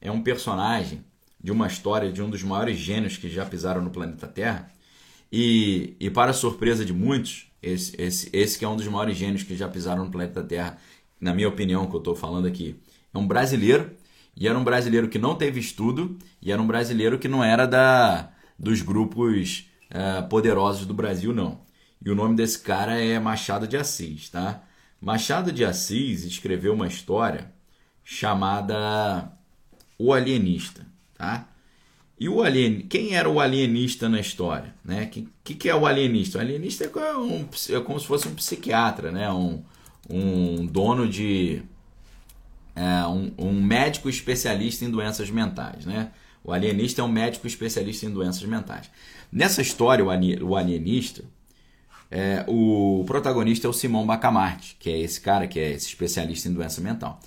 é 0.00 0.10
um 0.10 0.22
personagem 0.22 1.04
de 1.40 1.52
uma 1.52 1.68
história 1.68 2.10
de 2.10 2.20
um 2.20 2.28
dos 2.28 2.42
maiores 2.42 2.76
gênios 2.76 3.16
que 3.16 3.28
já 3.28 3.46
pisaram 3.46 3.80
no 3.80 3.90
planeta 3.90 4.26
Terra. 4.26 4.72
E, 5.30 5.94
e 6.00 6.10
para 6.10 6.32
surpresa 6.32 6.84
de 6.84 6.92
muitos, 6.92 7.46
esse, 7.62 7.94
esse, 8.00 8.28
esse 8.32 8.58
que 8.58 8.64
é 8.64 8.68
um 8.68 8.76
dos 8.76 8.88
maiores 8.88 9.16
gênios 9.16 9.44
que 9.44 9.56
já 9.56 9.68
pisaram 9.68 10.04
no 10.04 10.10
planeta 10.10 10.42
Terra, 10.42 10.78
na 11.20 11.32
minha 11.32 11.48
opinião, 11.48 11.86
que 11.86 11.94
eu 11.94 11.98
estou 11.98 12.16
falando 12.16 12.46
aqui, 12.46 12.76
é 13.12 13.18
um 13.18 13.26
brasileiro. 13.26 13.90
E 14.36 14.46
era 14.46 14.56
um 14.56 14.62
brasileiro 14.62 15.08
que 15.08 15.18
não 15.18 15.34
teve 15.34 15.58
estudo, 15.58 16.16
e 16.40 16.52
era 16.52 16.62
um 16.62 16.66
brasileiro 16.66 17.18
que 17.18 17.26
não 17.26 17.42
era 17.42 17.66
da 17.66 18.30
dos 18.58 18.82
grupos 18.82 19.68
uh, 19.90 20.28
poderosos 20.28 20.86
do 20.86 20.94
Brasil, 20.94 21.32
não. 21.32 21.60
E 22.04 22.10
o 22.10 22.14
nome 22.14 22.36
desse 22.36 22.60
cara 22.60 23.00
é 23.00 23.18
Machado 23.18 23.66
de 23.66 23.76
Assis, 23.76 24.28
tá? 24.28 24.62
Machado 25.00 25.52
de 25.52 25.64
Assis 25.64 26.24
escreveu 26.24 26.74
uma 26.74 26.86
história 26.86 27.52
chamada 28.04 29.32
O 29.98 30.12
Alienista, 30.12 30.86
tá? 31.14 31.48
E 32.20 32.28
o 32.28 32.42
alien, 32.42 32.80
quem 32.80 33.14
era 33.14 33.30
o 33.30 33.38
alienista 33.38 34.08
na 34.08 34.18
história? 34.18 34.74
Né? 34.84 35.06
Que, 35.06 35.28
que, 35.44 35.68
é 35.68 35.74
o 35.74 35.86
alienista? 35.86 36.38
O 36.38 36.40
alienista 36.40 36.84
é, 36.84 37.16
um, 37.16 37.48
é 37.70 37.80
como 37.80 38.00
se 38.00 38.06
fosse 38.06 38.26
um 38.26 38.34
psiquiatra, 38.34 39.12
né? 39.12 39.30
um, 39.30 39.62
um 40.10 40.66
dono 40.66 41.08
de. 41.08 41.62
É, 42.78 43.04
um, 43.08 43.32
um, 43.36 43.60
médico 43.60 44.08
especialista 44.08 44.84
em 44.84 44.90
doenças 44.90 45.28
mentais. 45.30 45.84
Né? 45.84 46.12
O 46.44 46.52
alienista 46.52 47.00
é 47.00 47.04
um 47.04 47.10
médico 47.10 47.44
especialista 47.44 48.06
em 48.06 48.10
doenças 48.10 48.44
mentais. 48.44 48.88
Nessa 49.32 49.60
história, 49.60 50.04
o 50.04 50.56
alienista, 50.56 51.24
é, 52.08 52.44
o 52.46 53.02
protagonista 53.04 53.66
é 53.66 53.70
o 53.70 53.72
Simão 53.72 54.06
Bacamarte, 54.06 54.76
que 54.78 54.88
é 54.88 54.96
esse 54.96 55.20
cara 55.20 55.48
que 55.48 55.58
é 55.58 55.72
esse 55.72 55.88
especialista 55.88 56.48
em 56.48 56.52
doença 56.52 56.80
mental. 56.80 57.18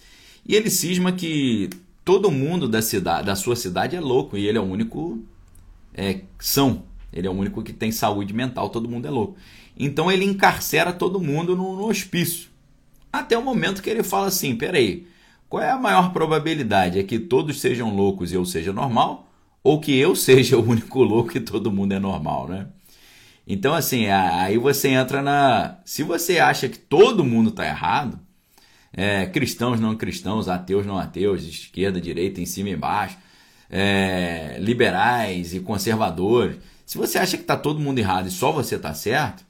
E 0.48 0.56
ele 0.56 0.70
cisma 0.70 1.12
que 1.12 1.70
todo 2.06 2.32
mundo 2.32 2.70
da 2.70 2.82
cidade, 2.82 3.26
da 3.26 3.36
sua 3.36 3.58
cidade 3.58 3.94
é 3.94 4.00
louco 4.00 4.38
e 4.38 4.48
ele 4.48 4.58
é 4.58 4.62
o 4.62 4.64
único 4.64 5.22
é, 5.94 6.22
são. 6.40 6.84
Ele 7.12 7.28
é 7.28 7.30
o 7.30 7.34
único 7.34 7.62
que 7.62 7.74
tem 7.74 7.92
saúde 7.92 8.34
mental, 8.34 8.70
todo 8.70 8.88
mundo 8.88 9.06
é 9.06 9.12
louco. 9.12 9.36
Então 9.78 10.10
ele 10.10 10.24
encarcera 10.24 10.94
todo 10.94 11.20
mundo 11.20 11.58
no, 11.58 11.76
no 11.76 11.90
hospício. 11.90 12.50
Até 13.12 13.38
o 13.38 13.44
momento 13.44 13.82
que 13.82 13.90
ele 13.90 14.02
fala 14.02 14.28
assim: 14.28 14.56
peraí, 14.56 15.11
qual 15.52 15.62
é 15.62 15.70
a 15.70 15.78
maior 15.78 16.14
probabilidade? 16.14 16.98
É 16.98 17.04
que 17.04 17.20
todos 17.20 17.60
sejam 17.60 17.94
loucos 17.94 18.32
e 18.32 18.36
eu 18.36 18.46
seja 18.46 18.72
normal? 18.72 19.30
Ou 19.62 19.82
que 19.82 19.94
eu 19.94 20.16
seja 20.16 20.58
o 20.58 20.66
único 20.66 21.04
louco 21.04 21.36
e 21.36 21.42
todo 21.42 21.70
mundo 21.70 21.92
é 21.92 22.00
normal, 22.00 22.48
né? 22.48 22.68
Então, 23.46 23.74
assim, 23.74 24.08
aí 24.08 24.58
você 24.58 24.88
entra 24.88 25.22
na. 25.22 25.80
Se 25.84 26.04
você 26.04 26.40
acha 26.40 26.70
que 26.70 26.80
todo 26.80 27.26
mundo 27.26 27.50
está 27.50 27.66
errado, 27.66 28.18
é, 28.94 29.26
cristãos, 29.26 29.78
não 29.78 29.94
cristãos, 29.98 30.48
ateus, 30.48 30.86
não 30.86 30.98
ateus, 30.98 31.44
esquerda, 31.44 32.00
direita, 32.00 32.40
em 32.40 32.46
cima 32.46 32.70
e 32.70 32.74
embaixo, 32.74 33.18
é, 33.70 34.56
liberais 34.58 35.54
e 35.54 35.60
conservadores. 35.60 36.60
Se 36.86 36.98
você 36.98 37.18
acha 37.18 37.36
que 37.36 37.44
está 37.44 37.58
todo 37.58 37.78
mundo 37.78 38.00
errado 38.00 38.28
e 38.28 38.32
só 38.32 38.54
você 38.54 38.76
está 38.76 38.94
certo, 38.94 39.44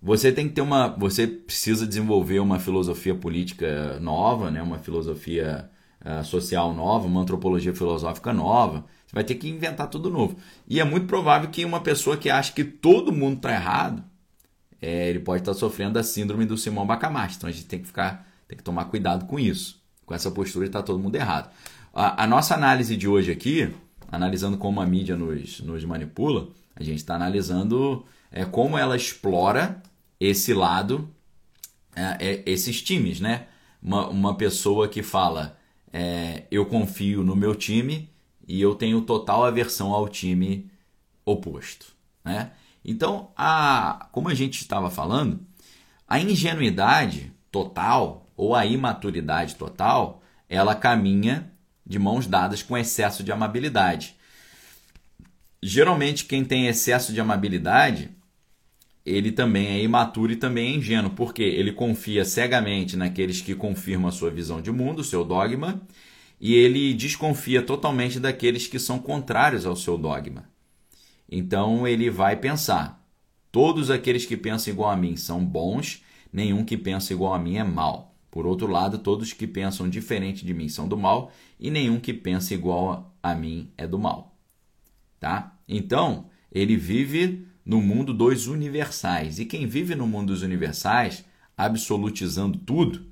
você 0.00 0.30
tem 0.30 0.48
que 0.48 0.54
ter 0.54 0.60
uma, 0.60 0.88
você 0.88 1.26
precisa 1.26 1.86
desenvolver 1.86 2.38
uma 2.38 2.58
filosofia 2.58 3.14
política 3.14 3.98
nova, 4.00 4.50
né, 4.50 4.62
uma 4.62 4.78
filosofia 4.78 5.68
uh, 6.04 6.24
social 6.24 6.72
nova, 6.72 7.06
uma 7.06 7.20
antropologia 7.20 7.74
filosófica 7.74 8.32
nova. 8.32 8.84
Você 9.06 9.14
vai 9.14 9.24
ter 9.24 9.34
que 9.34 9.48
inventar 9.48 9.88
tudo 9.88 10.10
novo. 10.10 10.36
E 10.68 10.78
é 10.80 10.84
muito 10.84 11.06
provável 11.06 11.50
que 11.50 11.64
uma 11.64 11.80
pessoa 11.80 12.16
que 12.16 12.30
acha 12.30 12.52
que 12.52 12.62
todo 12.62 13.12
mundo 13.12 13.36
está 13.38 13.52
errado, 13.52 14.04
é, 14.80 15.08
ele 15.08 15.18
pode 15.18 15.42
estar 15.42 15.52
tá 15.52 15.58
sofrendo 15.58 15.94
da 15.94 16.02
síndrome 16.02 16.44
do 16.46 16.56
Simão 16.56 16.86
Bacamarte. 16.86 17.36
Então 17.36 17.48
a 17.48 17.52
gente 17.52 17.66
tem 17.66 17.80
que 17.80 17.86
ficar 17.86 18.28
tem 18.46 18.56
que 18.56 18.64
tomar 18.64 18.86
cuidado 18.86 19.26
com 19.26 19.38
isso. 19.38 19.80
Com 20.06 20.14
essa 20.14 20.30
postura 20.30 20.66
está 20.66 20.82
todo 20.82 20.98
mundo 20.98 21.14
errado. 21.16 21.50
A, 21.92 22.24
a, 22.24 22.26
nossa 22.26 22.54
análise 22.54 22.96
de 22.96 23.06
hoje 23.06 23.30
aqui, 23.30 23.70
analisando 24.10 24.56
como 24.56 24.80
a 24.80 24.86
mídia 24.86 25.16
nos, 25.16 25.60
nos 25.60 25.84
manipula, 25.84 26.48
a 26.74 26.82
gente 26.82 26.96
está 26.96 27.14
analisando 27.14 28.06
é, 28.32 28.46
como 28.46 28.78
ela 28.78 28.96
explora 28.96 29.82
esse 30.20 30.52
lado, 30.52 31.08
é, 31.94 32.16
é, 32.20 32.42
esses 32.46 32.82
times, 32.82 33.20
né? 33.20 33.46
Uma, 33.82 34.08
uma 34.08 34.36
pessoa 34.36 34.88
que 34.88 35.02
fala, 35.02 35.58
é, 35.92 36.44
eu 36.50 36.66
confio 36.66 37.22
no 37.22 37.36
meu 37.36 37.54
time 37.54 38.10
e 38.46 38.60
eu 38.60 38.74
tenho 38.74 39.02
total 39.02 39.44
aversão 39.44 39.92
ao 39.92 40.08
time 40.08 40.70
oposto, 41.24 41.86
né? 42.24 42.52
Então, 42.84 43.30
a, 43.36 44.08
como 44.12 44.28
a 44.28 44.34
gente 44.34 44.60
estava 44.60 44.90
falando, 44.90 45.40
a 46.06 46.18
ingenuidade 46.18 47.32
total 47.50 48.30
ou 48.36 48.54
a 48.54 48.64
imaturidade 48.64 49.56
total, 49.56 50.22
ela 50.48 50.74
caminha 50.74 51.52
de 51.84 51.98
mãos 51.98 52.26
dadas 52.26 52.62
com 52.62 52.76
excesso 52.76 53.22
de 53.22 53.32
amabilidade. 53.32 54.16
geralmente 55.62 56.24
quem 56.24 56.44
tem 56.44 56.66
excesso 56.68 57.12
de 57.12 57.20
amabilidade, 57.20 58.10
ele 59.08 59.32
também 59.32 59.66
é 59.68 59.82
imaturo 59.82 60.32
e 60.32 60.36
também 60.36 60.72
é 60.72 60.76
ingênuo, 60.76 61.10
porque 61.10 61.42
ele 61.42 61.72
confia 61.72 62.24
cegamente 62.24 62.96
naqueles 62.96 63.40
que 63.40 63.54
confirmam 63.54 64.08
a 64.08 64.12
sua 64.12 64.30
visão 64.30 64.60
de 64.60 64.70
mundo, 64.70 65.02
seu 65.02 65.24
dogma, 65.24 65.80
e 66.40 66.54
ele 66.54 66.94
desconfia 66.94 67.62
totalmente 67.62 68.20
daqueles 68.20 68.66
que 68.66 68.78
são 68.78 68.98
contrários 68.98 69.66
ao 69.66 69.74
seu 69.74 69.96
dogma. 69.96 70.44
Então 71.28 71.88
ele 71.88 72.10
vai 72.10 72.36
pensar: 72.36 73.04
todos 73.50 73.90
aqueles 73.90 74.26
que 74.26 74.36
pensam 74.36 74.72
igual 74.72 74.90
a 74.90 74.96
mim 74.96 75.16
são 75.16 75.44
bons, 75.44 76.04
nenhum 76.32 76.64
que 76.64 76.76
pensa 76.76 77.12
igual 77.12 77.34
a 77.34 77.38
mim 77.38 77.56
é 77.56 77.64
mal. 77.64 78.14
Por 78.30 78.46
outro 78.46 78.66
lado, 78.66 78.98
todos 78.98 79.32
que 79.32 79.46
pensam 79.46 79.88
diferente 79.88 80.44
de 80.44 80.52
mim 80.52 80.68
são 80.68 80.86
do 80.86 80.96
mal, 80.96 81.32
e 81.58 81.70
nenhum 81.70 81.98
que 81.98 82.12
pensa 82.12 82.54
igual 82.54 83.14
a 83.22 83.34
mim 83.34 83.70
é 83.76 83.86
do 83.86 83.98
mal. 83.98 84.36
Tá? 85.18 85.56
Então, 85.66 86.26
ele 86.52 86.76
vive 86.76 87.47
no 87.68 87.82
mundo 87.82 88.14
dos 88.14 88.46
universais. 88.46 89.38
E 89.38 89.44
quem 89.44 89.66
vive 89.66 89.94
no 89.94 90.06
mundo 90.06 90.28
dos 90.28 90.42
universais, 90.42 91.22
absolutizando 91.54 92.58
tudo, 92.58 93.06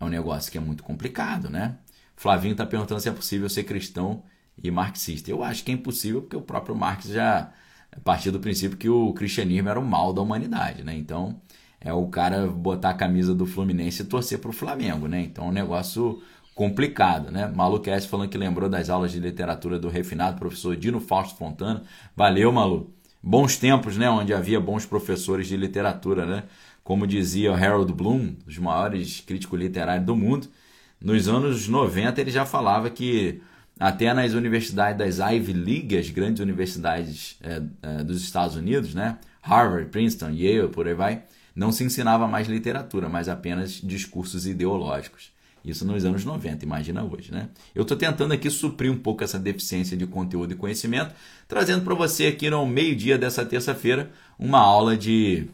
é 0.00 0.04
um 0.04 0.08
negócio 0.08 0.50
que 0.50 0.56
é 0.56 0.60
muito 0.60 0.82
complicado, 0.82 1.50
né? 1.50 1.76
Flavinho 2.16 2.52
está 2.52 2.64
perguntando 2.64 2.98
se 3.00 3.10
é 3.10 3.12
possível 3.12 3.46
ser 3.50 3.64
cristão 3.64 4.22
e 4.62 4.70
marxista. 4.70 5.30
Eu 5.30 5.44
acho 5.44 5.62
que 5.62 5.70
é 5.70 5.74
impossível 5.74 6.22
porque 6.22 6.36
o 6.36 6.40
próprio 6.40 6.74
Marx 6.74 7.08
já 7.08 7.52
partiu 8.02 8.32
do 8.32 8.40
princípio 8.40 8.78
que 8.78 8.88
o 8.88 9.12
cristianismo 9.12 9.68
era 9.68 9.78
o 9.78 9.84
mal 9.84 10.14
da 10.14 10.22
humanidade, 10.22 10.82
né? 10.82 10.96
Então 10.96 11.38
é 11.78 11.92
o 11.92 12.06
cara 12.08 12.46
botar 12.46 12.90
a 12.90 12.94
camisa 12.94 13.34
do 13.34 13.44
Fluminense 13.44 14.02
e 14.02 14.06
torcer 14.06 14.38
para 14.38 14.50
o 14.50 14.52
Flamengo, 14.52 15.08
né? 15.08 15.20
Então 15.22 15.46
é 15.46 15.48
um 15.48 15.52
negócio 15.52 16.22
complicado, 16.54 17.30
né? 17.30 17.46
Malu 17.54 17.80
Kess 17.80 18.06
falando 18.06 18.30
que 18.30 18.38
lembrou 18.38 18.68
das 18.68 18.88
aulas 18.88 19.12
de 19.12 19.20
literatura 19.20 19.78
do 19.78 19.88
refinado 19.88 20.38
professor 20.38 20.74
Dino 20.76 21.00
Fausto 21.00 21.36
Fontana. 21.36 21.82
Valeu, 22.16 22.50
Malu. 22.52 22.99
Bons 23.22 23.56
tempos, 23.56 23.96
né? 23.96 24.08
Onde 24.08 24.32
havia 24.32 24.60
bons 24.60 24.86
professores 24.86 25.46
de 25.46 25.56
literatura, 25.56 26.24
né? 26.24 26.44
Como 26.82 27.06
dizia 27.06 27.52
Harold 27.54 27.92
Bloom, 27.92 28.34
dos 28.46 28.58
maiores 28.58 29.20
críticos 29.20 29.58
literários 29.58 30.06
do 30.06 30.16
mundo, 30.16 30.48
nos 31.00 31.28
anos 31.28 31.68
90 31.68 32.20
ele 32.20 32.30
já 32.30 32.44
falava 32.44 32.90
que 32.90 33.40
até 33.78 34.12
nas 34.12 34.34
universidades 34.34 35.18
das 35.18 35.32
Ivy 35.32 35.52
League, 35.52 35.96
as 35.96 36.10
grandes 36.10 36.42
universidades 36.42 37.38
é, 37.42 37.62
é, 37.82 38.04
dos 38.04 38.22
Estados 38.22 38.56
Unidos, 38.56 38.94
né? 38.94 39.18
Harvard, 39.40 39.88
Princeton, 39.88 40.30
Yale, 40.30 40.68
por 40.68 40.86
aí 40.86 40.94
vai, 40.94 41.22
não 41.54 41.72
se 41.72 41.82
ensinava 41.82 42.28
mais 42.28 42.46
literatura, 42.46 43.08
mas 43.08 43.28
apenas 43.28 43.72
discursos 43.72 44.46
ideológicos. 44.46 45.32
Isso 45.64 45.84
nos 45.84 46.04
anos 46.04 46.24
90, 46.24 46.64
imagina 46.64 47.04
hoje, 47.04 47.32
né? 47.32 47.48
Eu 47.74 47.82
estou 47.82 47.96
tentando 47.96 48.32
aqui 48.32 48.48
suprir 48.50 48.90
um 48.90 48.98
pouco 48.98 49.22
essa 49.22 49.38
deficiência 49.38 49.96
de 49.96 50.06
conteúdo 50.06 50.52
e 50.52 50.56
conhecimento, 50.56 51.14
trazendo 51.46 51.84
para 51.84 51.94
você 51.94 52.26
aqui 52.26 52.48
no 52.48 52.64
meio-dia 52.66 53.18
dessa 53.18 53.44
terça-feira 53.44 54.10
uma 54.38 54.58
aula 54.58 54.96
de 54.96 55.48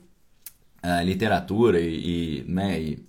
uh, 0.85 1.05
literatura 1.05 1.81
e, 1.81 2.41
e, 2.41 2.45
né, 2.47 2.81
e 2.81 3.07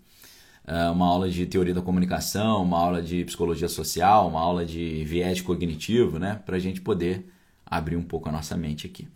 é, 0.68 0.90
uma 0.90 1.08
aula 1.08 1.30
de 1.30 1.46
teoria 1.46 1.74
da 1.74 1.82
comunicação, 1.82 2.62
uma 2.62 2.78
aula 2.78 3.02
de 3.02 3.24
psicologia 3.24 3.70
social, 3.70 4.28
uma 4.28 4.42
aula 4.42 4.66
de 4.66 5.02
viés 5.06 5.40
cognitivo, 5.40 6.20
né? 6.20 6.42
Para 6.46 6.58
a 6.58 6.60
gente 6.60 6.82
poder 6.82 7.26
abrir 7.66 7.96
um 7.96 8.04
pouco 8.04 8.28
a 8.28 8.32
nossa 8.34 8.58
mente 8.58 8.86
aqui. 8.86 9.08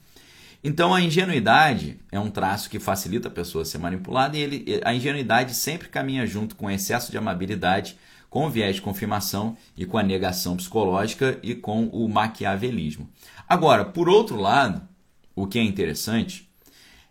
Então 0.64 0.94
a 0.94 1.02
ingenuidade 1.02 2.00
é 2.12 2.20
um 2.20 2.30
traço 2.30 2.70
que 2.70 2.80
facilita 2.80 3.28
a 3.28 3.32
pessoa 3.32 3.66
ser 3.66 3.80
manipulada 3.80 4.38
e 4.38 4.42
ele, 4.42 4.82
a 4.84 4.94
ingenuidade 4.94 5.56
sempre 5.56 5.90
caminha 5.90 6.26
junto 6.28 6.56
com 6.56 6.68
o 6.68 6.72
excesso 6.72 7.10
de 7.10 7.18
amabilidade, 7.18 7.98
com 8.30 8.46
o 8.46 8.50
viés 8.50 8.76
de 8.76 8.82
confirmação 8.82 9.58
e 9.76 9.86
com 9.86 9.98
a 9.98 10.04
negação 10.04 10.56
psicológica 10.56 11.40
e 11.42 11.56
com 11.56 11.88
o 11.88 12.08
maquiavelismo. 12.08 13.10
Agora, 13.50 13.84
por 13.84 14.08
outro 14.08 14.38
lado, 14.38 14.88
o 15.36 15.48
que 15.48 15.58
é 15.58 15.64
interessante, 15.64 16.50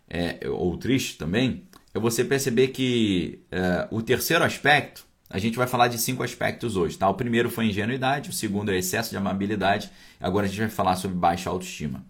é, 0.09 0.39
ou 0.49 0.77
triste 0.77 1.17
também, 1.17 1.63
é 1.93 1.99
você 1.99 2.23
perceber 2.23 2.69
que 2.69 3.41
é, 3.51 3.87
o 3.91 4.01
terceiro 4.01 4.43
aspecto, 4.45 5.05
a 5.29 5.37
gente 5.37 5.57
vai 5.57 5.67
falar 5.67 5.89
de 5.89 5.97
cinco 5.97 6.23
aspectos 6.23 6.75
hoje, 6.75 6.97
tá? 6.97 7.07
O 7.07 7.13
primeiro 7.13 7.49
foi 7.49 7.65
ingenuidade, 7.65 8.29
o 8.29 8.33
segundo 8.33 8.71
é 8.71 8.77
excesso 8.77 9.11
de 9.11 9.17
amabilidade, 9.17 9.89
agora 10.19 10.45
a 10.45 10.49
gente 10.49 10.59
vai 10.59 10.69
falar 10.69 10.95
sobre 10.95 11.17
baixa 11.17 11.49
autoestima. 11.49 12.03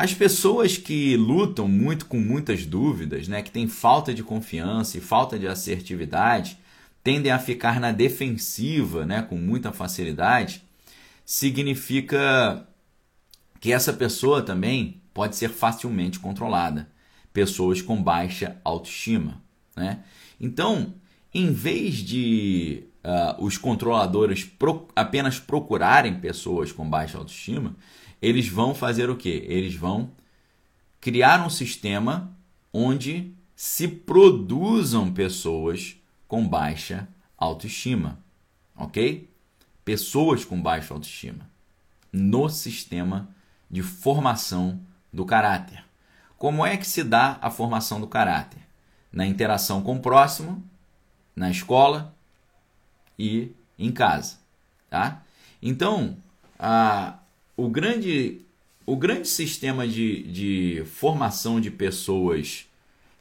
As 0.00 0.14
pessoas 0.14 0.78
que 0.78 1.14
lutam 1.14 1.68
muito 1.68 2.06
com 2.06 2.18
muitas 2.18 2.64
dúvidas, 2.64 3.28
né, 3.28 3.42
que 3.42 3.50
têm 3.50 3.68
falta 3.68 4.14
de 4.14 4.22
confiança 4.22 4.96
e 4.96 5.00
falta 5.02 5.38
de 5.38 5.46
assertividade, 5.46 6.56
tendem 7.04 7.30
a 7.30 7.38
ficar 7.38 7.78
na 7.78 7.92
defensiva, 7.92 9.04
né, 9.04 9.20
com 9.20 9.36
muita 9.36 9.72
facilidade, 9.72 10.62
significa 11.22 12.66
que 13.60 13.74
essa 13.74 13.92
pessoa 13.92 14.40
também 14.40 15.02
pode 15.12 15.36
ser 15.36 15.50
facilmente 15.50 16.18
controlada 16.18 16.88
pessoas 17.30 17.82
com 17.82 18.02
baixa 18.02 18.56
autoestima. 18.64 19.42
Né? 19.76 19.98
Então, 20.40 20.94
em 21.34 21.52
vez 21.52 21.96
de 21.96 22.84
uh, 23.04 23.44
os 23.44 23.58
controladores 23.58 24.44
pro, 24.44 24.88
apenas 24.96 25.38
procurarem 25.38 26.14
pessoas 26.14 26.72
com 26.72 26.88
baixa 26.88 27.18
autoestima, 27.18 27.76
eles 28.20 28.48
vão 28.48 28.74
fazer 28.74 29.08
o 29.10 29.16
quê? 29.16 29.44
Eles 29.48 29.74
vão 29.74 30.10
criar 31.00 31.44
um 31.44 31.50
sistema 31.50 32.36
onde 32.72 33.34
se 33.56 33.88
produzam 33.88 35.12
pessoas 35.12 35.96
com 36.28 36.46
baixa 36.46 37.08
autoestima, 37.36 38.18
ok? 38.76 39.28
Pessoas 39.84 40.44
com 40.44 40.60
baixa 40.60 40.94
autoestima 40.94 41.48
no 42.12 42.48
sistema 42.48 43.28
de 43.70 43.82
formação 43.82 44.80
do 45.12 45.24
caráter. 45.24 45.84
Como 46.36 46.64
é 46.64 46.76
que 46.76 46.86
se 46.86 47.04
dá 47.04 47.38
a 47.40 47.50
formação 47.50 48.00
do 48.00 48.06
caráter? 48.06 48.60
Na 49.12 49.26
interação 49.26 49.82
com 49.82 49.96
o 49.96 50.00
próximo, 50.00 50.62
na 51.34 51.50
escola 51.50 52.14
e 53.18 53.52
em 53.78 53.92
casa, 53.92 54.38
tá? 54.88 55.22
Então, 55.62 56.16
a, 56.58 57.18
o 57.64 57.68
grande 57.68 58.40
o 58.86 58.96
grande 58.96 59.28
sistema 59.28 59.86
de, 59.86 60.22
de 60.24 60.84
formação 60.84 61.60
de 61.60 61.70
pessoas 61.70 62.66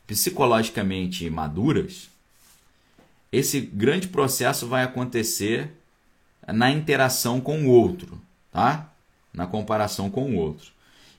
psicologicamente 0.08 1.30
maduras, 1.30 2.10
esse 3.32 3.60
grande 3.60 4.08
processo 4.08 4.66
vai 4.66 4.84
acontecer 4.84 5.72
na 6.48 6.72
interação 6.72 7.40
com 7.40 7.66
o 7.66 7.70
outro, 7.70 8.20
tá? 8.52 8.92
Na 9.32 9.46
comparação 9.46 10.10
com 10.10 10.32
o 10.32 10.38
outro. 10.38 10.72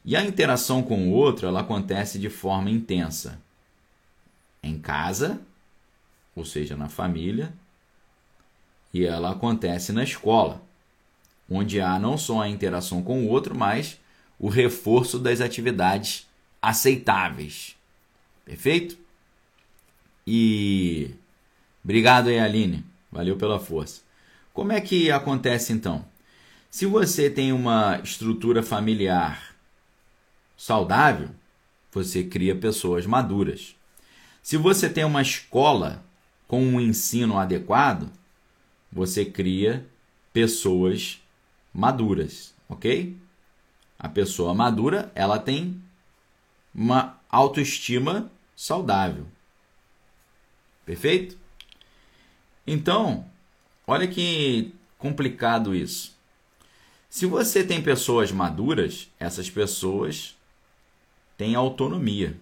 E 0.05 0.17
a 0.17 0.25
interação 0.25 0.83
com 0.83 1.09
o 1.09 1.13
outro 1.13 1.47
ela 1.47 1.61
acontece 1.61 2.19
de 2.19 2.31
forma 2.31 2.71
intensa 2.71 3.39
em 4.63 4.79
casa, 4.79 5.41
ou 6.35 6.45
seja, 6.45 6.77
na 6.77 6.89
família, 6.89 7.53
e 8.93 9.05
ela 9.05 9.31
acontece 9.31 9.93
na 9.93 10.03
escola, 10.03 10.61
onde 11.51 11.81
há 11.81 11.99
não 11.99 12.17
só 12.17 12.41
a 12.41 12.49
interação 12.49 13.03
com 13.03 13.25
o 13.25 13.29
outro, 13.29 13.59
mas 13.59 13.99
o 14.39 14.49
reforço 14.49 15.19
das 15.19 15.41
atividades 15.41 16.27
aceitáveis. 16.63 17.77
Perfeito? 18.45 18.97
E 20.27 21.11
obrigado 21.83 22.29
aí, 22.29 22.39
Aline. 22.39 22.85
Valeu 23.11 23.37
pela 23.37 23.59
força. 23.59 24.03
Como 24.55 24.73
é 24.73 24.81
que 24.81 25.11
acontece 25.11 25.73
então? 25.73 26.05
Se 26.71 26.87
você 26.87 27.29
tem 27.29 27.53
uma 27.53 28.01
estrutura 28.03 28.63
familiar 28.63 29.57
saudável, 30.57 31.31
você 31.91 32.23
cria 32.23 32.55
pessoas 32.55 33.07
maduras. 33.07 33.75
Se 34.43 34.57
você 34.57 34.89
tem 34.89 35.05
uma 35.05 35.23
escola 35.23 36.05
com 36.47 36.63
um 36.63 36.81
ensino 36.81 37.39
adequado, 37.39 38.11
você 38.93 39.25
cria 39.25 39.87
pessoas 40.33 41.20
maduras, 41.73 42.55
ok? 42.69 43.17
A 43.99 44.09
pessoa 44.09 44.55
madura, 44.55 45.11
ela 45.15 45.39
tem 45.39 45.81
uma 46.75 47.19
autoestima 47.29 48.31
saudável. 48.57 49.27
Perfeito? 50.85 51.39
Então, 52.67 53.25
olha 53.87 54.09
que 54.09 54.75
complicado 54.99 55.75
isso. 55.75 56.19
Se 57.09 57.27
você 57.27 57.65
tem 57.65 57.83
pessoas 57.83 58.31
maduras, 58.31 59.09
essas 59.19 59.51
pessoas 59.51 60.37
tem 61.37 61.55
autonomia. 61.55 62.39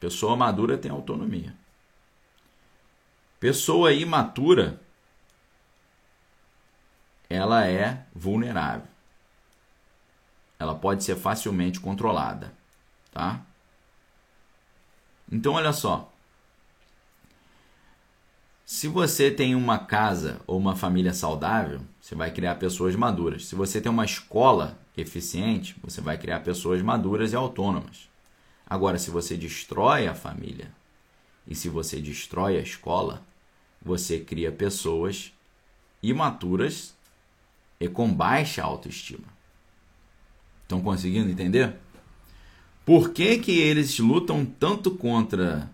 Pessoa 0.00 0.36
madura 0.36 0.76
tem 0.76 0.90
autonomia. 0.90 1.54
Pessoa 3.38 3.92
imatura, 3.92 4.80
ela 7.28 7.66
é 7.66 8.06
vulnerável. 8.14 8.86
Ela 10.58 10.74
pode 10.74 11.04
ser 11.04 11.16
facilmente 11.16 11.78
controlada, 11.78 12.52
tá? 13.12 13.42
Então 15.30 15.52
olha 15.52 15.72
só. 15.72 16.12
Se 18.64 18.86
você 18.86 19.30
tem 19.30 19.54
uma 19.54 19.78
casa 19.78 20.40
ou 20.46 20.58
uma 20.58 20.76
família 20.76 21.14
saudável, 21.14 21.80
você 22.00 22.14
vai 22.14 22.30
criar 22.30 22.56
pessoas 22.56 22.94
maduras. 22.94 23.46
Se 23.46 23.54
você 23.54 23.80
tem 23.80 23.90
uma 23.90 24.04
escola 24.04 24.78
eficiente, 24.96 25.76
você 25.82 26.00
vai 26.00 26.18
criar 26.18 26.40
pessoas 26.40 26.82
maduras 26.82 27.32
e 27.32 27.36
autônomas. 27.36 28.08
Agora, 28.66 28.98
se 28.98 29.10
você 29.10 29.36
destrói 29.36 30.06
a 30.06 30.14
família 30.14 30.70
e 31.46 31.54
se 31.54 31.68
você 31.68 32.00
destrói 32.00 32.58
a 32.58 32.60
escola, 32.60 33.22
você 33.80 34.20
cria 34.20 34.52
pessoas 34.52 35.32
imaturas 36.02 36.94
e 37.80 37.88
com 37.88 38.12
baixa 38.12 38.62
autoestima. 38.62 39.26
Estão 40.62 40.80
conseguindo 40.80 41.30
entender? 41.30 41.74
Por 42.84 43.10
que, 43.10 43.38
que 43.38 43.52
eles 43.58 43.98
lutam 43.98 44.44
tanto 44.44 44.90
contra 44.90 45.70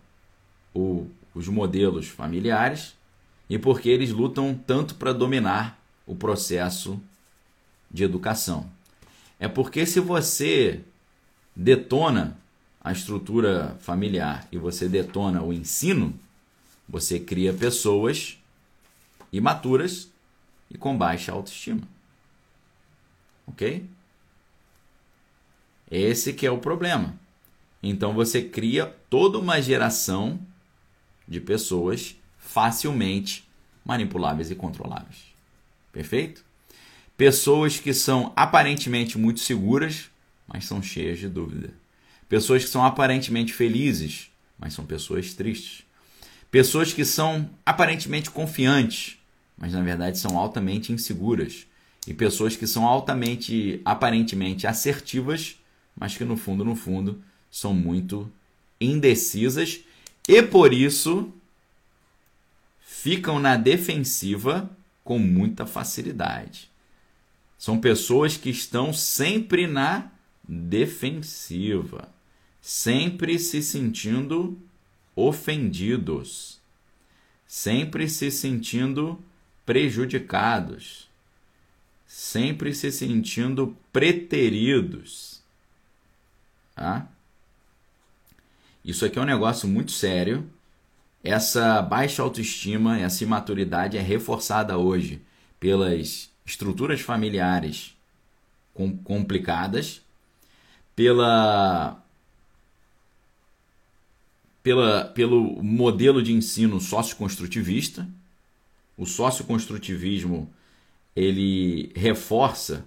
o, 0.74 1.06
os 1.34 1.48
modelos 1.48 2.08
familiares 2.08 2.94
e 3.48 3.58
por 3.58 3.80
que 3.80 3.88
eles 3.88 4.10
lutam 4.10 4.54
tanto 4.54 4.96
para 4.96 5.12
dominar 5.12 5.80
o 6.06 6.14
processo 6.14 7.00
de 7.90 8.04
educação? 8.04 8.68
É 9.38 9.48
porque 9.48 9.86
se 9.86 10.00
você 10.00 10.80
detona 11.54 12.36
a 12.80 12.92
estrutura 12.92 13.76
familiar 13.80 14.46
e 14.50 14.58
você 14.58 14.88
detona 14.88 15.42
o 15.42 15.52
ensino, 15.52 16.12
você 16.88 17.18
cria 17.18 17.52
pessoas 17.52 18.38
imaturas 19.32 20.10
e 20.70 20.76
com 20.76 20.96
baixa 20.96 21.32
autoestima. 21.32 21.93
Ok? 23.46 23.86
Esse 25.90 26.32
que 26.32 26.46
é 26.46 26.50
o 26.50 26.58
problema. 26.58 27.18
Então 27.82 28.14
você 28.14 28.42
cria 28.42 28.86
toda 29.10 29.38
uma 29.38 29.60
geração 29.60 30.40
de 31.28 31.40
pessoas 31.40 32.16
facilmente 32.38 33.46
manipuláveis 33.84 34.50
e 34.50 34.54
controláveis. 34.54 35.24
Perfeito? 35.92 36.44
Pessoas 37.16 37.78
que 37.78 37.94
são 37.94 38.32
aparentemente 38.34 39.16
muito 39.16 39.40
seguras, 39.40 40.10
mas 40.46 40.64
são 40.64 40.82
cheias 40.82 41.18
de 41.18 41.28
dúvida. 41.28 41.72
Pessoas 42.28 42.64
que 42.64 42.70
são 42.70 42.84
aparentemente 42.84 43.52
felizes, 43.52 44.30
mas 44.58 44.74
são 44.74 44.84
pessoas 44.84 45.34
tristes. 45.34 45.84
Pessoas 46.50 46.92
que 46.92 47.04
são 47.04 47.50
aparentemente 47.64 48.30
confiantes, 48.30 49.18
mas 49.56 49.72
na 49.72 49.82
verdade 49.82 50.18
são 50.18 50.38
altamente 50.38 50.92
inseguras. 50.92 51.66
E 52.06 52.12
pessoas 52.12 52.56
que 52.56 52.66
são 52.66 52.86
altamente, 52.86 53.80
aparentemente 53.84 54.66
assertivas, 54.66 55.56
mas 55.96 56.16
que 56.16 56.24
no 56.24 56.36
fundo, 56.36 56.64
no 56.64 56.76
fundo, 56.76 57.22
são 57.50 57.72
muito 57.72 58.30
indecisas 58.80 59.80
e 60.28 60.42
por 60.42 60.72
isso 60.72 61.32
ficam 62.80 63.38
na 63.38 63.56
defensiva 63.56 64.70
com 65.02 65.18
muita 65.18 65.66
facilidade. 65.66 66.70
São 67.58 67.78
pessoas 67.78 68.36
que 68.36 68.50
estão 68.50 68.92
sempre 68.92 69.66
na 69.66 70.10
defensiva, 70.46 72.08
sempre 72.60 73.38
se 73.38 73.62
sentindo 73.62 74.58
ofendidos, 75.14 76.58
sempre 77.46 78.08
se 78.08 78.30
sentindo 78.30 79.18
prejudicados, 79.64 81.08
sempre 82.14 82.72
se 82.72 82.92
sentindo 82.92 83.76
preteridos. 83.92 85.42
Tá? 86.76 87.08
Isso 88.84 89.04
aqui 89.04 89.18
é 89.18 89.22
um 89.22 89.26
negócio 89.26 89.66
muito 89.66 89.90
sério. 89.90 90.48
Essa 91.24 91.82
baixa 91.82 92.22
autoestima, 92.22 93.00
essa 93.00 93.24
imaturidade 93.24 93.98
é 93.98 94.00
reforçada 94.00 94.78
hoje 94.78 95.20
pelas 95.58 96.30
estruturas 96.46 97.00
familiares 97.00 97.96
complicadas, 99.02 100.00
pela, 100.94 102.00
pela, 104.62 105.04
pelo 105.06 105.60
modelo 105.64 106.22
de 106.22 106.32
ensino 106.32 106.80
socioconstrutivista. 106.80 108.08
O 108.96 109.04
socioconstrutivismo 109.04 110.48
ele 111.14 111.92
reforça 111.94 112.86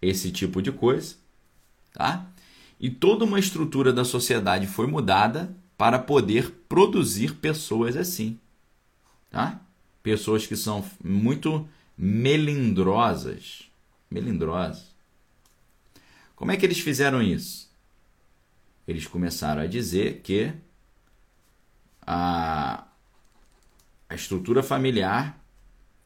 esse 0.00 0.30
tipo 0.30 0.60
de 0.60 0.72
coisa, 0.72 1.14
tá? 1.92 2.26
E 2.78 2.90
toda 2.90 3.24
uma 3.24 3.38
estrutura 3.38 3.92
da 3.92 4.04
sociedade 4.04 4.66
foi 4.66 4.86
mudada 4.86 5.54
para 5.78 5.98
poder 5.98 6.50
produzir 6.68 7.34
pessoas 7.36 7.96
assim, 7.96 8.38
tá? 9.30 9.60
Pessoas 10.02 10.46
que 10.46 10.56
são 10.56 10.84
muito 11.02 11.68
melindrosas, 11.96 13.64
melindrosas. 14.10 14.94
Como 16.34 16.52
é 16.52 16.56
que 16.56 16.66
eles 16.66 16.80
fizeram 16.80 17.22
isso? 17.22 17.70
Eles 18.86 19.06
começaram 19.06 19.62
a 19.62 19.66
dizer 19.66 20.20
que 20.22 20.52
a, 22.06 22.86
a 24.08 24.14
estrutura 24.14 24.62
familiar 24.62 25.42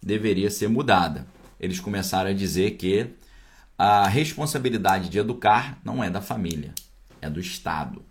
deveria 0.03 0.51
ser 0.51 0.69
mudada. 0.69 1.27
Eles 1.59 1.81
começaram 1.81 2.31
a 2.31 2.35
dizer 2.35 2.73
que 2.73 3.11
a 3.77 4.07
responsabilidade 4.09 5.09
de 5.09 5.19
educar 5.19 5.79
não 5.85 6.03
é 6.03 6.11
da 6.11 6.21
família, 6.21 6.75
é 7.21 7.29
do 7.29 7.41
Estado. 7.41 8.03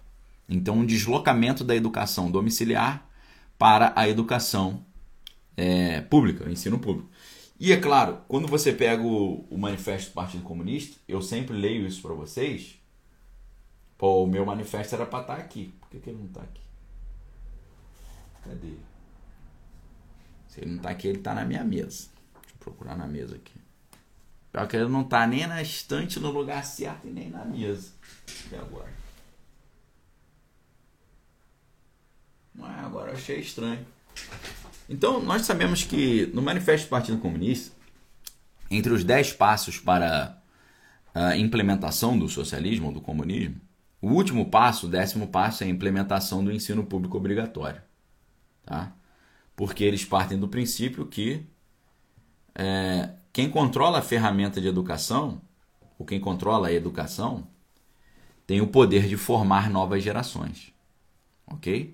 Então, 0.47 0.77
um 0.77 0.85
deslocamento 0.85 1.63
da 1.63 1.75
educação 1.75 2.31
domiciliar 2.31 3.07
para 3.57 3.93
a 3.95 4.07
educação 4.07 4.83
é, 5.55 6.01
pública, 6.01 6.45
o 6.45 6.51
ensino 6.51 6.79
público. 6.79 7.09
E 7.59 7.73
é 7.73 7.77
claro, 7.77 8.21
quando 8.27 8.47
você 8.47 8.71
pega 8.71 9.03
o, 9.03 9.45
o 9.49 9.57
manifesto 9.57 10.11
do 10.11 10.13
Partido 10.13 10.43
Comunista, 10.43 10.97
eu 11.07 11.21
sempre 11.21 11.55
leio 11.55 11.85
isso 11.85 12.01
para 12.01 12.13
vocês. 12.13 12.79
Pô, 13.97 14.23
o 14.23 14.27
meu 14.27 14.45
manifesto 14.45 14.95
era 14.95 15.05
para 15.05 15.21
estar 15.21 15.35
tá 15.35 15.41
aqui. 15.41 15.73
Por 15.81 15.89
que, 15.89 15.99
que 15.99 16.09
ele 16.09 16.19
não 16.19 16.27
está 16.27 16.41
aqui? 16.41 16.61
Cadê? 18.45 18.88
Se 20.59 20.65
ele 20.65 20.71
não 20.71 20.77
está 20.77 20.89
aqui, 20.89 21.07
ele 21.07 21.19
está 21.19 21.33
na 21.33 21.45
minha 21.45 21.63
mesa. 21.63 22.09
Deixa 22.33 22.53
eu 22.53 22.59
procurar 22.59 22.97
na 22.97 23.07
mesa 23.07 23.35
aqui. 23.35 23.53
Pior 24.51 24.67
que 24.67 24.75
ele 24.75 24.89
não 24.89 25.03
está 25.03 25.25
nem 25.25 25.47
na 25.47 25.61
estante 25.61 26.19
no 26.19 26.29
lugar 26.31 26.65
certo 26.65 27.07
e 27.07 27.09
nem 27.09 27.29
na 27.29 27.45
mesa. 27.45 27.93
E 28.51 28.55
agora? 28.55 28.91
Mas 32.53 32.85
agora 32.85 33.13
achei 33.13 33.39
estranho. 33.39 33.85
Então, 34.89 35.21
nós 35.23 35.43
sabemos 35.43 35.83
que 35.83 36.25
no 36.33 36.41
Manifesto 36.41 36.87
do 36.87 36.89
Partido 36.89 37.19
Comunista, 37.19 37.73
entre 38.69 38.91
os 38.91 39.05
10 39.05 39.33
passos 39.33 39.79
para 39.79 40.41
a 41.13 41.37
implementação 41.37 42.19
do 42.19 42.27
socialismo 42.27 42.87
ou 42.87 42.93
do 42.93 43.01
comunismo, 43.01 43.61
o 44.01 44.09
último 44.09 44.49
passo, 44.49 44.87
o 44.87 44.89
décimo 44.89 45.27
passo, 45.27 45.63
é 45.63 45.67
a 45.67 45.69
implementação 45.69 46.43
do 46.43 46.51
ensino 46.51 46.83
público 46.83 47.17
obrigatório. 47.17 47.81
Tá? 48.65 48.93
Porque 49.59 49.83
eles 49.83 50.05
partem 50.05 50.39
do 50.39 50.47
princípio 50.47 51.05
que 51.05 51.45
é, 52.55 53.13
quem 53.33 53.49
controla 53.49 53.99
a 53.99 54.01
ferramenta 54.01 54.61
de 54.61 54.69
educação, 54.69 55.41
ou 55.97 56.05
quem 56.05 56.17
controla 56.17 56.69
a 56.69 56.71
educação, 56.71 57.45
tem 58.47 58.61
o 58.61 58.67
poder 58.67 59.05
de 59.05 59.17
formar 59.17 59.69
novas 59.69 60.01
gerações. 60.01 60.73
Ok? 61.45 61.93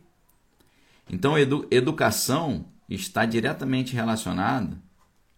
Então, 1.10 1.39
edu 1.39 1.67
educação 1.71 2.67
está 2.88 3.25
diretamente 3.25 3.95
relacionada 3.95 4.80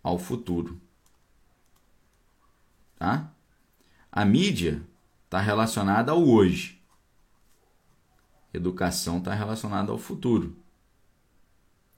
ao 0.03 0.19
futuro. 0.19 0.81
Tá? 2.99 3.31
A 4.11 4.25
mídia 4.25 4.83
está 5.23 5.39
relacionada 5.39 6.11
ao 6.11 6.27
hoje. 6.27 6.83
Educação 8.53 9.19
está 9.19 9.34
relacionada 9.34 9.93
ao 9.93 9.97
futuro. 9.97 10.66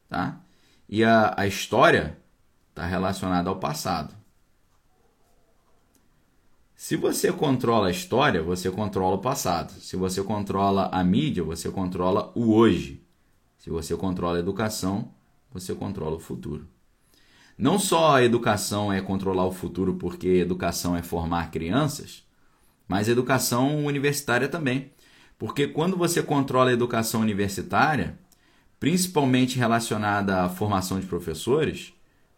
Tá? 0.09 0.41
E 0.87 1.03
a, 1.03 1.33
a 1.37 1.45
história 1.45 2.17
está 2.69 2.85
relacionada 2.85 3.49
ao 3.49 3.57
passado. 3.57 4.15
Se 6.75 6.95
você 6.95 7.31
controla 7.31 7.87
a 7.87 7.91
história, 7.91 8.41
você 8.41 8.71
controla 8.71 9.17
o 9.17 9.21
passado. 9.21 9.71
Se 9.73 9.95
você 9.95 10.23
controla 10.23 10.89
a 10.91 11.03
mídia, 11.03 11.43
você 11.43 11.69
controla 11.69 12.31
o 12.33 12.53
hoje. 12.53 13.03
Se 13.57 13.69
você 13.69 13.95
controla 13.95 14.37
a 14.37 14.39
educação, 14.39 15.13
você 15.51 15.75
controla 15.75 16.15
o 16.15 16.19
futuro. 16.19 16.67
Não 17.57 17.77
só 17.77 18.15
a 18.15 18.23
educação 18.23 18.91
é 18.93 19.01
controlar 19.01 19.45
o 19.45 19.51
futuro 19.51 19.95
porque 19.95 20.29
educação 20.29 20.95
é 20.95 21.03
formar 21.03 21.51
crianças, 21.51 22.23
mas 22.87 23.09
educação 23.09 23.85
universitária 23.85 24.47
também. 24.47 24.93
Porque 25.37 25.67
quando 25.67 25.97
você 25.97 26.23
controla 26.23 26.69
a 26.69 26.73
educação 26.73 27.19
universitária, 27.19 28.17
principalmente 28.79 29.57
relacionada 29.57 30.43
à 30.43 30.49
formação 30.49 30.99
de 30.99 31.05
professores, 31.05 31.93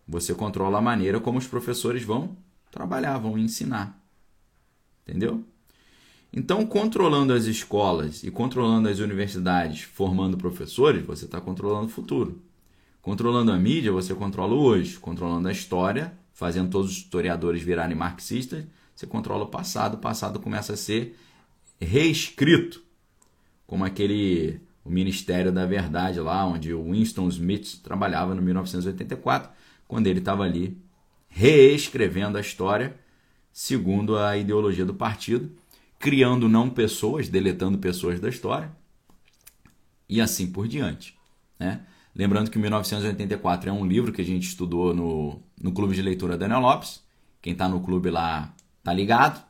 você 0.07 0.33
controla 0.33 0.79
a 0.79 0.81
maneira 0.81 1.19
como 1.19 1.37
os 1.37 1.47
professores 1.47 2.03
vão 2.03 2.35
trabalhar, 2.71 3.17
vão 3.17 3.37
ensinar. 3.37 4.01
Entendeu? 5.05 5.43
Então, 6.33 6.65
controlando 6.65 7.33
as 7.33 7.45
escolas 7.45 8.23
e 8.23 8.31
controlando 8.31 8.87
as 8.87 8.99
universidades, 8.99 9.81
formando 9.81 10.37
professores, 10.37 11.05
você 11.05 11.25
está 11.25 11.41
controlando 11.41 11.87
o 11.87 11.89
futuro. 11.89 12.41
Controlando 13.01 13.51
a 13.51 13.57
mídia, 13.57 13.91
você 13.91 14.15
controla 14.15 14.53
o 14.53 14.59
hoje. 14.59 14.97
Controlando 14.97 15.49
a 15.49 15.51
história, 15.51 16.17
fazendo 16.33 16.69
todos 16.69 16.91
os 16.91 16.97
historiadores 16.97 17.61
virarem 17.61 17.97
marxistas, 17.97 18.63
você 18.95 19.05
controla 19.05 19.43
o 19.43 19.47
passado, 19.47 19.95
o 19.95 19.97
passado 19.97 20.39
começa 20.39 20.73
a 20.73 20.77
ser 20.77 21.17
reescrito, 21.79 22.81
como 23.65 23.83
aquele 23.83 24.61
o 24.83 24.89
Ministério 24.89 25.51
da 25.51 25.65
Verdade 25.65 26.19
lá, 26.19 26.45
onde 26.45 26.73
o 26.73 26.91
Winston 26.91 27.27
Smith 27.29 27.81
trabalhava 27.83 28.33
no 28.33 28.41
1984, 28.41 29.49
quando 29.87 30.07
ele 30.07 30.19
estava 30.19 30.43
ali 30.43 30.77
reescrevendo 31.27 32.37
a 32.37 32.41
história 32.41 32.99
segundo 33.51 34.17
a 34.17 34.37
ideologia 34.37 34.85
do 34.85 34.93
partido, 34.93 35.51
criando 35.99 36.49
não 36.49 36.69
pessoas, 36.69 37.27
deletando 37.29 37.77
pessoas 37.77 38.19
da 38.19 38.29
história 38.29 38.71
e 40.09 40.19
assim 40.19 40.51
por 40.51 40.67
diante. 40.67 41.15
Né? 41.59 41.81
Lembrando 42.15 42.49
que 42.49 42.57
1984 42.57 43.69
é 43.69 43.73
um 43.73 43.85
livro 43.85 44.11
que 44.11 44.21
a 44.21 44.25
gente 44.25 44.47
estudou 44.47 44.93
no, 44.93 45.41
no 45.61 45.71
Clube 45.71 45.95
de 45.95 46.01
Leitura 46.01 46.37
Daniel 46.37 46.59
Lopes. 46.59 47.01
Quem 47.41 47.53
está 47.53 47.67
no 47.69 47.81
clube 47.81 48.09
lá 48.09 48.53
tá 48.83 48.91
ligado. 48.93 49.43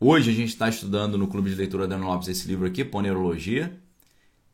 Hoje 0.00 0.30
a 0.30 0.34
gente 0.34 0.48
está 0.48 0.68
estudando 0.68 1.16
no 1.16 1.28
Clube 1.28 1.50
de 1.50 1.56
Leitura 1.56 1.86
Daniel 1.86 2.08
Lopes 2.08 2.28
esse 2.28 2.48
livro 2.48 2.66
aqui, 2.66 2.84
Ponerologia. 2.84 3.80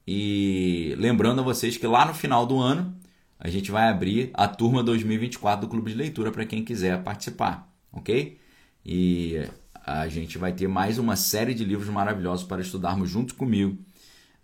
E 0.07 0.95
lembrando 0.99 1.41
a 1.41 1.45
vocês 1.45 1.77
que 1.77 1.87
lá 1.87 2.05
no 2.05 2.15
final 2.15 2.47
do 2.47 2.59
ano 2.59 2.95
a 3.39 3.49
gente 3.49 3.71
vai 3.71 3.89
abrir 3.89 4.31
a 4.35 4.47
turma 4.47 4.83
2024 4.83 5.67
do 5.67 5.71
Clube 5.71 5.91
de 5.91 5.97
Leitura 5.97 6.31
para 6.31 6.45
quem 6.45 6.65
quiser 6.65 7.03
participar, 7.03 7.73
ok? 7.93 8.39
E 8.85 9.43
a 9.85 10.09
gente 10.09 10.37
vai 10.37 10.53
ter 10.53 10.69
mais 10.69 10.99
uma 10.99 11.17
série 11.17 11.55
de 11.55 11.65
livros 11.65 11.89
maravilhosos 11.89 12.47
para 12.47 12.61
estudarmos 12.61 13.09
junto 13.09 13.35
comigo 13.35 13.79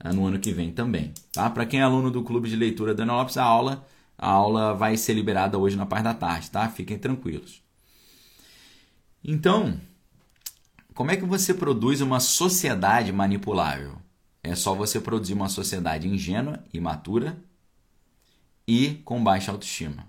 eh, 0.00 0.12
no 0.12 0.26
ano 0.26 0.38
que 0.38 0.52
vem 0.52 0.72
também, 0.72 1.12
tá? 1.32 1.50
Para 1.50 1.66
quem 1.66 1.80
é 1.80 1.82
aluno 1.82 2.10
do 2.10 2.22
Clube 2.22 2.48
de 2.48 2.56
Leitura 2.56 2.94
Daniel 2.94 3.16
Lopes, 3.16 3.36
a 3.36 3.44
aula, 3.44 3.86
a 4.16 4.28
aula 4.30 4.74
vai 4.74 4.96
ser 4.96 5.12
liberada 5.12 5.58
hoje 5.58 5.76
na 5.76 5.86
parte 5.86 6.04
da 6.04 6.14
tarde, 6.14 6.50
tá? 6.50 6.68
Fiquem 6.68 6.98
tranquilos. 6.98 7.62
Então, 9.22 9.78
como 10.94 11.10
é 11.10 11.16
que 11.16 11.24
você 11.24 11.52
produz 11.52 12.00
uma 12.00 12.20
sociedade 12.20 13.12
manipulável? 13.12 14.05
É 14.46 14.54
só 14.54 14.74
você 14.74 15.00
produzir 15.00 15.34
uma 15.34 15.48
sociedade 15.48 16.06
ingênua, 16.06 16.62
imatura 16.72 17.36
e 18.66 19.00
com 19.04 19.22
baixa 19.22 19.50
autoestima. 19.50 20.06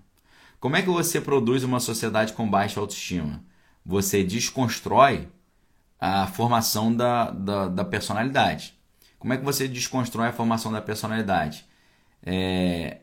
Como 0.60 0.76
é 0.76 0.82
que 0.82 0.88
você 0.88 1.20
produz 1.20 1.64
uma 1.64 1.80
sociedade 1.80 2.32
com 2.32 2.48
baixa 2.48 2.78
autoestima? 2.78 3.42
Você 3.84 4.22
desconstrói 4.22 5.28
a 5.98 6.28
formação 6.28 6.94
da, 6.94 7.32
da, 7.32 7.68
da 7.68 7.84
personalidade. 7.84 8.78
Como 9.18 9.32
é 9.32 9.36
que 9.36 9.44
você 9.44 9.66
desconstrói 9.66 10.28
a 10.28 10.32
formação 10.32 10.70
da 10.70 10.80
personalidade? 10.80 11.66
É, 12.22 12.98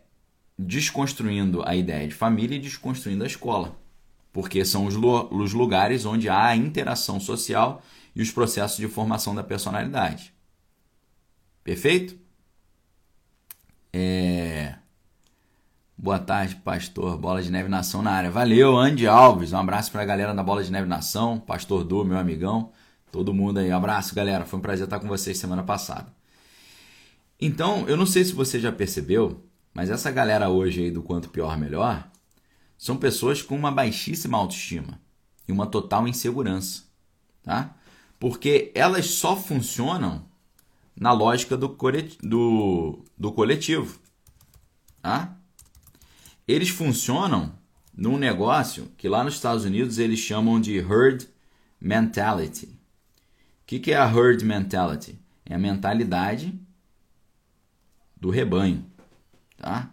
desconstruindo 0.58 1.68
a 1.68 1.76
ideia 1.76 2.08
de 2.08 2.14
família 2.14 2.56
e 2.56 2.62
desconstruindo 2.62 3.26
a 3.26 3.28
escola. 3.28 3.76
Porque 4.32 4.64
são 4.64 4.86
os, 4.86 4.96
os 4.96 5.52
lugares 5.52 6.06
onde 6.06 6.30
há 6.30 6.46
a 6.46 6.56
interação 6.56 7.20
social 7.20 7.82
e 8.16 8.22
os 8.22 8.32
processos 8.32 8.78
de 8.78 8.88
formação 8.88 9.36
da 9.36 9.44
personalidade. 9.44 10.35
Perfeito? 11.66 12.16
É... 13.92 14.76
Boa 15.98 16.20
tarde, 16.20 16.58
pastor. 16.58 17.18
Bola 17.18 17.42
de 17.42 17.52
Neve 17.52 17.68
Nação 17.68 18.04
na 18.04 18.12
área. 18.12 18.30
Valeu, 18.30 18.78
Andy 18.78 19.08
Alves. 19.08 19.52
Um 19.52 19.58
abraço 19.58 19.92
para 19.92 20.04
a 20.04 20.06
galera 20.06 20.32
da 20.32 20.44
Bola 20.44 20.64
de 20.64 20.72
Neve 20.72 20.88
Nação. 20.88 21.40
Pastor 21.40 21.84
Du, 21.84 22.06
meu 22.06 22.20
amigão. 22.20 22.72
Todo 23.12 23.34
mundo 23.34 23.58
aí. 23.58 23.72
Um 23.72 23.78
abraço, 23.78 24.14
galera. 24.14 24.46
Foi 24.46 24.60
um 24.60 24.62
prazer 24.62 24.84
estar 24.84 25.00
com 25.00 25.08
vocês 25.08 25.40
semana 25.40 25.64
passada. 25.64 26.14
Então, 27.42 27.88
eu 27.88 27.98
não 27.98 28.06
sei 28.06 28.24
se 28.24 28.34
você 28.34 28.60
já 28.60 28.72
percebeu, 28.72 29.44
mas 29.74 29.90
essa 29.90 30.12
galera 30.12 30.50
hoje 30.50 30.84
aí 30.84 30.92
do 30.92 31.02
quanto 31.02 31.30
pior 31.30 31.58
melhor 31.58 32.08
são 32.78 32.96
pessoas 32.96 33.42
com 33.42 33.56
uma 33.56 33.72
baixíssima 33.72 34.38
autoestima 34.38 35.02
e 35.48 35.52
uma 35.52 35.66
total 35.66 36.08
insegurança, 36.08 36.84
tá? 37.42 37.76
Porque 38.20 38.72
elas 38.76 39.08
só 39.08 39.36
funcionam 39.36 40.24
na 40.96 41.12
lógica 41.12 41.58
do, 41.58 41.78
do, 42.22 43.04
do 43.18 43.32
coletivo. 43.32 44.00
Tá? 45.02 45.38
Eles 46.48 46.70
funcionam 46.70 47.58
num 47.96 48.18
negócio 48.18 48.92
que 48.98 49.10
lá 49.10 49.24
nos 49.24 49.36
Estados 49.36 49.66
Unidos 49.66 49.98
eles 49.98 50.20
chamam 50.20 50.60
de 50.60 50.78
herd 50.78 51.28
mentality. 51.80 52.66
O 52.68 53.66
que, 53.66 53.80
que 53.80 53.92
é 53.92 53.98
a 53.98 54.08
herd 54.08 54.44
mentality? 54.46 55.20
É 55.46 55.56
a 55.56 55.60
mentalidade 55.60 56.54
do 58.16 58.30
rebanho, 58.30 58.86
tá? 59.58 59.92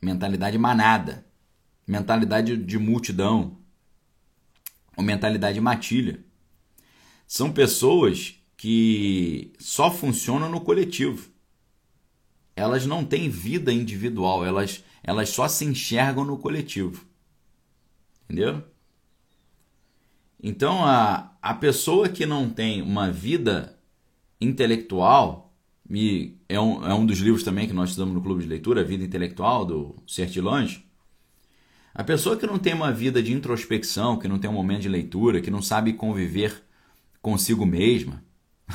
Mentalidade 0.00 0.58
manada, 0.58 1.24
mentalidade 1.86 2.56
de 2.56 2.78
multidão, 2.78 3.56
ou 4.96 5.02
mentalidade 5.02 5.60
matilha. 5.60 6.22
São 7.26 7.52
pessoas 7.52 8.41
que 8.62 9.52
só 9.58 9.90
funcionam 9.90 10.48
no 10.48 10.60
coletivo. 10.60 11.32
Elas 12.54 12.86
não 12.86 13.04
têm 13.04 13.28
vida 13.28 13.72
individual, 13.72 14.46
elas, 14.46 14.84
elas 15.02 15.30
só 15.30 15.48
se 15.48 15.64
enxergam 15.64 16.24
no 16.24 16.38
coletivo. 16.38 17.04
Entendeu? 18.22 18.62
Então, 20.40 20.84
a, 20.84 21.36
a 21.42 21.54
pessoa 21.54 22.08
que 22.08 22.24
não 22.24 22.48
tem 22.48 22.80
uma 22.82 23.10
vida 23.10 23.76
intelectual, 24.40 25.52
e 25.90 26.36
é 26.48 26.60
um, 26.60 26.86
é 26.86 26.94
um 26.94 27.04
dos 27.04 27.18
livros 27.18 27.42
também 27.42 27.66
que 27.66 27.74
nós 27.74 27.88
estudamos 27.88 28.14
no 28.14 28.22
Clube 28.22 28.44
de 28.44 28.48
Leitura, 28.48 28.84
Vida 28.84 29.02
Intelectual, 29.02 29.64
do 29.64 29.96
Sertilange. 30.06 30.86
A 31.92 32.04
pessoa 32.04 32.36
que 32.36 32.46
não 32.46 32.60
tem 32.60 32.74
uma 32.74 32.92
vida 32.92 33.20
de 33.20 33.32
introspecção, 33.32 34.20
que 34.20 34.28
não 34.28 34.38
tem 34.38 34.48
um 34.48 34.54
momento 34.54 34.82
de 34.82 34.88
leitura, 34.88 35.40
que 35.40 35.50
não 35.50 35.60
sabe 35.60 35.94
conviver 35.94 36.62
consigo 37.20 37.66
mesma, 37.66 38.22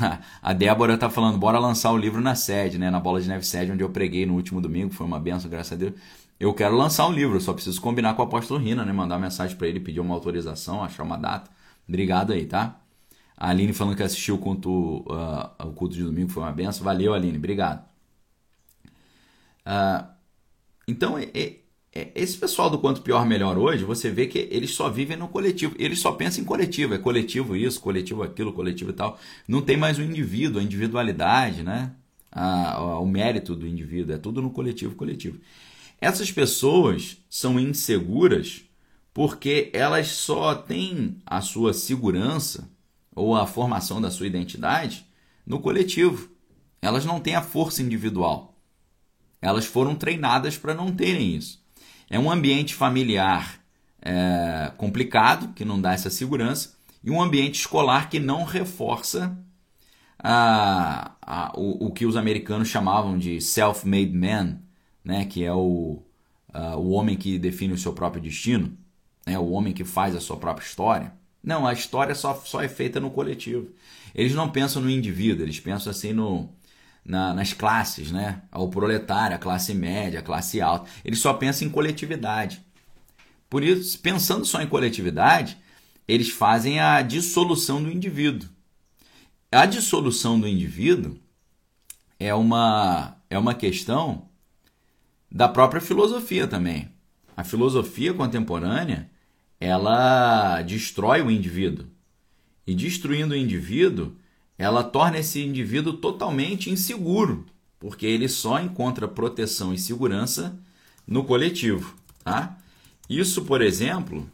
A 0.42 0.54
Débora 0.54 0.98
tá 0.98 1.10
falando, 1.10 1.38
bora 1.38 1.60
lançar 1.60 1.92
o 1.92 1.98
livro 1.98 2.22
na 2.22 2.36
sede, 2.36 2.78
né? 2.78 2.90
Na 2.90 3.00
Bola 3.00 3.22
de 3.22 3.28
Neve 3.28 3.46
Sede, 3.46 3.72
onde 3.72 3.84
eu 3.84 3.90
preguei 3.90 4.26
no 4.26 4.34
último 4.36 4.62
domingo, 4.62 4.94
foi 4.94 5.06
uma 5.06 5.20
benção, 5.20 5.50
graças 5.50 5.74
a 5.74 5.76
Deus. 5.76 5.94
Eu 6.40 6.54
quero 6.54 6.76
lançar 6.76 7.08
um 7.08 7.12
livro, 7.12 7.40
só 7.42 7.54
preciso 7.54 7.82
combinar 7.82 8.14
com 8.14 8.22
o 8.22 8.26
apóstolo 8.26 8.60
Rina, 8.60 8.86
né? 8.86 8.94
Mandar 8.94 9.20
mensagem 9.20 9.56
para 9.58 9.68
ele, 9.68 9.80
pedir 9.80 10.00
uma 10.00 10.14
autorização, 10.14 10.84
achar 10.84 11.04
uma 11.04 11.18
data. 11.18 11.50
Obrigado 11.88 12.34
aí, 12.34 12.46
tá? 12.46 12.80
A 13.36 13.50
Aline 13.50 13.74
falando 13.74 13.96
que 13.96 14.04
assistiu 14.04 14.36
o 14.36 14.38
culto, 14.40 15.00
uh, 15.12 15.68
o 15.68 15.74
culto 15.74 15.96
de 15.96 16.04
domingo, 16.04 16.30
foi 16.30 16.44
uma 16.44 16.52
benção. 16.52 16.84
Valeu, 16.84 17.14
Aline, 17.14 17.38
obrigado. 17.38 17.86
Uh, 19.66 20.08
então, 20.88 21.18
é, 21.18 21.30
é 21.34 21.58
esse 22.16 22.38
pessoal 22.38 22.70
do 22.70 22.80
quanto 22.80 23.02
pior 23.02 23.26
melhor 23.26 23.58
hoje, 23.58 23.84
você 23.84 24.10
vê 24.10 24.28
que 24.28 24.48
eles 24.52 24.72
só 24.72 24.90
vivem 24.90 25.18
no 25.18 25.28
coletivo. 25.28 25.76
Eles 25.80 26.00
só 26.00 26.12
pensam 26.12 26.42
em 26.42 26.46
coletivo. 26.46 26.94
É 26.94 26.98
coletivo 26.98 27.56
isso, 27.56 27.80
coletivo 27.80 28.24
aquilo, 28.24 28.54
coletivo 28.54 28.92
e 28.92 28.94
tal. 28.94 29.20
Não 29.48 29.62
tem 29.62 29.78
mais 29.78 29.98
o 29.98 30.02
indivíduo, 30.02 30.60
a 30.60 30.64
individualidade, 30.64 31.64
né? 31.64 31.94
O 33.00 33.06
mérito 33.06 33.56
do 33.56 33.68
indivíduo. 33.68 34.16
É 34.16 34.18
tudo 34.18 34.42
no 34.42 34.52
coletivo, 34.52 34.96
coletivo. 34.96 35.40
Essas 36.00 36.32
pessoas 36.32 37.18
são 37.30 37.60
inseguras 37.60 38.64
porque 39.14 39.72
elas 39.74 40.10
só 40.10 40.54
têm 40.54 41.18
a 41.26 41.42
sua 41.42 41.74
segurança 41.74 42.70
ou 43.16 43.36
a 43.36 43.48
formação 43.48 44.00
da 44.00 44.12
sua 44.12 44.28
identidade 44.28 45.06
no 45.46 45.60
coletivo. 45.60 46.30
Elas 46.80 47.04
não 47.04 47.20
têm 47.20 47.34
a 47.34 47.42
força 47.42 47.82
individual. 47.82 48.54
Elas 49.42 49.66
foram 49.66 49.96
treinadas 49.96 50.58
para 50.58 50.76
não 50.76 50.92
terem 50.96 51.36
isso. 51.36 51.66
É 52.10 52.18
um 52.18 52.32
ambiente 52.32 52.74
familiar 52.74 53.60
é, 54.02 54.72
complicado, 54.78 55.54
que 55.54 55.66
não 55.66 55.80
dá 55.80 55.94
essa 55.94 56.10
segurança, 56.10 56.76
e 57.04 57.12
um 57.12 57.22
ambiente 57.22 57.60
escolar 57.60 58.10
que 58.10 58.20
não 58.20 58.44
reforça 58.44 59.38
a, 60.20 61.12
a, 61.22 61.52
o, 61.60 61.88
o, 61.88 61.92
que 61.92 62.06
os 62.06 62.16
americanos 62.16 62.68
chamavam 62.68 63.18
de 63.18 63.40
self-made 63.40 64.14
man, 64.14 64.60
né, 65.04 65.26
que 65.26 65.44
é 65.44 65.54
o, 65.54 66.02
a, 66.54 66.76
o 66.76 66.90
homem 66.90 67.16
que 67.16 67.38
define 67.38 67.74
o 67.74 67.78
seu 67.78 67.94
próprio 67.94 68.22
destino, 68.22 68.76
né, 69.26 69.38
o 69.38 69.52
homem 69.52 69.74
que 69.74 69.84
faz 69.84 70.16
a 70.16 70.20
sua 70.20 70.38
própria 70.38 70.66
história. 70.66 71.14
Não, 71.44 71.68
a 71.68 71.74
história 71.74 72.16
só, 72.16 72.34
só 72.34 72.62
é 72.62 72.68
feita 72.68 73.00
no 73.00 73.12
coletivo. 73.12 73.70
Eles 74.14 74.34
não 74.34 74.50
pensam 74.50 74.82
no 74.82 74.90
indivíduo, 74.90 75.46
eles 75.46 75.60
pensam 75.60 75.92
assim 75.92 76.12
no, 76.12 76.50
na, 77.08 77.34
nas 77.34 77.54
classes, 77.54 78.12
né? 78.12 78.42
O 78.54 78.68
proletário, 78.68 79.36
a 79.36 79.40
classe 79.40 79.74
média, 79.74 80.20
a 80.20 80.24
classe 80.24 80.60
alta. 80.62 80.90
Ele 81.06 81.16
só 81.16 81.34
pensa 81.34 81.64
em 81.64 81.70
coletividade. 81.70 82.62
Por 83.50 83.64
isso, 83.64 83.98
pensando 84.00 84.46
só 84.46 84.62
em 84.62 84.68
coletividade, 84.68 85.58
eles 86.06 86.30
fazem 86.30 86.80
a 86.82 87.02
dissolução 87.02 87.82
do 87.82 87.90
indivíduo. 87.90 88.50
A 89.50 89.66
dissolução 89.66 90.38
do 90.38 90.48
indivíduo 90.48 91.18
é 92.20 92.34
uma, 92.34 93.16
é 93.30 93.40
uma 93.40 93.54
questão 93.54 94.28
da 95.32 95.48
própria 95.48 95.80
filosofia 95.80 96.46
também. 96.46 96.92
A 97.36 97.44
filosofia 97.44 98.14
contemporânea, 98.14 99.10
ela 99.60 100.62
destrói 100.62 101.22
o 101.22 101.32
indivíduo. 101.32 101.88
E 102.66 102.76
destruindo 102.76 103.34
o 103.34 103.38
indivíduo, 103.38 104.14
ela 104.58 104.84
torna 104.84 105.20
esse 105.20 105.44
indivíduo 105.44 105.94
totalmente 105.94 106.70
inseguro, 106.70 107.46
porque 107.80 108.06
ele 108.06 108.28
só 108.28 108.60
encontra 108.60 109.08
proteção 109.08 109.74
e 109.74 109.78
segurança 109.78 110.58
no 111.06 111.24
coletivo. 111.24 111.96
Tá? 112.24 112.58
Isso, 113.10 113.46
por 113.46 113.62
exemplo, 113.62 114.30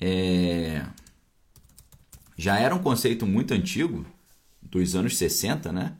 é... 0.00 0.84
já 2.36 2.58
era 2.58 2.74
um 2.74 2.82
conceito 2.82 3.26
muito 3.26 3.54
antigo, 3.54 4.04
dos 4.62 4.94
anos 4.94 5.16
60, 5.16 5.72
né? 5.72 5.96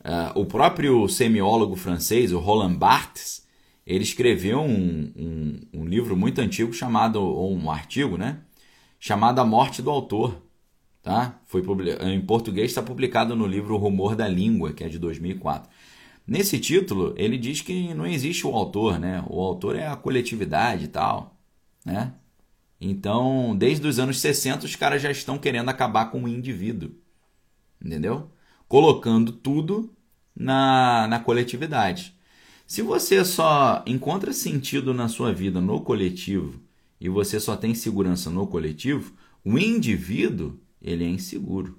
Uh, 0.00 0.40
o 0.40 0.46
próprio 0.46 1.08
semiólogo 1.08 1.74
francês, 1.74 2.32
o 2.32 2.38
Roland 2.38 2.74
Barthes, 2.74 3.44
ele 3.84 4.04
escreveu 4.04 4.60
um, 4.60 5.12
um, 5.16 5.60
um, 5.80 5.84
livro 5.84 6.16
muito 6.16 6.40
antigo 6.40 6.72
chamado, 6.72 7.20
ou 7.20 7.52
um 7.56 7.70
artigo, 7.70 8.16
né? 8.16 8.40
Chamado 9.00 9.40
A 9.40 9.44
Morte 9.44 9.82
do 9.82 9.90
Autor. 9.90 10.40
Tá? 11.06 11.38
Foi 11.46 11.62
em 12.00 12.20
português 12.20 12.72
está 12.72 12.82
publicado 12.82 13.36
no 13.36 13.46
livro 13.46 13.74
O 13.74 13.78
Rumor 13.78 14.16
da 14.16 14.26
Língua, 14.26 14.72
que 14.72 14.82
é 14.82 14.88
de 14.88 14.98
2004. 14.98 15.70
Nesse 16.26 16.58
título, 16.58 17.14
ele 17.16 17.38
diz 17.38 17.60
que 17.60 17.94
não 17.94 18.04
existe 18.04 18.44
o 18.44 18.50
autor, 18.50 18.98
né? 18.98 19.24
O 19.28 19.40
autor 19.40 19.76
é 19.76 19.86
a 19.86 19.94
coletividade 19.94 20.86
e 20.86 20.88
tal, 20.88 21.38
né? 21.84 22.12
Então, 22.80 23.54
desde 23.56 23.86
os 23.86 24.00
anos 24.00 24.18
60, 24.18 24.66
os 24.66 24.74
caras 24.74 25.00
já 25.00 25.08
estão 25.08 25.38
querendo 25.38 25.68
acabar 25.68 26.06
com 26.06 26.24
o 26.24 26.28
indivíduo, 26.28 26.90
entendeu? 27.80 28.28
Colocando 28.66 29.30
tudo 29.30 29.94
na, 30.34 31.06
na 31.06 31.20
coletividade. 31.20 32.16
Se 32.66 32.82
você 32.82 33.24
só 33.24 33.84
encontra 33.86 34.32
sentido 34.32 34.92
na 34.92 35.06
sua 35.06 35.32
vida 35.32 35.60
no 35.60 35.80
coletivo 35.82 36.60
e 37.00 37.08
você 37.08 37.38
só 37.38 37.56
tem 37.56 37.76
segurança 37.76 38.28
no 38.28 38.44
coletivo, 38.44 39.14
o 39.44 39.56
indivíduo 39.56 40.58
ele 40.86 41.04
é 41.04 41.08
inseguro. 41.08 41.78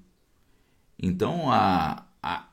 Então 1.00 1.52
a, 1.52 2.06
a, 2.22 2.50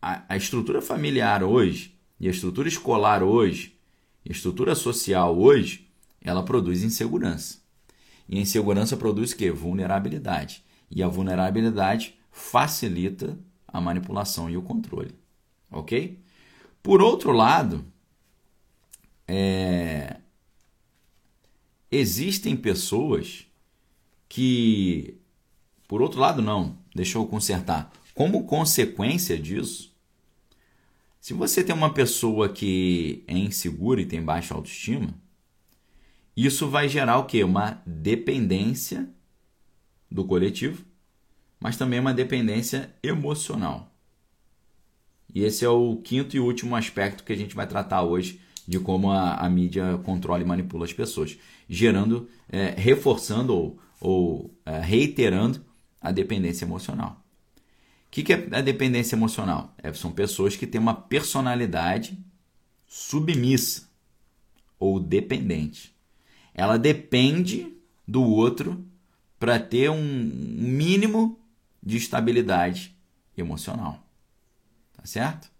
a 0.00 0.36
estrutura 0.36 0.80
familiar 0.80 1.44
hoje, 1.44 1.96
e 2.18 2.26
a 2.26 2.30
estrutura 2.30 2.66
escolar 2.66 3.22
hoje, 3.22 3.76
e 4.24 4.30
a 4.30 4.32
estrutura 4.32 4.74
social 4.74 5.38
hoje, 5.38 5.88
ela 6.20 6.42
produz 6.42 6.82
insegurança. 6.82 7.60
E 8.28 8.38
a 8.38 8.40
insegurança 8.40 8.96
produz 8.96 9.34
que? 9.34 9.50
Vulnerabilidade. 9.50 10.64
E 10.90 11.02
a 11.02 11.08
vulnerabilidade 11.08 12.18
facilita 12.30 13.38
a 13.66 13.80
manipulação 13.80 14.48
e 14.48 14.56
o 14.56 14.62
controle. 14.62 15.14
Ok? 15.70 16.18
Por 16.82 17.02
outro 17.02 17.32
lado, 17.32 17.84
é... 19.26 20.16
existem 21.90 22.56
pessoas 22.56 23.46
que. 24.28 25.18
Por 25.92 26.00
outro 26.00 26.18
lado, 26.18 26.40
não, 26.40 26.78
deixa 26.94 27.18
eu 27.18 27.26
consertar. 27.26 27.92
Como 28.14 28.46
consequência 28.46 29.38
disso, 29.38 29.94
se 31.20 31.34
você 31.34 31.62
tem 31.62 31.74
uma 31.74 31.92
pessoa 31.92 32.48
que 32.48 33.22
é 33.26 33.36
insegura 33.36 34.00
e 34.00 34.06
tem 34.06 34.22
baixa 34.22 34.54
autoestima, 34.54 35.12
isso 36.34 36.66
vai 36.66 36.88
gerar 36.88 37.18
o 37.18 37.26
quê? 37.26 37.44
Uma 37.44 37.82
dependência 37.84 39.06
do 40.10 40.24
coletivo, 40.24 40.82
mas 41.60 41.76
também 41.76 42.00
uma 42.00 42.14
dependência 42.14 42.90
emocional. 43.02 43.92
E 45.34 45.44
esse 45.44 45.62
é 45.62 45.68
o 45.68 45.96
quinto 45.96 46.34
e 46.34 46.40
último 46.40 46.74
aspecto 46.74 47.22
que 47.22 47.34
a 47.34 47.36
gente 47.36 47.54
vai 47.54 47.66
tratar 47.66 48.02
hoje 48.02 48.40
de 48.66 48.80
como 48.80 49.10
a, 49.10 49.34
a 49.34 49.50
mídia 49.50 50.00
controla 50.06 50.40
e 50.40 50.46
manipula 50.46 50.86
as 50.86 50.92
pessoas, 50.94 51.36
gerando, 51.68 52.30
é, 52.48 52.70
reforçando 52.78 53.52
ou, 53.54 53.78
ou 54.00 54.58
é, 54.64 54.80
reiterando 54.80 55.70
a 56.02 56.10
dependência 56.10 56.64
emocional. 56.64 57.24
O 58.06 58.10
que, 58.10 58.22
que 58.22 58.32
é 58.32 58.48
a 58.52 58.60
dependência 58.60 59.14
emocional? 59.16 59.74
É, 59.78 59.92
são 59.92 60.12
pessoas 60.12 60.56
que 60.56 60.66
têm 60.66 60.80
uma 60.80 60.94
personalidade 60.94 62.18
submissa 62.86 63.88
ou 64.78 65.00
dependente. 65.00 65.94
Ela 66.52 66.78
depende 66.78 67.74
do 68.06 68.22
outro 68.22 68.84
para 69.38 69.58
ter 69.58 69.90
um 69.90 70.02
mínimo 70.02 71.40
de 71.82 71.96
estabilidade 71.96 72.94
emocional. 73.36 74.06
Tá 74.94 75.06
certo? 75.06 75.50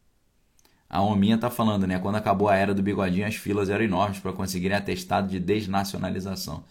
A 0.88 1.00
Ominha 1.00 1.38
tá 1.38 1.48
falando, 1.48 1.86
né? 1.86 1.98
Quando 1.98 2.16
acabou 2.16 2.50
a 2.50 2.54
era 2.54 2.74
do 2.74 2.82
bigodinho, 2.82 3.26
as 3.26 3.34
filas 3.34 3.70
eram 3.70 3.82
enormes 3.82 4.18
para 4.18 4.32
conseguirem 4.32 4.76
atestado 4.76 5.28
de 5.28 5.40
desnacionalização. 5.40 6.64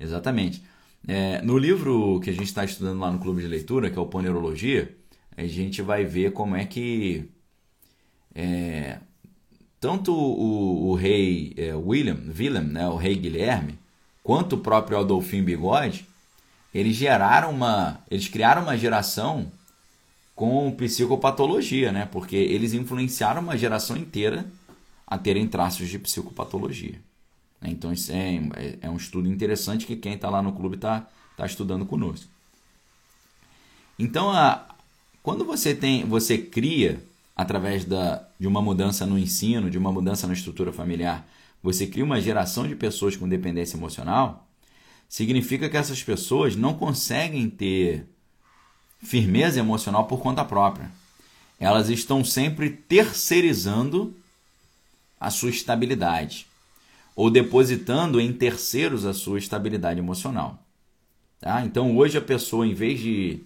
Exatamente. 0.00 0.64
É, 1.06 1.40
no 1.42 1.56
livro 1.56 2.20
que 2.20 2.30
a 2.30 2.32
gente 2.32 2.46
está 2.46 2.64
estudando 2.64 3.00
lá 3.00 3.10
no 3.10 3.18
clube 3.18 3.42
de 3.42 3.48
leitura, 3.48 3.90
que 3.90 3.98
é 3.98 4.02
o 4.02 4.06
Ponerologia, 4.06 4.94
a 5.36 5.46
gente 5.46 5.82
vai 5.82 6.04
ver 6.04 6.32
como 6.32 6.56
é 6.56 6.64
que 6.64 7.30
é, 8.34 8.98
tanto 9.80 10.12
o, 10.12 10.88
o 10.90 10.94
rei 10.94 11.54
é, 11.56 11.74
William, 11.74 12.62
né, 12.62 12.88
o 12.88 12.96
rei 12.96 13.14
Guilherme, 13.14 13.78
quanto 14.22 14.56
o 14.56 14.58
próprio 14.58 14.98
Adolfo 14.98 15.40
Bigode, 15.42 16.06
eles 16.74 16.96
geraram 16.96 17.50
uma, 17.50 18.00
eles 18.10 18.28
criaram 18.28 18.62
uma 18.62 18.76
geração 18.76 19.50
com 20.34 20.70
psicopatologia, 20.72 21.90
né? 21.90 22.06
Porque 22.12 22.36
eles 22.36 22.74
influenciaram 22.74 23.40
uma 23.40 23.56
geração 23.56 23.96
inteira 23.96 24.44
a 25.06 25.16
terem 25.16 25.46
traços 25.48 25.88
de 25.88 25.98
psicopatologia. 25.98 27.00
Então 27.68 27.92
isso 27.92 28.12
é, 28.12 28.36
é, 28.54 28.78
é 28.82 28.90
um 28.90 28.96
estudo 28.96 29.28
interessante 29.28 29.86
que 29.86 29.96
quem 29.96 30.14
está 30.14 30.30
lá 30.30 30.42
no 30.42 30.52
clube 30.52 30.76
está 30.76 31.06
tá 31.36 31.44
estudando 31.46 31.84
conosco. 31.84 32.28
Então, 33.98 34.30
a, 34.30 34.66
quando 35.22 35.44
você 35.44 35.74
tem, 35.74 36.04
você 36.04 36.38
cria 36.38 37.02
através 37.34 37.84
da, 37.84 38.26
de 38.38 38.46
uma 38.46 38.62
mudança 38.62 39.06
no 39.06 39.18
ensino, 39.18 39.70
de 39.70 39.78
uma 39.78 39.92
mudança 39.92 40.26
na 40.26 40.32
estrutura 40.32 40.72
familiar, 40.72 41.26
você 41.62 41.86
cria 41.86 42.04
uma 42.04 42.20
geração 42.20 42.66
de 42.66 42.74
pessoas 42.74 43.16
com 43.16 43.28
dependência 43.28 43.76
emocional, 43.76 44.46
significa 45.08 45.68
que 45.68 45.76
essas 45.76 46.02
pessoas 46.02 46.56
não 46.56 46.74
conseguem 46.74 47.48
ter 47.48 48.06
firmeza 49.02 49.58
emocional 49.58 50.06
por 50.06 50.20
conta 50.20 50.44
própria. 50.44 50.90
Elas 51.58 51.88
estão 51.88 52.24
sempre 52.24 52.70
terceirizando 52.70 54.14
a 55.18 55.30
sua 55.30 55.50
estabilidade 55.50 56.45
ou 57.16 57.30
depositando 57.30 58.20
em 58.20 58.32
terceiros 58.32 59.06
a 59.06 59.14
sua 59.14 59.38
estabilidade 59.38 59.98
emocional. 59.98 60.62
Tá? 61.40 61.64
Então 61.64 61.96
hoje 61.96 62.18
a 62.18 62.20
pessoa, 62.20 62.66
em 62.66 62.74
vez 62.74 63.00
de 63.00 63.40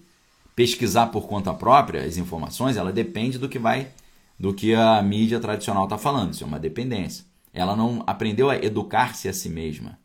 pesquisar 0.55 1.07
por 1.07 1.27
conta 1.27 1.53
própria 1.53 2.03
as 2.03 2.17
informações, 2.17 2.75
ela 2.75 2.91
depende 2.91 3.39
do 3.39 3.49
que 3.49 3.57
vai 3.57 3.89
do 4.37 4.53
que 4.53 4.73
a 4.73 5.01
mídia 5.03 5.39
tradicional 5.39 5.83
está 5.83 5.97
falando. 5.99 6.33
Isso 6.33 6.43
é 6.43 6.47
uma 6.47 6.59
dependência. 6.59 7.25
Ela 7.53 7.75
não 7.75 8.03
aprendeu 8.07 8.49
a 8.49 8.55
educar-se 8.57 9.29
a 9.29 9.33
si 9.33 9.49
mesma. 9.49 9.99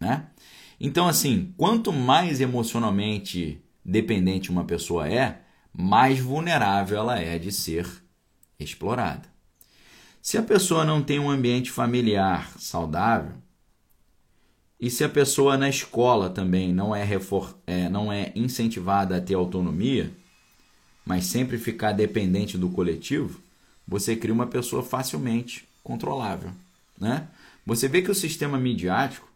Né? 0.00 0.26
Então, 0.80 1.06
assim, 1.06 1.54
quanto 1.56 1.92
mais 1.92 2.40
emocionalmente 2.40 3.62
dependente 3.84 4.50
uma 4.50 4.64
pessoa 4.64 5.08
é, 5.08 5.40
mais 5.72 6.18
vulnerável 6.18 6.98
ela 6.98 7.20
é 7.20 7.38
de 7.38 7.52
ser 7.52 7.86
explorada. 8.58 9.31
Se 10.22 10.38
a 10.38 10.42
pessoa 10.42 10.84
não 10.84 11.02
tem 11.02 11.18
um 11.18 11.28
ambiente 11.28 11.72
familiar 11.72 12.52
saudável, 12.56 13.32
e 14.78 14.88
se 14.88 15.02
a 15.02 15.08
pessoa 15.08 15.58
na 15.58 15.68
escola 15.68 16.30
também 16.30 16.72
não 16.72 16.94
é, 16.94 17.02
refor 17.02 17.58
é, 17.66 17.88
não 17.88 18.12
é 18.12 18.32
incentivada 18.36 19.16
a 19.16 19.20
ter 19.20 19.34
autonomia, 19.34 20.12
mas 21.04 21.26
sempre 21.26 21.58
ficar 21.58 21.90
dependente 21.90 22.56
do 22.56 22.68
coletivo, 22.68 23.40
você 23.86 24.14
cria 24.14 24.32
uma 24.32 24.46
pessoa 24.46 24.84
facilmente 24.84 25.68
controlável. 25.82 26.52
Né? 26.96 27.26
Você 27.66 27.88
vê 27.88 28.00
que 28.00 28.10
o 28.10 28.14
sistema 28.14 28.58
midiático 28.58 29.28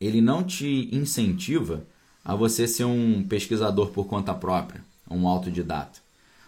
ele 0.00 0.20
não 0.20 0.42
te 0.42 0.88
incentiva 0.92 1.86
a 2.24 2.34
você 2.34 2.66
ser 2.66 2.84
um 2.84 3.22
pesquisador 3.22 3.90
por 3.90 4.06
conta 4.06 4.34
própria, 4.34 4.84
um 5.08 5.28
autodidata. 5.28 6.00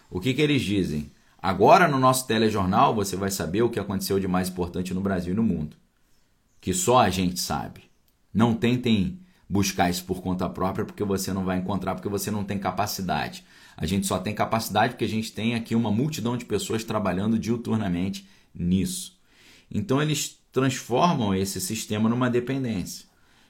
O 0.09 0.19
que, 0.19 0.33
que 0.33 0.41
eles 0.41 0.61
dizem? 0.61 1.09
Agora 1.41 1.87
no 1.87 1.97
nosso 1.97 2.27
telejornal 2.27 2.93
você 2.93 3.15
vai 3.15 3.31
saber 3.31 3.63
o 3.63 3.69
que 3.69 3.79
aconteceu 3.79 4.19
de 4.19 4.27
mais 4.27 4.49
importante 4.49 4.93
no 4.93 5.01
Brasil 5.01 5.33
e 5.33 5.35
no 5.35 5.41
mundo. 5.41 5.75
Que 6.59 6.73
só 6.73 6.99
a 6.99 7.09
gente 7.09 7.39
sabe. 7.39 7.89
Não 8.31 8.53
tentem 8.53 9.19
buscar 9.49 9.89
isso 9.89 10.05
por 10.05 10.21
conta 10.21 10.47
própria 10.47 10.85
porque 10.85 11.03
você 11.03 11.33
não 11.33 11.43
vai 11.43 11.57
encontrar, 11.57 11.95
porque 11.95 12.07
você 12.07 12.29
não 12.29 12.43
tem 12.43 12.59
capacidade. 12.59 13.43
A 13.75 13.87
gente 13.87 14.05
só 14.05 14.19
tem 14.19 14.35
capacidade 14.35 14.93
porque 14.93 15.05
a 15.05 15.09
gente 15.09 15.31
tem 15.31 15.55
aqui 15.55 15.73
uma 15.73 15.91
multidão 15.91 16.37
de 16.37 16.45
pessoas 16.45 16.83
trabalhando 16.83 17.39
diuturnamente 17.39 18.29
nisso. 18.53 19.19
Então 19.69 19.99
eles 19.99 20.39
transformam 20.51 21.33
esse 21.33 21.59
sistema 21.59 22.07
numa 22.07 22.29
dependência. 22.29 23.07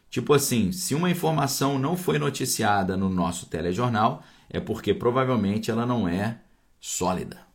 Tipo 0.09 0.33
assim, 0.33 0.71
se 0.71 0.95
uma 0.95 1.09
informação 1.09 1.77
não 1.77 1.97
foi 1.97 2.17
noticiada 2.17 2.95
no 2.95 3.09
nosso 3.09 3.47
telejornal, 3.47 4.23
é 4.49 4.59
porque 4.59 4.93
provavelmente 4.93 5.69
ela 5.69 5.85
não 5.85 6.07
é 6.07 6.39
sólida. 6.79 7.50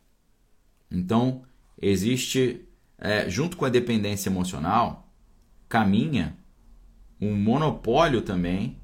Então, 0.89 1.43
existe, 1.81 2.67
é, 2.97 3.29
junto 3.29 3.57
com 3.57 3.65
a 3.65 3.69
dependência 3.69 4.29
emocional, 4.29 5.11
caminha 5.67 6.37
um 7.19 7.35
monopólio 7.35 8.21
também. 8.21 8.77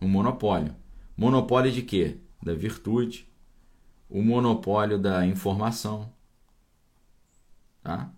Um 0.00 0.08
monopólio. 0.08 0.74
Monopólio 1.16 1.72
de 1.72 1.82
quê? 1.82 2.18
Da 2.42 2.54
virtude. 2.54 3.28
O 4.08 4.22
monopólio 4.22 4.98
da 4.98 5.26
informação. 5.26 6.12
Tá? 7.82 8.10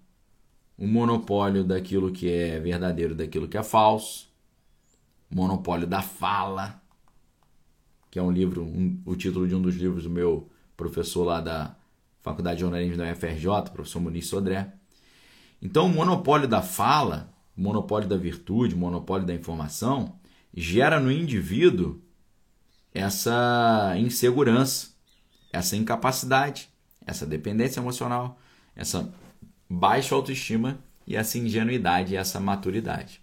O 0.76 0.86
monopólio 0.86 1.64
daquilo 1.64 2.12
que 2.12 2.30
é 2.30 2.58
verdadeiro, 2.60 3.14
daquilo 3.14 3.48
que 3.48 3.56
é 3.56 3.62
falso 3.62 4.26
Monopólio 5.30 5.86
da 5.86 6.02
Fala, 6.02 6.80
que 8.10 8.18
é 8.18 8.22
um 8.22 8.30
livro, 8.30 8.62
um, 8.62 9.00
o 9.04 9.16
título 9.16 9.46
de 9.46 9.54
um 9.54 9.60
dos 9.60 9.74
livros 9.74 10.04
do 10.04 10.10
meu 10.10 10.48
professor 10.76 11.24
lá 11.24 11.40
da 11.40 11.76
Faculdade 12.26 12.56
de 12.56 12.62
Jornalismo 12.62 12.96
da 12.96 13.12
UFRJ, 13.12 13.70
professor 13.72 14.00
Muniz 14.00 14.26
Sodré. 14.26 14.72
Então, 15.62 15.86
o 15.86 15.88
monopólio 15.88 16.48
da 16.48 16.60
fala, 16.60 17.32
o 17.56 17.60
monopólio 17.60 18.08
da 18.08 18.16
virtude, 18.16 18.74
o 18.74 18.78
monopólio 18.78 19.24
da 19.24 19.32
informação, 19.32 20.18
gera 20.52 20.98
no 20.98 21.12
indivíduo 21.12 22.02
essa 22.92 23.94
insegurança, 23.96 24.88
essa 25.52 25.76
incapacidade, 25.76 26.68
essa 27.06 27.24
dependência 27.24 27.78
emocional, 27.78 28.40
essa 28.74 29.08
baixa 29.70 30.12
autoestima 30.12 30.80
e 31.06 31.14
essa 31.14 31.38
ingenuidade 31.38 32.16
essa 32.16 32.40
maturidade. 32.40 33.22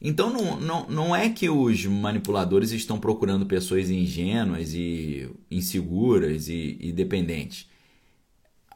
Então 0.00 0.32
não, 0.32 0.58
não, 0.58 0.88
não 0.88 1.16
é 1.16 1.28
que 1.28 1.50
os 1.50 1.84
manipuladores 1.84 2.72
estão 2.72 2.98
procurando 2.98 3.44
pessoas 3.44 3.90
ingênuas 3.90 4.72
e 4.72 5.30
inseguras 5.50 6.48
e, 6.48 6.78
e 6.80 6.92
dependentes. 6.92 7.68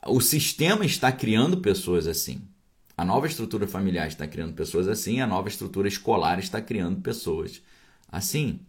O 0.07 0.20
sistema 0.20 0.85
está 0.85 1.11
criando 1.11 1.59
pessoas 1.59 2.07
assim. 2.07 2.43
A 2.97 3.05
nova 3.05 3.27
estrutura 3.27 3.66
familiar 3.66 4.07
está 4.07 4.27
criando 4.27 4.53
pessoas 4.53 4.87
assim, 4.87 5.20
a 5.20 5.27
nova 5.27 5.49
estrutura 5.49 5.89
escolar 5.89 6.39
está 6.39 6.61
criando 6.61 7.01
pessoas 7.01 7.62
assim. 8.07 8.61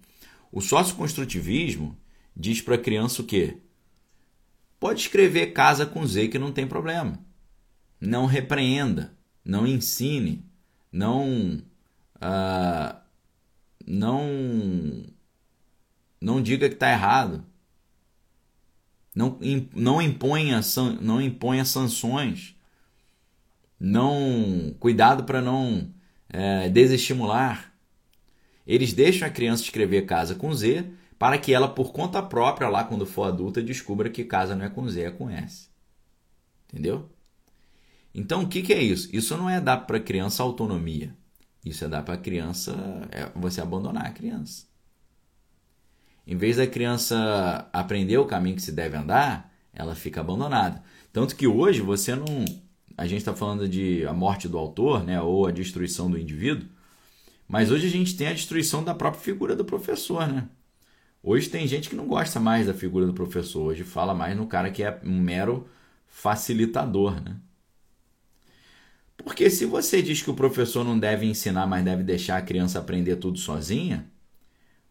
O 0.51 0.61
socioconstrutivismo 0.61 1.95
diz 2.35 2.61
para 2.61 2.75
a 2.75 2.79
criança 2.79 3.21
o 3.21 3.25
quê? 3.25 3.57
Pode 4.79 5.01
escrever 5.01 5.47
casa 5.47 5.85
com 5.85 6.07
Z 6.07 6.29
que 6.29 6.39
não 6.39 6.51
tem 6.51 6.65
problema. 6.65 7.19
Não 7.99 8.25
repreenda, 8.25 9.15
não 9.43 9.67
ensine, 9.67 10.43
não 10.91 11.61
uh, 12.25 12.97
não 13.85 15.05
não 16.19 16.41
diga 16.41 16.67
que 16.67 16.75
está 16.75 16.91
errado. 16.91 17.45
Não, 19.15 19.39
não, 19.73 20.01
imponha, 20.01 20.59
não 20.99 21.21
imponha 21.21 21.63
sanções. 21.63 22.55
Não 23.79 24.75
cuidado 24.79 25.23
para 25.23 25.41
não 25.41 25.93
é, 26.29 26.69
desestimular. 26.69 27.73
Eles 28.65 28.91
deixam 28.91 29.27
a 29.27 29.31
criança 29.31 29.63
escrever 29.63 30.05
casa 30.05 30.35
com 30.35 30.53
Z 30.53 30.91
para 31.17 31.37
que 31.37 31.53
ela, 31.53 31.67
por 31.67 31.93
conta 31.93 32.21
própria, 32.21 32.67
lá 32.67 32.83
quando 32.83 33.05
for 33.05 33.23
adulta, 33.23 33.61
descubra 33.61 34.09
que 34.09 34.23
casa 34.23 34.55
não 34.55 34.65
é 34.65 34.69
com 34.69 34.89
Z, 34.89 35.03
é 35.03 35.11
com 35.11 35.29
S. 35.29 35.69
Entendeu? 36.67 37.09
Então, 38.13 38.43
o 38.43 38.47
que, 38.47 38.61
que 38.61 38.73
é 38.73 38.81
isso? 38.81 39.15
Isso 39.15 39.37
não 39.37 39.49
é 39.49 39.61
dar 39.61 39.77
para 39.85 39.97
a 39.97 40.01
criança 40.01 40.41
autonomia. 40.41 41.15
Isso 41.65 41.83
é 41.83 41.87
dar 41.87 42.03
para 42.03 42.13
a 42.13 42.17
criança, 42.17 42.75
é 43.11 43.27
você 43.35 43.59
abandonar 43.59 44.05
a 44.05 44.11
criança. 44.11 44.67
Em 46.27 46.37
vez 46.37 46.57
da 46.57 46.67
criança 46.67 47.67
aprender 47.73 48.17
o 48.17 48.25
caminho 48.25 48.55
que 48.55 48.61
se 48.61 48.71
deve 48.71 48.95
andar, 48.95 49.51
ela 49.73 49.95
fica 49.95 50.21
abandonada. 50.21 50.83
Tanto 51.11 51.35
que 51.35 51.47
hoje 51.47 51.81
você 51.81 52.15
não. 52.15 52.45
A 52.97 53.07
gente 53.07 53.19
está 53.19 53.33
falando 53.33 53.67
de 53.67 54.05
a 54.07 54.13
morte 54.13 54.47
do 54.47 54.57
autor, 54.57 55.03
né, 55.03 55.21
ou 55.21 55.47
a 55.47 55.51
destruição 55.51 56.09
do 56.09 56.17
indivíduo, 56.17 56.67
mas 57.47 57.71
hoje 57.71 57.87
a 57.87 57.89
gente 57.89 58.15
tem 58.15 58.27
a 58.27 58.33
destruição 58.33 58.83
da 58.83 58.95
própria 58.95 59.21
figura 59.21 59.55
do 59.55 59.65
professor, 59.65 60.27
né? 60.27 60.47
Hoje 61.21 61.49
tem 61.49 61.67
gente 61.67 61.89
que 61.89 61.95
não 61.95 62.07
gosta 62.07 62.39
mais 62.39 62.67
da 62.67 62.73
figura 62.73 63.05
do 63.05 63.13
professor, 63.13 63.63
hoje 63.63 63.83
fala 63.83 64.13
mais 64.13 64.37
no 64.37 64.47
cara 64.47 64.71
que 64.71 64.83
é 64.83 64.99
um 65.03 65.19
mero 65.19 65.67
facilitador, 66.07 67.21
né? 67.21 67.35
Porque 69.17 69.49
se 69.49 69.65
você 69.65 70.01
diz 70.01 70.21
que 70.21 70.29
o 70.29 70.35
professor 70.35 70.83
não 70.83 70.97
deve 70.97 71.25
ensinar, 71.25 71.65
mas 71.65 71.83
deve 71.83 72.03
deixar 72.03 72.37
a 72.37 72.41
criança 72.41 72.79
aprender 72.79 73.15
tudo 73.15 73.37
sozinha, 73.37 74.09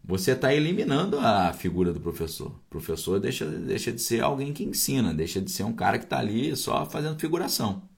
você 0.03 0.33
está 0.33 0.53
eliminando 0.53 1.19
a 1.19 1.53
figura 1.53 1.93
do 1.93 2.01
professor. 2.01 2.49
O 2.49 2.71
professor 2.71 3.19
deixa, 3.19 3.47
deixa 3.47 3.91
de 3.91 4.03
ser 4.03 4.23
alguém 4.23 4.53
que 4.53 4.63
ensina, 4.63 5.15
deixa 5.15 5.41
de 5.41 5.51
ser 5.51 5.63
um 5.63 5.73
cara 5.73 5.99
que 5.99 6.05
está 6.05 6.19
ali 6.19 6.55
só 6.57 6.85
fazendo 6.85 7.19
figuração. 7.19 7.89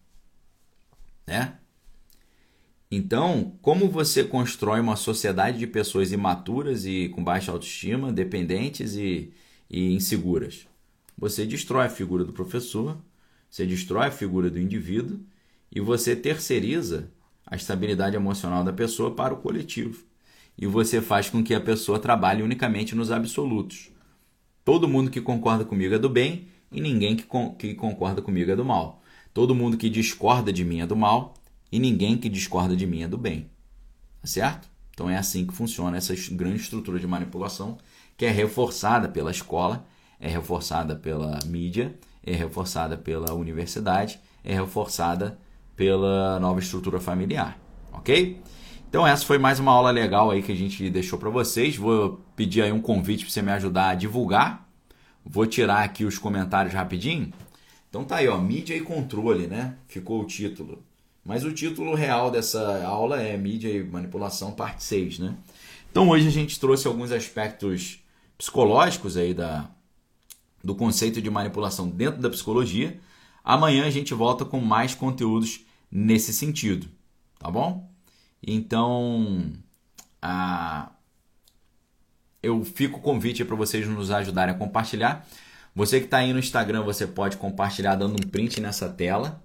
Né? 1.27 1.59
Então, 2.89 3.59
como 3.61 3.89
você 3.89 4.23
constrói 4.23 4.79
uma 4.81 4.95
sociedade 4.95 5.59
de 5.59 5.67
pessoas 5.67 6.13
imaturas 6.13 6.87
e 6.87 7.09
com 7.09 7.25
baixa 7.25 7.51
autoestima, 7.51 8.13
dependentes 8.13 8.95
e, 8.95 9.33
e 9.69 9.93
inseguras? 9.93 10.69
Você 11.19 11.45
destrói 11.45 11.87
a 11.87 11.91
figura 11.91 12.25
do 12.25 12.33
professor, 12.33 12.97
você 13.51 13.67
destrói 13.67 14.07
a 14.07 14.13
figura 14.13 14.49
do 14.49 14.61
indivíduo 14.61 15.19
e 15.77 15.81
você 15.81 16.17
terceiriza 16.17 17.11
a 17.47 17.55
estabilidade 17.55 18.17
emocional 18.17 18.65
da 18.65 18.73
pessoa 18.73 19.15
para 19.15 19.35
o 19.35 19.37
coletivo. 19.37 20.07
E 20.57 20.67
você 20.67 21.03
faz 21.03 21.29
com 21.29 21.45
que 21.45 21.53
a 21.53 21.61
pessoa 21.61 21.99
trabalhe 21.99 22.43
unicamente 22.43 22.95
nos 22.95 23.13
absolutos. 23.13 23.91
Todo 24.65 24.89
mundo 24.89 25.11
que 25.11 25.21
concorda 25.21 25.67
comigo 25.67 25.95
é 25.95 25.99
do 25.99 26.09
bem 26.09 26.49
e 26.73 26.81
ninguém 26.81 27.15
que, 27.15 27.27
que 27.59 27.75
concorda 27.75 28.23
comigo 28.23 28.51
é 28.51 28.57
do 28.57 28.65
mal. 28.65 29.03
Todo 29.35 29.55
mundo 29.55 29.77
que 29.77 29.91
discorda 29.91 30.51
de 30.51 30.65
mim 30.65 30.81
é 30.81 30.87
do 30.87 30.97
mal 30.97 31.35
e 31.71 31.79
ninguém 31.79 32.17
que 32.17 32.31
discorda 32.31 32.75
de 32.75 32.87
mim 32.87 33.03
é 33.03 33.09
do 33.09 33.19
bem. 33.19 33.51
Tá 34.23 34.29
certo? 34.29 34.71
Então 34.95 35.11
é 35.11 35.19
assim 35.19 35.47
que 35.47 35.53
funciona 35.53 35.99
essa 35.99 36.15
grande 36.33 36.63
estrutura 36.63 36.99
de 36.99 37.07
manipulação 37.07 37.77
que 38.17 38.25
é 38.25 38.31
reforçada 38.31 39.11
pela 39.11 39.31
escola, 39.31 39.87
é 40.19 40.27
reforçada 40.27 40.97
pela 40.97 41.39
mídia, 41.45 41.95
é 42.25 42.33
reforçada 42.33 42.97
pela 42.97 43.35
universidade, 43.35 44.19
é 44.43 44.55
reforçada 44.55 45.39
pela 45.77 46.41
nova 46.41 46.59
estrutura 46.59 46.99
familiar, 46.99 47.59
ok? 47.93 48.41
Então 48.89 49.07
essa 49.07 49.27
foi 49.27 49.37
mais 49.37 49.61
uma 49.61 49.73
aula 49.73 49.91
legal 49.91 50.31
aí 50.31 50.43
que 50.43 50.51
a 50.51 50.57
gente 50.57 50.89
deixou 50.89 51.19
para 51.19 51.29
vocês. 51.29 51.77
Vou 51.77 52.21
pedir 52.35 52.63
aí 52.63 52.73
um 52.73 52.81
convite 52.81 53.25
para 53.25 53.33
você 53.33 53.43
me 53.43 53.53
ajudar 53.53 53.91
a 53.91 53.95
divulgar. 53.95 54.67
Vou 55.25 55.47
tirar 55.47 55.83
aqui 55.85 56.05
os 56.05 56.19
comentários 56.19 56.73
rapidinho. 56.73 57.33
Então 57.91 58.05
tá 58.05 58.17
aí, 58.17 58.29
ó, 58.29 58.39
mídia 58.39 58.75
e 58.75 58.81
controle, 58.81 59.47
né? 59.47 59.77
Ficou 59.87 60.23
o 60.23 60.25
título. 60.25 60.83
Mas 61.25 61.45
o 61.45 61.53
título 61.53 61.95
real 61.95 62.31
dessa 62.31 62.85
aula 62.87 63.21
é 63.21 63.37
mídia 63.37 63.69
e 63.69 63.85
manipulação 63.85 64.53
parte 64.53 64.85
6, 64.85 65.19
né? 65.19 65.35
Então 65.91 66.09
hoje 66.09 66.29
a 66.29 66.31
gente 66.31 66.59
trouxe 66.59 66.87
alguns 66.87 67.11
aspectos 67.11 67.99
psicológicos 68.39 69.17
aí 69.17 69.35
da 69.35 69.69
do 70.63 70.75
conceito 70.75 71.23
de 71.23 71.31
manipulação 71.31 71.89
dentro 71.89 72.21
da 72.21 72.31
psicologia. 72.31 72.99
Amanhã 73.47 73.87
a 73.87 73.91
gente 73.91 74.13
volta 74.13 74.45
com 74.45 74.61
mais 74.61 74.93
conteúdos 74.93 75.61
nesse 75.89 76.33
sentido, 76.33 76.89
tá 77.39 77.49
bom? 77.49 77.89
Então, 78.45 79.53
a... 80.21 80.91
eu 82.43 82.65
fico 82.65 82.99
o 82.99 83.01
convite 83.01 83.45
para 83.45 83.55
vocês 83.55 83.87
nos 83.87 84.11
ajudarem 84.11 84.53
a 84.53 84.59
compartilhar. 84.59 85.25
Você 85.77 86.01
que 86.01 86.07
está 86.07 86.19
aí 86.19 86.33
no 86.33 86.41
Instagram, 86.41 86.83
você 86.83 87.07
pode 87.07 87.37
compartilhar 87.37 87.95
dando 87.95 88.15
um 88.15 88.29
print 88.29 88.61
nessa 88.61 88.89
tela 88.89 89.41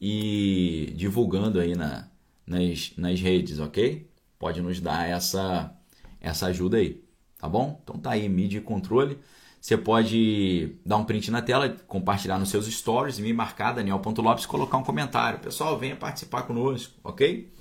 e 0.00 0.92
divulgando 0.96 1.60
aí 1.60 1.76
na, 1.76 2.08
nas, 2.44 2.94
nas 2.96 3.20
redes, 3.20 3.60
ok? 3.60 4.10
Pode 4.40 4.60
nos 4.60 4.80
dar 4.80 5.08
essa, 5.08 5.72
essa 6.20 6.46
ajuda 6.46 6.78
aí, 6.78 7.00
tá 7.38 7.48
bom? 7.48 7.80
Então 7.84 7.96
tá 7.96 8.10
aí, 8.10 8.28
mídia 8.28 8.58
e 8.58 8.62
controle. 8.62 9.20
Você 9.66 9.76
pode 9.76 10.76
dar 10.86 10.96
um 10.96 11.04
print 11.04 11.28
na 11.28 11.42
tela, 11.42 11.68
compartilhar 11.88 12.38
nos 12.38 12.50
seus 12.50 12.66
stories, 12.66 13.18
me 13.18 13.32
marcar 13.32 13.72
Daniel.lopes 13.72 14.44
e 14.44 14.46
colocar 14.46 14.76
um 14.76 14.84
comentário. 14.84 15.40
Pessoal, 15.40 15.76
venha 15.76 15.96
participar 15.96 16.42
conosco, 16.42 16.94
ok? 17.02 17.52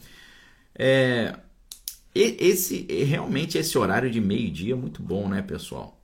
É, 0.76 1.36
esse 2.14 2.86
realmente 3.06 3.58
esse 3.58 3.76
horário 3.76 4.12
de 4.12 4.22
meio-dia 4.22 4.74
é 4.74 4.78
muito 4.78 5.01
bom, 5.01 5.28
né, 5.28 5.41
pessoal? 5.41 5.99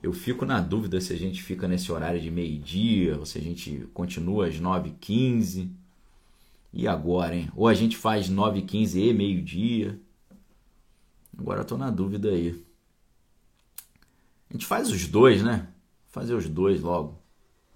Eu 0.00 0.12
fico 0.12 0.46
na 0.46 0.60
dúvida 0.60 1.00
se 1.00 1.12
a 1.12 1.18
gente 1.18 1.42
fica 1.42 1.66
nesse 1.66 1.90
horário 1.90 2.20
de 2.20 2.30
meio-dia 2.30 3.18
ou 3.18 3.26
se 3.26 3.36
a 3.36 3.42
gente 3.42 3.88
continua 3.92 4.46
às 4.46 4.54
9h15. 4.54 5.68
E 6.72 6.86
agora, 6.86 7.34
hein? 7.34 7.50
Ou 7.56 7.66
a 7.66 7.74
gente 7.74 7.96
faz 7.96 8.30
9h15 8.30 9.10
e 9.10 9.12
meio-dia. 9.12 9.98
Agora 11.36 11.62
eu 11.62 11.64
tô 11.64 11.76
na 11.76 11.90
dúvida 11.90 12.28
aí. 12.28 12.64
A 14.54 14.56
gente 14.56 14.66
faz 14.66 14.88
os 14.88 15.08
dois, 15.08 15.42
né? 15.42 15.66
Fazer 16.06 16.32
os 16.32 16.48
dois 16.48 16.80
logo. 16.80 17.20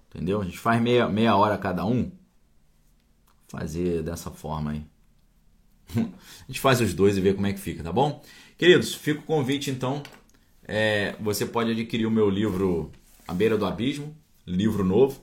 Entendeu? 0.08 0.40
A 0.40 0.44
gente 0.44 0.60
faz 0.60 0.80
meia, 0.80 1.08
meia 1.08 1.34
hora 1.34 1.58
cada 1.58 1.84
um. 1.84 2.12
Fazer 3.48 4.00
dessa 4.04 4.30
forma 4.30 4.70
aí. 4.70 4.86
a 5.98 6.46
gente 6.46 6.60
faz 6.60 6.80
os 6.80 6.94
dois 6.94 7.16
e 7.16 7.20
vê 7.20 7.34
como 7.34 7.48
é 7.48 7.52
que 7.52 7.58
fica, 7.58 7.82
tá 7.82 7.90
bom? 7.90 8.22
Queridos, 8.56 8.94
fica 8.94 9.18
o 9.18 9.24
convite 9.24 9.72
então. 9.72 10.04
É, 10.62 11.16
você 11.18 11.44
pode 11.44 11.72
adquirir 11.72 12.06
o 12.06 12.12
meu 12.12 12.30
livro 12.30 12.92
A 13.26 13.34
Beira 13.34 13.58
do 13.58 13.66
Abismo, 13.66 14.16
livro 14.46 14.84
novo. 14.84 15.20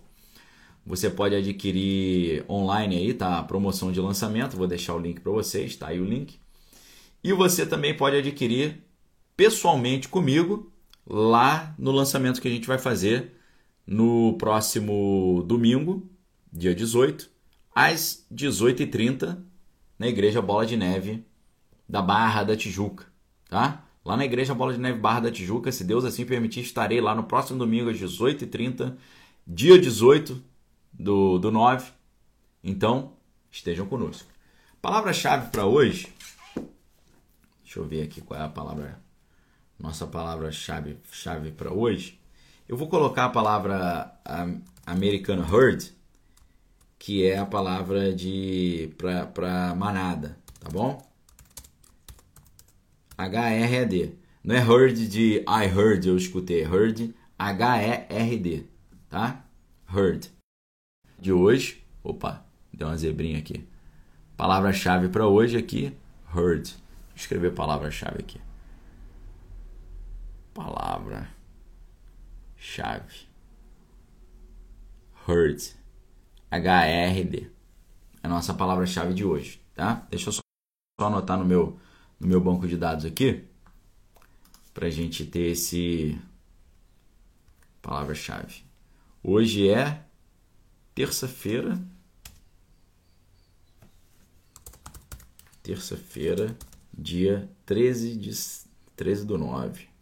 Você 0.85 1.09
pode 1.09 1.35
adquirir 1.35 2.43
online 2.49 2.97
aí, 2.97 3.13
tá? 3.13 3.41
Promoção 3.43 3.93
de 3.93 4.01
lançamento, 4.01 4.57
vou 4.57 4.67
deixar 4.67 4.93
o 4.93 4.99
link 4.99 5.21
para 5.21 5.31
vocês, 5.31 5.73
tá 5.77 5.87
aí 5.87 6.01
o 6.01 6.05
link. 6.05 6.37
E 7.23 7.31
você 7.31 7.65
também 7.65 7.95
pode 7.95 8.17
adquirir 8.17 8.83
pessoalmente 9.37 10.09
comigo 10.09 10.74
lá 11.05 11.75
no 11.77 11.91
lançamento 11.91 12.41
que 12.41 12.47
a 12.47 12.51
gente 12.51 12.67
vai 12.67 12.77
fazer 12.77 13.33
no 13.85 14.35
próximo 14.37 15.43
domingo, 15.47 16.09
dia 16.51 16.73
18, 16.73 17.29
às 17.73 18.25
18h30, 18.33 19.37
na 19.99 20.07
Igreja 20.07 20.41
Bola 20.41 20.65
de 20.65 20.75
Neve, 20.75 21.25
da 21.87 22.01
Barra 22.01 22.43
da 22.43 22.55
Tijuca, 22.55 23.05
tá? 23.47 23.83
Lá 24.03 24.17
na 24.17 24.25
Igreja 24.25 24.53
Bola 24.53 24.73
de 24.73 24.79
Neve 24.79 24.99
Barra 24.99 25.21
da 25.21 25.31
Tijuca, 25.31 25.71
se 25.71 25.83
Deus 25.83 26.05
assim 26.05 26.25
permitir, 26.25 26.61
estarei 26.61 27.01
lá 27.01 27.15
no 27.15 27.23
próximo 27.23 27.59
domingo 27.59 27.89
às 27.89 27.97
18h30, 27.97 28.95
dia 29.45 29.79
18 29.79 30.41
do, 30.93 31.37
do 31.37 31.51
9. 31.51 31.91
Então, 32.63 33.13
estejam 33.51 33.85
conosco. 33.85 34.27
Palavra-chave 34.81 35.49
para 35.49 35.65
hoje. 35.65 36.07
Deixa 37.63 37.79
eu 37.79 37.85
ver 37.85 38.03
aqui 38.03 38.21
qual 38.21 38.39
é 38.39 38.43
a 38.43 38.49
palavra. 38.49 39.04
Nossa 39.79 40.07
palavra-chave 40.07 40.97
chave 41.11 41.51
para 41.51 41.71
hoje. 41.71 42.19
Eu 42.67 42.77
vou 42.77 42.87
colocar 42.87 43.25
a 43.25 43.29
palavra 43.29 44.11
American 44.85 45.39
Herd, 45.39 45.93
que 46.97 47.25
é 47.25 47.37
a 47.37 47.45
palavra 47.45 48.13
de 48.13 48.91
para 48.97 49.75
manada, 49.75 50.37
tá 50.59 50.69
bom? 50.69 51.05
H-R-E-D. 53.17 54.15
Não 54.43 54.55
é 54.55 54.59
heard 54.59 55.07
de 55.07 55.37
I 55.47 55.65
heard, 55.65 56.05
eu 56.05 56.17
escutei. 56.17 56.63
Heard, 56.63 57.13
H-E-R-D, 57.37 58.65
tá? 59.09 59.45
Heard. 59.93 60.29
De 61.19 61.31
hoje, 61.31 61.83
opa, 62.03 62.45
deu 62.73 62.87
uma 62.87 62.97
zebrinha 62.97 63.39
aqui. 63.39 63.67
Palavra-chave 64.37 65.09
para 65.09 65.27
hoje 65.27 65.57
aqui, 65.57 65.95
heard. 66.35 66.69
Vou 66.69 67.15
escrever 67.15 67.53
palavra-chave 67.53 68.19
aqui. 68.19 68.44
Palavra-chave. 70.55 71.27
Heard. 75.27 75.75
H-R-D. 76.49 77.51
É 78.23 78.25
a 78.25 78.29
nossa 78.29 78.53
palavra-chave 78.53 79.13
de 79.13 79.23
hoje, 79.25 79.61
tá? 79.75 80.07
Deixa 80.09 80.29
eu 80.29 80.33
só 80.33 80.41
anotar 80.97 81.37
no 81.37 81.45
meu 81.45 81.77
no 82.19 82.27
meu 82.27 82.39
banco 82.39 82.67
de 82.67 82.77
dados 82.77 83.03
aqui 83.05 83.45
para 84.73 84.87
a 84.87 84.89
gente 84.89 85.25
ter 85.25 85.51
esse 85.51 86.17
palavra-chave. 87.81 88.63
Hoje 89.21 89.69
é 89.69 90.03
terça-feira. 90.93 91.77
Terça-feira, 95.61 96.57
dia 96.93 97.49
13 97.65 98.15
de 98.15 98.31
13 98.95 99.25
do 99.25 99.37
9. 99.37 99.94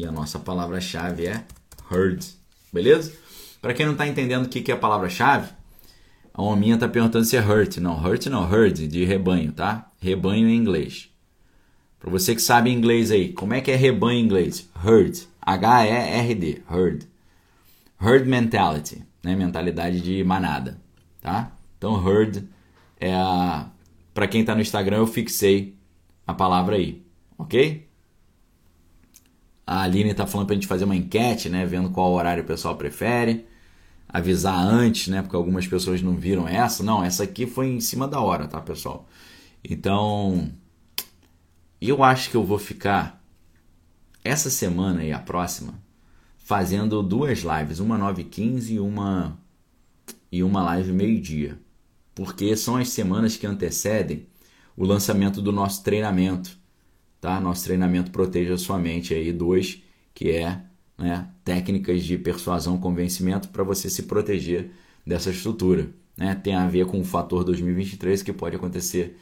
E 0.00 0.06
a 0.06 0.10
nossa 0.10 0.38
palavra-chave 0.38 1.26
é 1.26 1.44
heard. 1.92 2.24
Beleza? 2.72 3.12
Para 3.60 3.74
quem 3.74 3.84
não 3.84 3.92
está 3.92 4.08
entendendo 4.08 4.46
o 4.46 4.48
que 4.48 4.72
é 4.72 4.74
a 4.74 4.78
palavra-chave, 4.78 5.52
a 6.32 6.40
Ominha 6.40 6.78
tá 6.78 6.88
perguntando 6.88 7.26
se 7.26 7.36
é 7.36 7.40
hurt. 7.40 7.76
Não, 7.76 8.02
hurt 8.02 8.24
não, 8.28 8.50
herd, 8.50 8.88
de 8.88 9.04
rebanho, 9.04 9.52
tá? 9.52 9.90
Rebanho 10.00 10.48
em 10.48 10.56
inglês. 10.56 11.10
Para 11.98 12.10
você 12.10 12.34
que 12.34 12.40
sabe 12.40 12.70
inglês 12.70 13.10
aí, 13.10 13.30
como 13.34 13.52
é 13.52 13.60
que 13.60 13.70
é 13.70 13.76
rebanho 13.76 14.20
em 14.20 14.24
inglês? 14.24 14.70
Herd. 14.82 15.28
H-E-R-D. 15.42 16.62
Herd. 16.70 17.06
Herd 18.00 18.26
mentality, 18.26 19.04
né? 19.22 19.36
Mentalidade 19.36 20.00
de 20.00 20.24
manada, 20.24 20.80
tá? 21.20 21.52
Então, 21.76 22.02
herd 22.02 22.48
é 22.98 23.12
a... 23.12 23.68
Para 24.14 24.26
quem 24.26 24.46
tá 24.46 24.54
no 24.54 24.62
Instagram, 24.62 24.96
eu 24.96 25.06
fixei 25.06 25.76
a 26.26 26.32
palavra 26.32 26.76
aí, 26.76 27.02
ok? 27.36 27.89
A 29.70 29.82
Aline 29.82 30.12
tá 30.12 30.26
falando 30.26 30.48
pra 30.48 30.54
gente 30.56 30.66
fazer 30.66 30.84
uma 30.84 30.96
enquete, 30.96 31.48
né? 31.48 31.64
Vendo 31.64 31.90
qual 31.90 32.10
horário 32.12 32.42
o 32.42 32.46
pessoal 32.46 32.74
prefere 32.74 33.46
avisar 34.08 34.58
antes, 34.58 35.06
né? 35.06 35.22
Porque 35.22 35.36
algumas 35.36 35.64
pessoas 35.64 36.02
não 36.02 36.16
viram 36.16 36.48
essa. 36.48 36.82
Não, 36.82 37.04
essa 37.04 37.22
aqui 37.22 37.46
foi 37.46 37.68
em 37.68 37.78
cima 37.78 38.08
da 38.08 38.20
hora, 38.20 38.48
tá, 38.48 38.60
pessoal? 38.60 39.08
Então, 39.62 40.50
eu 41.80 42.02
acho 42.02 42.30
que 42.30 42.36
eu 42.36 42.42
vou 42.42 42.58
ficar 42.58 43.22
essa 44.24 44.50
semana 44.50 45.04
e 45.04 45.12
a 45.12 45.20
próxima 45.20 45.74
fazendo 46.36 47.00
duas 47.00 47.44
lives, 47.44 47.78
uma 47.78 47.96
9h15 47.96 48.70
e 48.70 48.80
uma 48.80 49.38
e 50.32 50.42
uma 50.42 50.64
live 50.64 50.92
meio-dia. 50.92 51.56
Porque 52.12 52.56
são 52.56 52.76
as 52.76 52.88
semanas 52.88 53.36
que 53.36 53.46
antecedem 53.46 54.26
o 54.76 54.84
lançamento 54.84 55.40
do 55.40 55.52
nosso 55.52 55.84
treinamento, 55.84 56.58
tá? 57.20 57.40
Nosso 57.40 57.64
treinamento 57.64 58.10
Proteja 58.10 58.56
Sua 58.56 58.78
Mente 58.78 59.14
aí, 59.14 59.32
dois, 59.32 59.82
que 60.14 60.30
é 60.30 60.60
né, 60.98 61.28
técnicas 61.44 62.04
de 62.04 62.18
persuasão, 62.18 62.78
convencimento 62.78 63.48
para 63.48 63.62
você 63.62 63.88
se 63.90 64.04
proteger 64.04 64.70
dessa 65.06 65.30
estrutura. 65.30 65.88
Né? 66.16 66.34
Tem 66.34 66.54
a 66.54 66.66
ver 66.68 66.86
com 66.86 67.00
o 67.00 67.04
fator 67.04 67.44
2023 67.44 68.22
que 68.22 68.32
pode 68.32 68.56
acontecer 68.56 69.18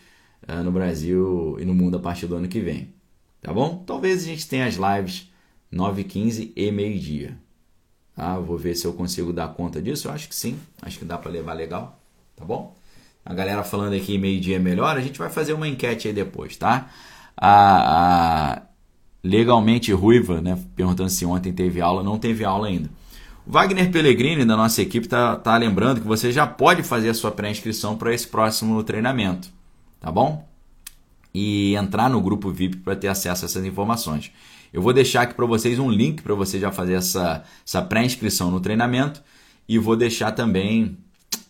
uh, 0.48 0.62
no 0.62 0.72
Brasil 0.72 1.56
e 1.60 1.64
no 1.64 1.74
mundo 1.74 1.96
a 1.96 2.00
partir 2.00 2.26
do 2.26 2.36
ano 2.36 2.48
que 2.48 2.60
vem. 2.60 2.92
Tá 3.40 3.52
bom? 3.52 3.84
Talvez 3.86 4.24
a 4.24 4.26
gente 4.26 4.48
tenha 4.48 4.66
as 4.66 4.74
lives 4.74 5.30
9 5.70 6.04
15 6.04 6.52
e 6.56 6.72
meio-dia. 6.72 7.38
Tá? 8.14 8.38
Vou 8.38 8.58
ver 8.58 8.74
se 8.74 8.84
eu 8.84 8.92
consigo 8.92 9.32
dar 9.32 9.48
conta 9.54 9.80
disso. 9.80 10.08
Eu 10.08 10.12
acho 10.12 10.28
que 10.28 10.34
sim. 10.34 10.58
Acho 10.82 10.98
que 10.98 11.04
dá 11.04 11.16
para 11.16 11.30
levar 11.30 11.52
legal. 11.52 12.00
Tá 12.34 12.44
bom? 12.44 12.76
A 13.24 13.32
galera 13.32 13.62
falando 13.62 13.94
aqui 13.94 14.18
meio-dia 14.18 14.56
é 14.56 14.58
melhor. 14.58 14.96
A 14.96 15.00
gente 15.00 15.18
vai 15.18 15.30
fazer 15.30 15.52
uma 15.52 15.68
enquete 15.68 16.08
aí 16.08 16.14
depois, 16.14 16.56
tá? 16.56 16.90
A, 17.40 18.56
a, 18.56 18.62
legalmente 19.22 19.92
ruiva, 19.92 20.40
né? 20.40 20.58
Perguntando 20.74 21.08
se 21.08 21.24
ontem 21.24 21.52
teve 21.52 21.80
aula. 21.80 22.02
Não 22.02 22.18
teve 22.18 22.44
aula 22.44 22.66
ainda. 22.66 22.90
Wagner 23.46 23.90
Pellegrini, 23.90 24.44
da 24.44 24.56
nossa 24.56 24.82
equipe, 24.82 25.06
está 25.06 25.36
tá 25.36 25.56
lembrando 25.56 26.00
que 26.02 26.06
você 26.06 26.30
já 26.30 26.46
pode 26.46 26.82
fazer 26.82 27.08
a 27.08 27.14
sua 27.14 27.30
pré-inscrição 27.30 27.96
para 27.96 28.12
esse 28.12 28.26
próximo 28.26 28.82
treinamento. 28.82 29.48
Tá 29.98 30.12
bom? 30.12 30.46
E 31.32 31.74
entrar 31.74 32.10
no 32.10 32.20
grupo 32.20 32.50
VIP 32.50 32.76
para 32.78 32.94
ter 32.94 33.08
acesso 33.08 33.44
a 33.44 33.46
essas 33.46 33.64
informações. 33.64 34.30
Eu 34.72 34.82
vou 34.82 34.92
deixar 34.92 35.22
aqui 35.22 35.34
para 35.34 35.46
vocês 35.46 35.78
um 35.78 35.90
link 35.90 36.22
para 36.22 36.34
você 36.34 36.60
já 36.60 36.70
fazer 36.70 36.94
essa, 36.94 37.42
essa 37.66 37.80
pré-inscrição 37.80 38.50
no 38.50 38.60
treinamento. 38.60 39.22
E 39.66 39.78
vou 39.78 39.96
deixar 39.96 40.32
também 40.32 40.98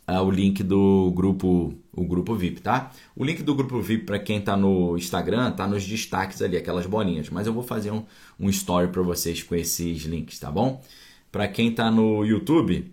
uh, 0.08 0.22
o 0.22 0.30
link 0.30 0.62
do 0.62 1.12
grupo 1.14 1.74
o 2.00 2.06
grupo 2.06 2.34
VIP, 2.34 2.60
tá? 2.60 2.92
O 3.16 3.24
link 3.24 3.42
do 3.42 3.54
grupo 3.54 3.80
VIP 3.80 4.04
para 4.04 4.18
quem 4.18 4.38
está 4.38 4.56
no 4.56 4.96
Instagram 4.96 5.52
tá 5.52 5.66
nos 5.66 5.84
destaques 5.86 6.40
ali, 6.42 6.56
aquelas 6.56 6.86
bolinhas. 6.86 7.30
Mas 7.30 7.46
eu 7.46 7.52
vou 7.52 7.62
fazer 7.62 7.90
um, 7.90 8.04
um 8.38 8.48
story 8.50 8.88
para 8.88 9.02
vocês 9.02 9.42
com 9.42 9.54
esses 9.54 10.02
links, 10.02 10.38
tá 10.38 10.50
bom? 10.50 10.82
Para 11.30 11.48
quem 11.48 11.68
está 11.70 11.90
no 11.90 12.24
YouTube, 12.24 12.92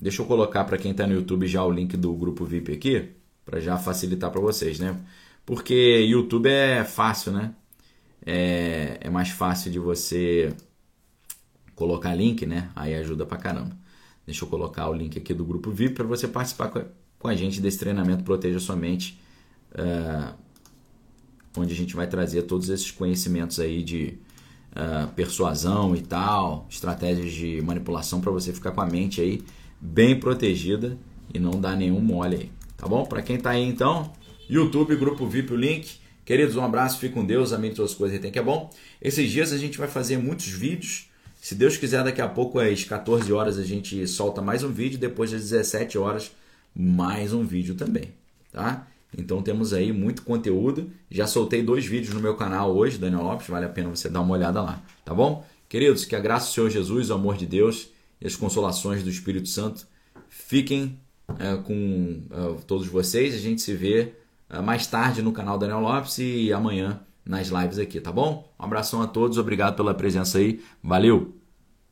deixa 0.00 0.22
eu 0.22 0.26
colocar 0.26 0.64
para 0.64 0.78
quem 0.78 0.92
está 0.92 1.06
no 1.06 1.14
YouTube 1.14 1.46
já 1.46 1.64
o 1.64 1.70
link 1.70 1.96
do 1.96 2.14
grupo 2.14 2.44
VIP 2.44 2.72
aqui, 2.72 3.10
para 3.44 3.60
já 3.60 3.76
facilitar 3.76 4.30
para 4.30 4.40
vocês, 4.40 4.78
né? 4.78 4.96
Porque 5.44 5.74
YouTube 5.74 6.48
é 6.48 6.84
fácil, 6.84 7.32
né? 7.32 7.54
É, 8.24 8.98
é 9.02 9.10
mais 9.10 9.28
fácil 9.28 9.70
de 9.70 9.78
você 9.78 10.54
colocar 11.74 12.14
link, 12.14 12.46
né? 12.46 12.70
Aí 12.74 12.94
ajuda 12.94 13.26
pra 13.26 13.36
caramba. 13.36 13.76
Deixa 14.26 14.44
eu 14.44 14.48
colocar 14.48 14.88
o 14.88 14.94
link 14.94 15.18
aqui 15.18 15.34
do 15.34 15.44
grupo 15.44 15.70
VIP 15.70 15.94
para 15.94 16.04
você 16.04 16.26
participar 16.26 16.70
com 17.24 17.28
a 17.28 17.34
gente 17.34 17.58
desse 17.58 17.78
treinamento 17.78 18.22
Proteja 18.22 18.60
Sua 18.60 18.76
Mente, 18.76 19.18
uh, 19.72 20.34
onde 21.56 21.72
a 21.72 21.74
gente 21.74 21.96
vai 21.96 22.06
trazer 22.06 22.42
todos 22.42 22.68
esses 22.68 22.90
conhecimentos 22.90 23.58
aí 23.58 23.82
de 23.82 24.18
uh, 24.72 25.08
persuasão 25.16 25.96
e 25.96 26.02
tal, 26.02 26.66
estratégias 26.68 27.32
de 27.32 27.62
manipulação 27.62 28.20
para 28.20 28.30
você 28.30 28.52
ficar 28.52 28.72
com 28.72 28.82
a 28.82 28.86
mente 28.86 29.22
aí 29.22 29.42
bem 29.80 30.20
protegida 30.20 30.98
e 31.32 31.38
não 31.38 31.52
dar 31.52 31.74
nenhum 31.74 31.98
mole 31.98 32.36
aí, 32.36 32.52
tá 32.76 32.86
bom? 32.86 33.06
Para 33.06 33.22
quem 33.22 33.38
tá 33.38 33.52
aí 33.52 33.66
então, 33.66 34.12
YouTube, 34.46 34.94
Grupo 34.94 35.26
VIP, 35.26 35.54
o 35.54 35.56
link. 35.56 35.96
Queridos, 36.26 36.56
um 36.56 36.62
abraço, 36.62 36.98
fique 36.98 37.14
com 37.14 37.24
Deus, 37.24 37.54
amém 37.54 37.72
todas 37.72 37.92
as 37.92 37.96
coisas, 37.96 38.20
tem 38.20 38.30
que 38.30 38.38
é 38.38 38.42
bom. 38.42 38.68
Esses 39.00 39.30
dias 39.30 39.50
a 39.50 39.56
gente 39.56 39.78
vai 39.78 39.88
fazer 39.88 40.18
muitos 40.18 40.48
vídeos. 40.48 41.08
Se 41.40 41.54
Deus 41.54 41.78
quiser, 41.78 42.04
daqui 42.04 42.20
a 42.20 42.28
pouco 42.28 42.58
às 42.58 42.84
14 42.84 43.32
horas 43.32 43.56
a 43.56 43.64
gente 43.64 44.06
solta 44.06 44.42
mais 44.42 44.62
um 44.62 44.70
vídeo, 44.70 44.98
depois 44.98 45.32
às 45.32 45.40
17 45.40 45.96
horas 45.96 46.30
mais 46.74 47.32
um 47.32 47.44
vídeo 47.44 47.74
também, 47.74 48.12
tá? 48.52 48.86
Então 49.16 49.40
temos 49.42 49.72
aí 49.72 49.92
muito 49.92 50.22
conteúdo. 50.22 50.90
Já 51.10 51.26
soltei 51.26 51.62
dois 51.62 51.86
vídeos 51.86 52.14
no 52.14 52.20
meu 52.20 52.34
canal 52.34 52.74
hoje, 52.76 52.98
Daniel 52.98 53.22
Lopes, 53.22 53.46
vale 53.46 53.66
a 53.66 53.68
pena 53.68 53.88
você 53.88 54.08
dar 54.08 54.20
uma 54.20 54.34
olhada 54.34 54.60
lá, 54.60 54.82
tá 55.04 55.14
bom? 55.14 55.46
Queridos, 55.68 56.04
que 56.04 56.16
a 56.16 56.20
graça 56.20 56.46
do 56.46 56.52
Senhor 56.52 56.70
Jesus, 56.70 57.10
o 57.10 57.14
amor 57.14 57.36
de 57.36 57.46
Deus 57.46 57.88
e 58.20 58.26
as 58.26 58.36
consolações 58.36 59.02
do 59.02 59.10
Espírito 59.10 59.48
Santo 59.48 59.86
fiquem 60.28 60.98
é, 61.38 61.56
com 61.56 62.22
é, 62.30 62.56
todos 62.66 62.86
vocês. 62.86 63.34
A 63.34 63.38
gente 63.38 63.62
se 63.62 63.74
vê 63.74 64.12
é, 64.50 64.60
mais 64.60 64.86
tarde 64.86 65.22
no 65.22 65.32
canal 65.32 65.58
Daniel 65.58 65.80
Lopes 65.80 66.18
e 66.18 66.52
amanhã 66.52 67.00
nas 67.24 67.48
lives 67.48 67.78
aqui, 67.78 68.00
tá 68.00 68.12
bom? 68.12 68.52
Um 68.58 68.64
abração 68.64 69.00
a 69.00 69.06
todos, 69.06 69.38
obrigado 69.38 69.76
pela 69.76 69.94
presença 69.94 70.38
aí, 70.38 70.60
valeu! 70.82 71.43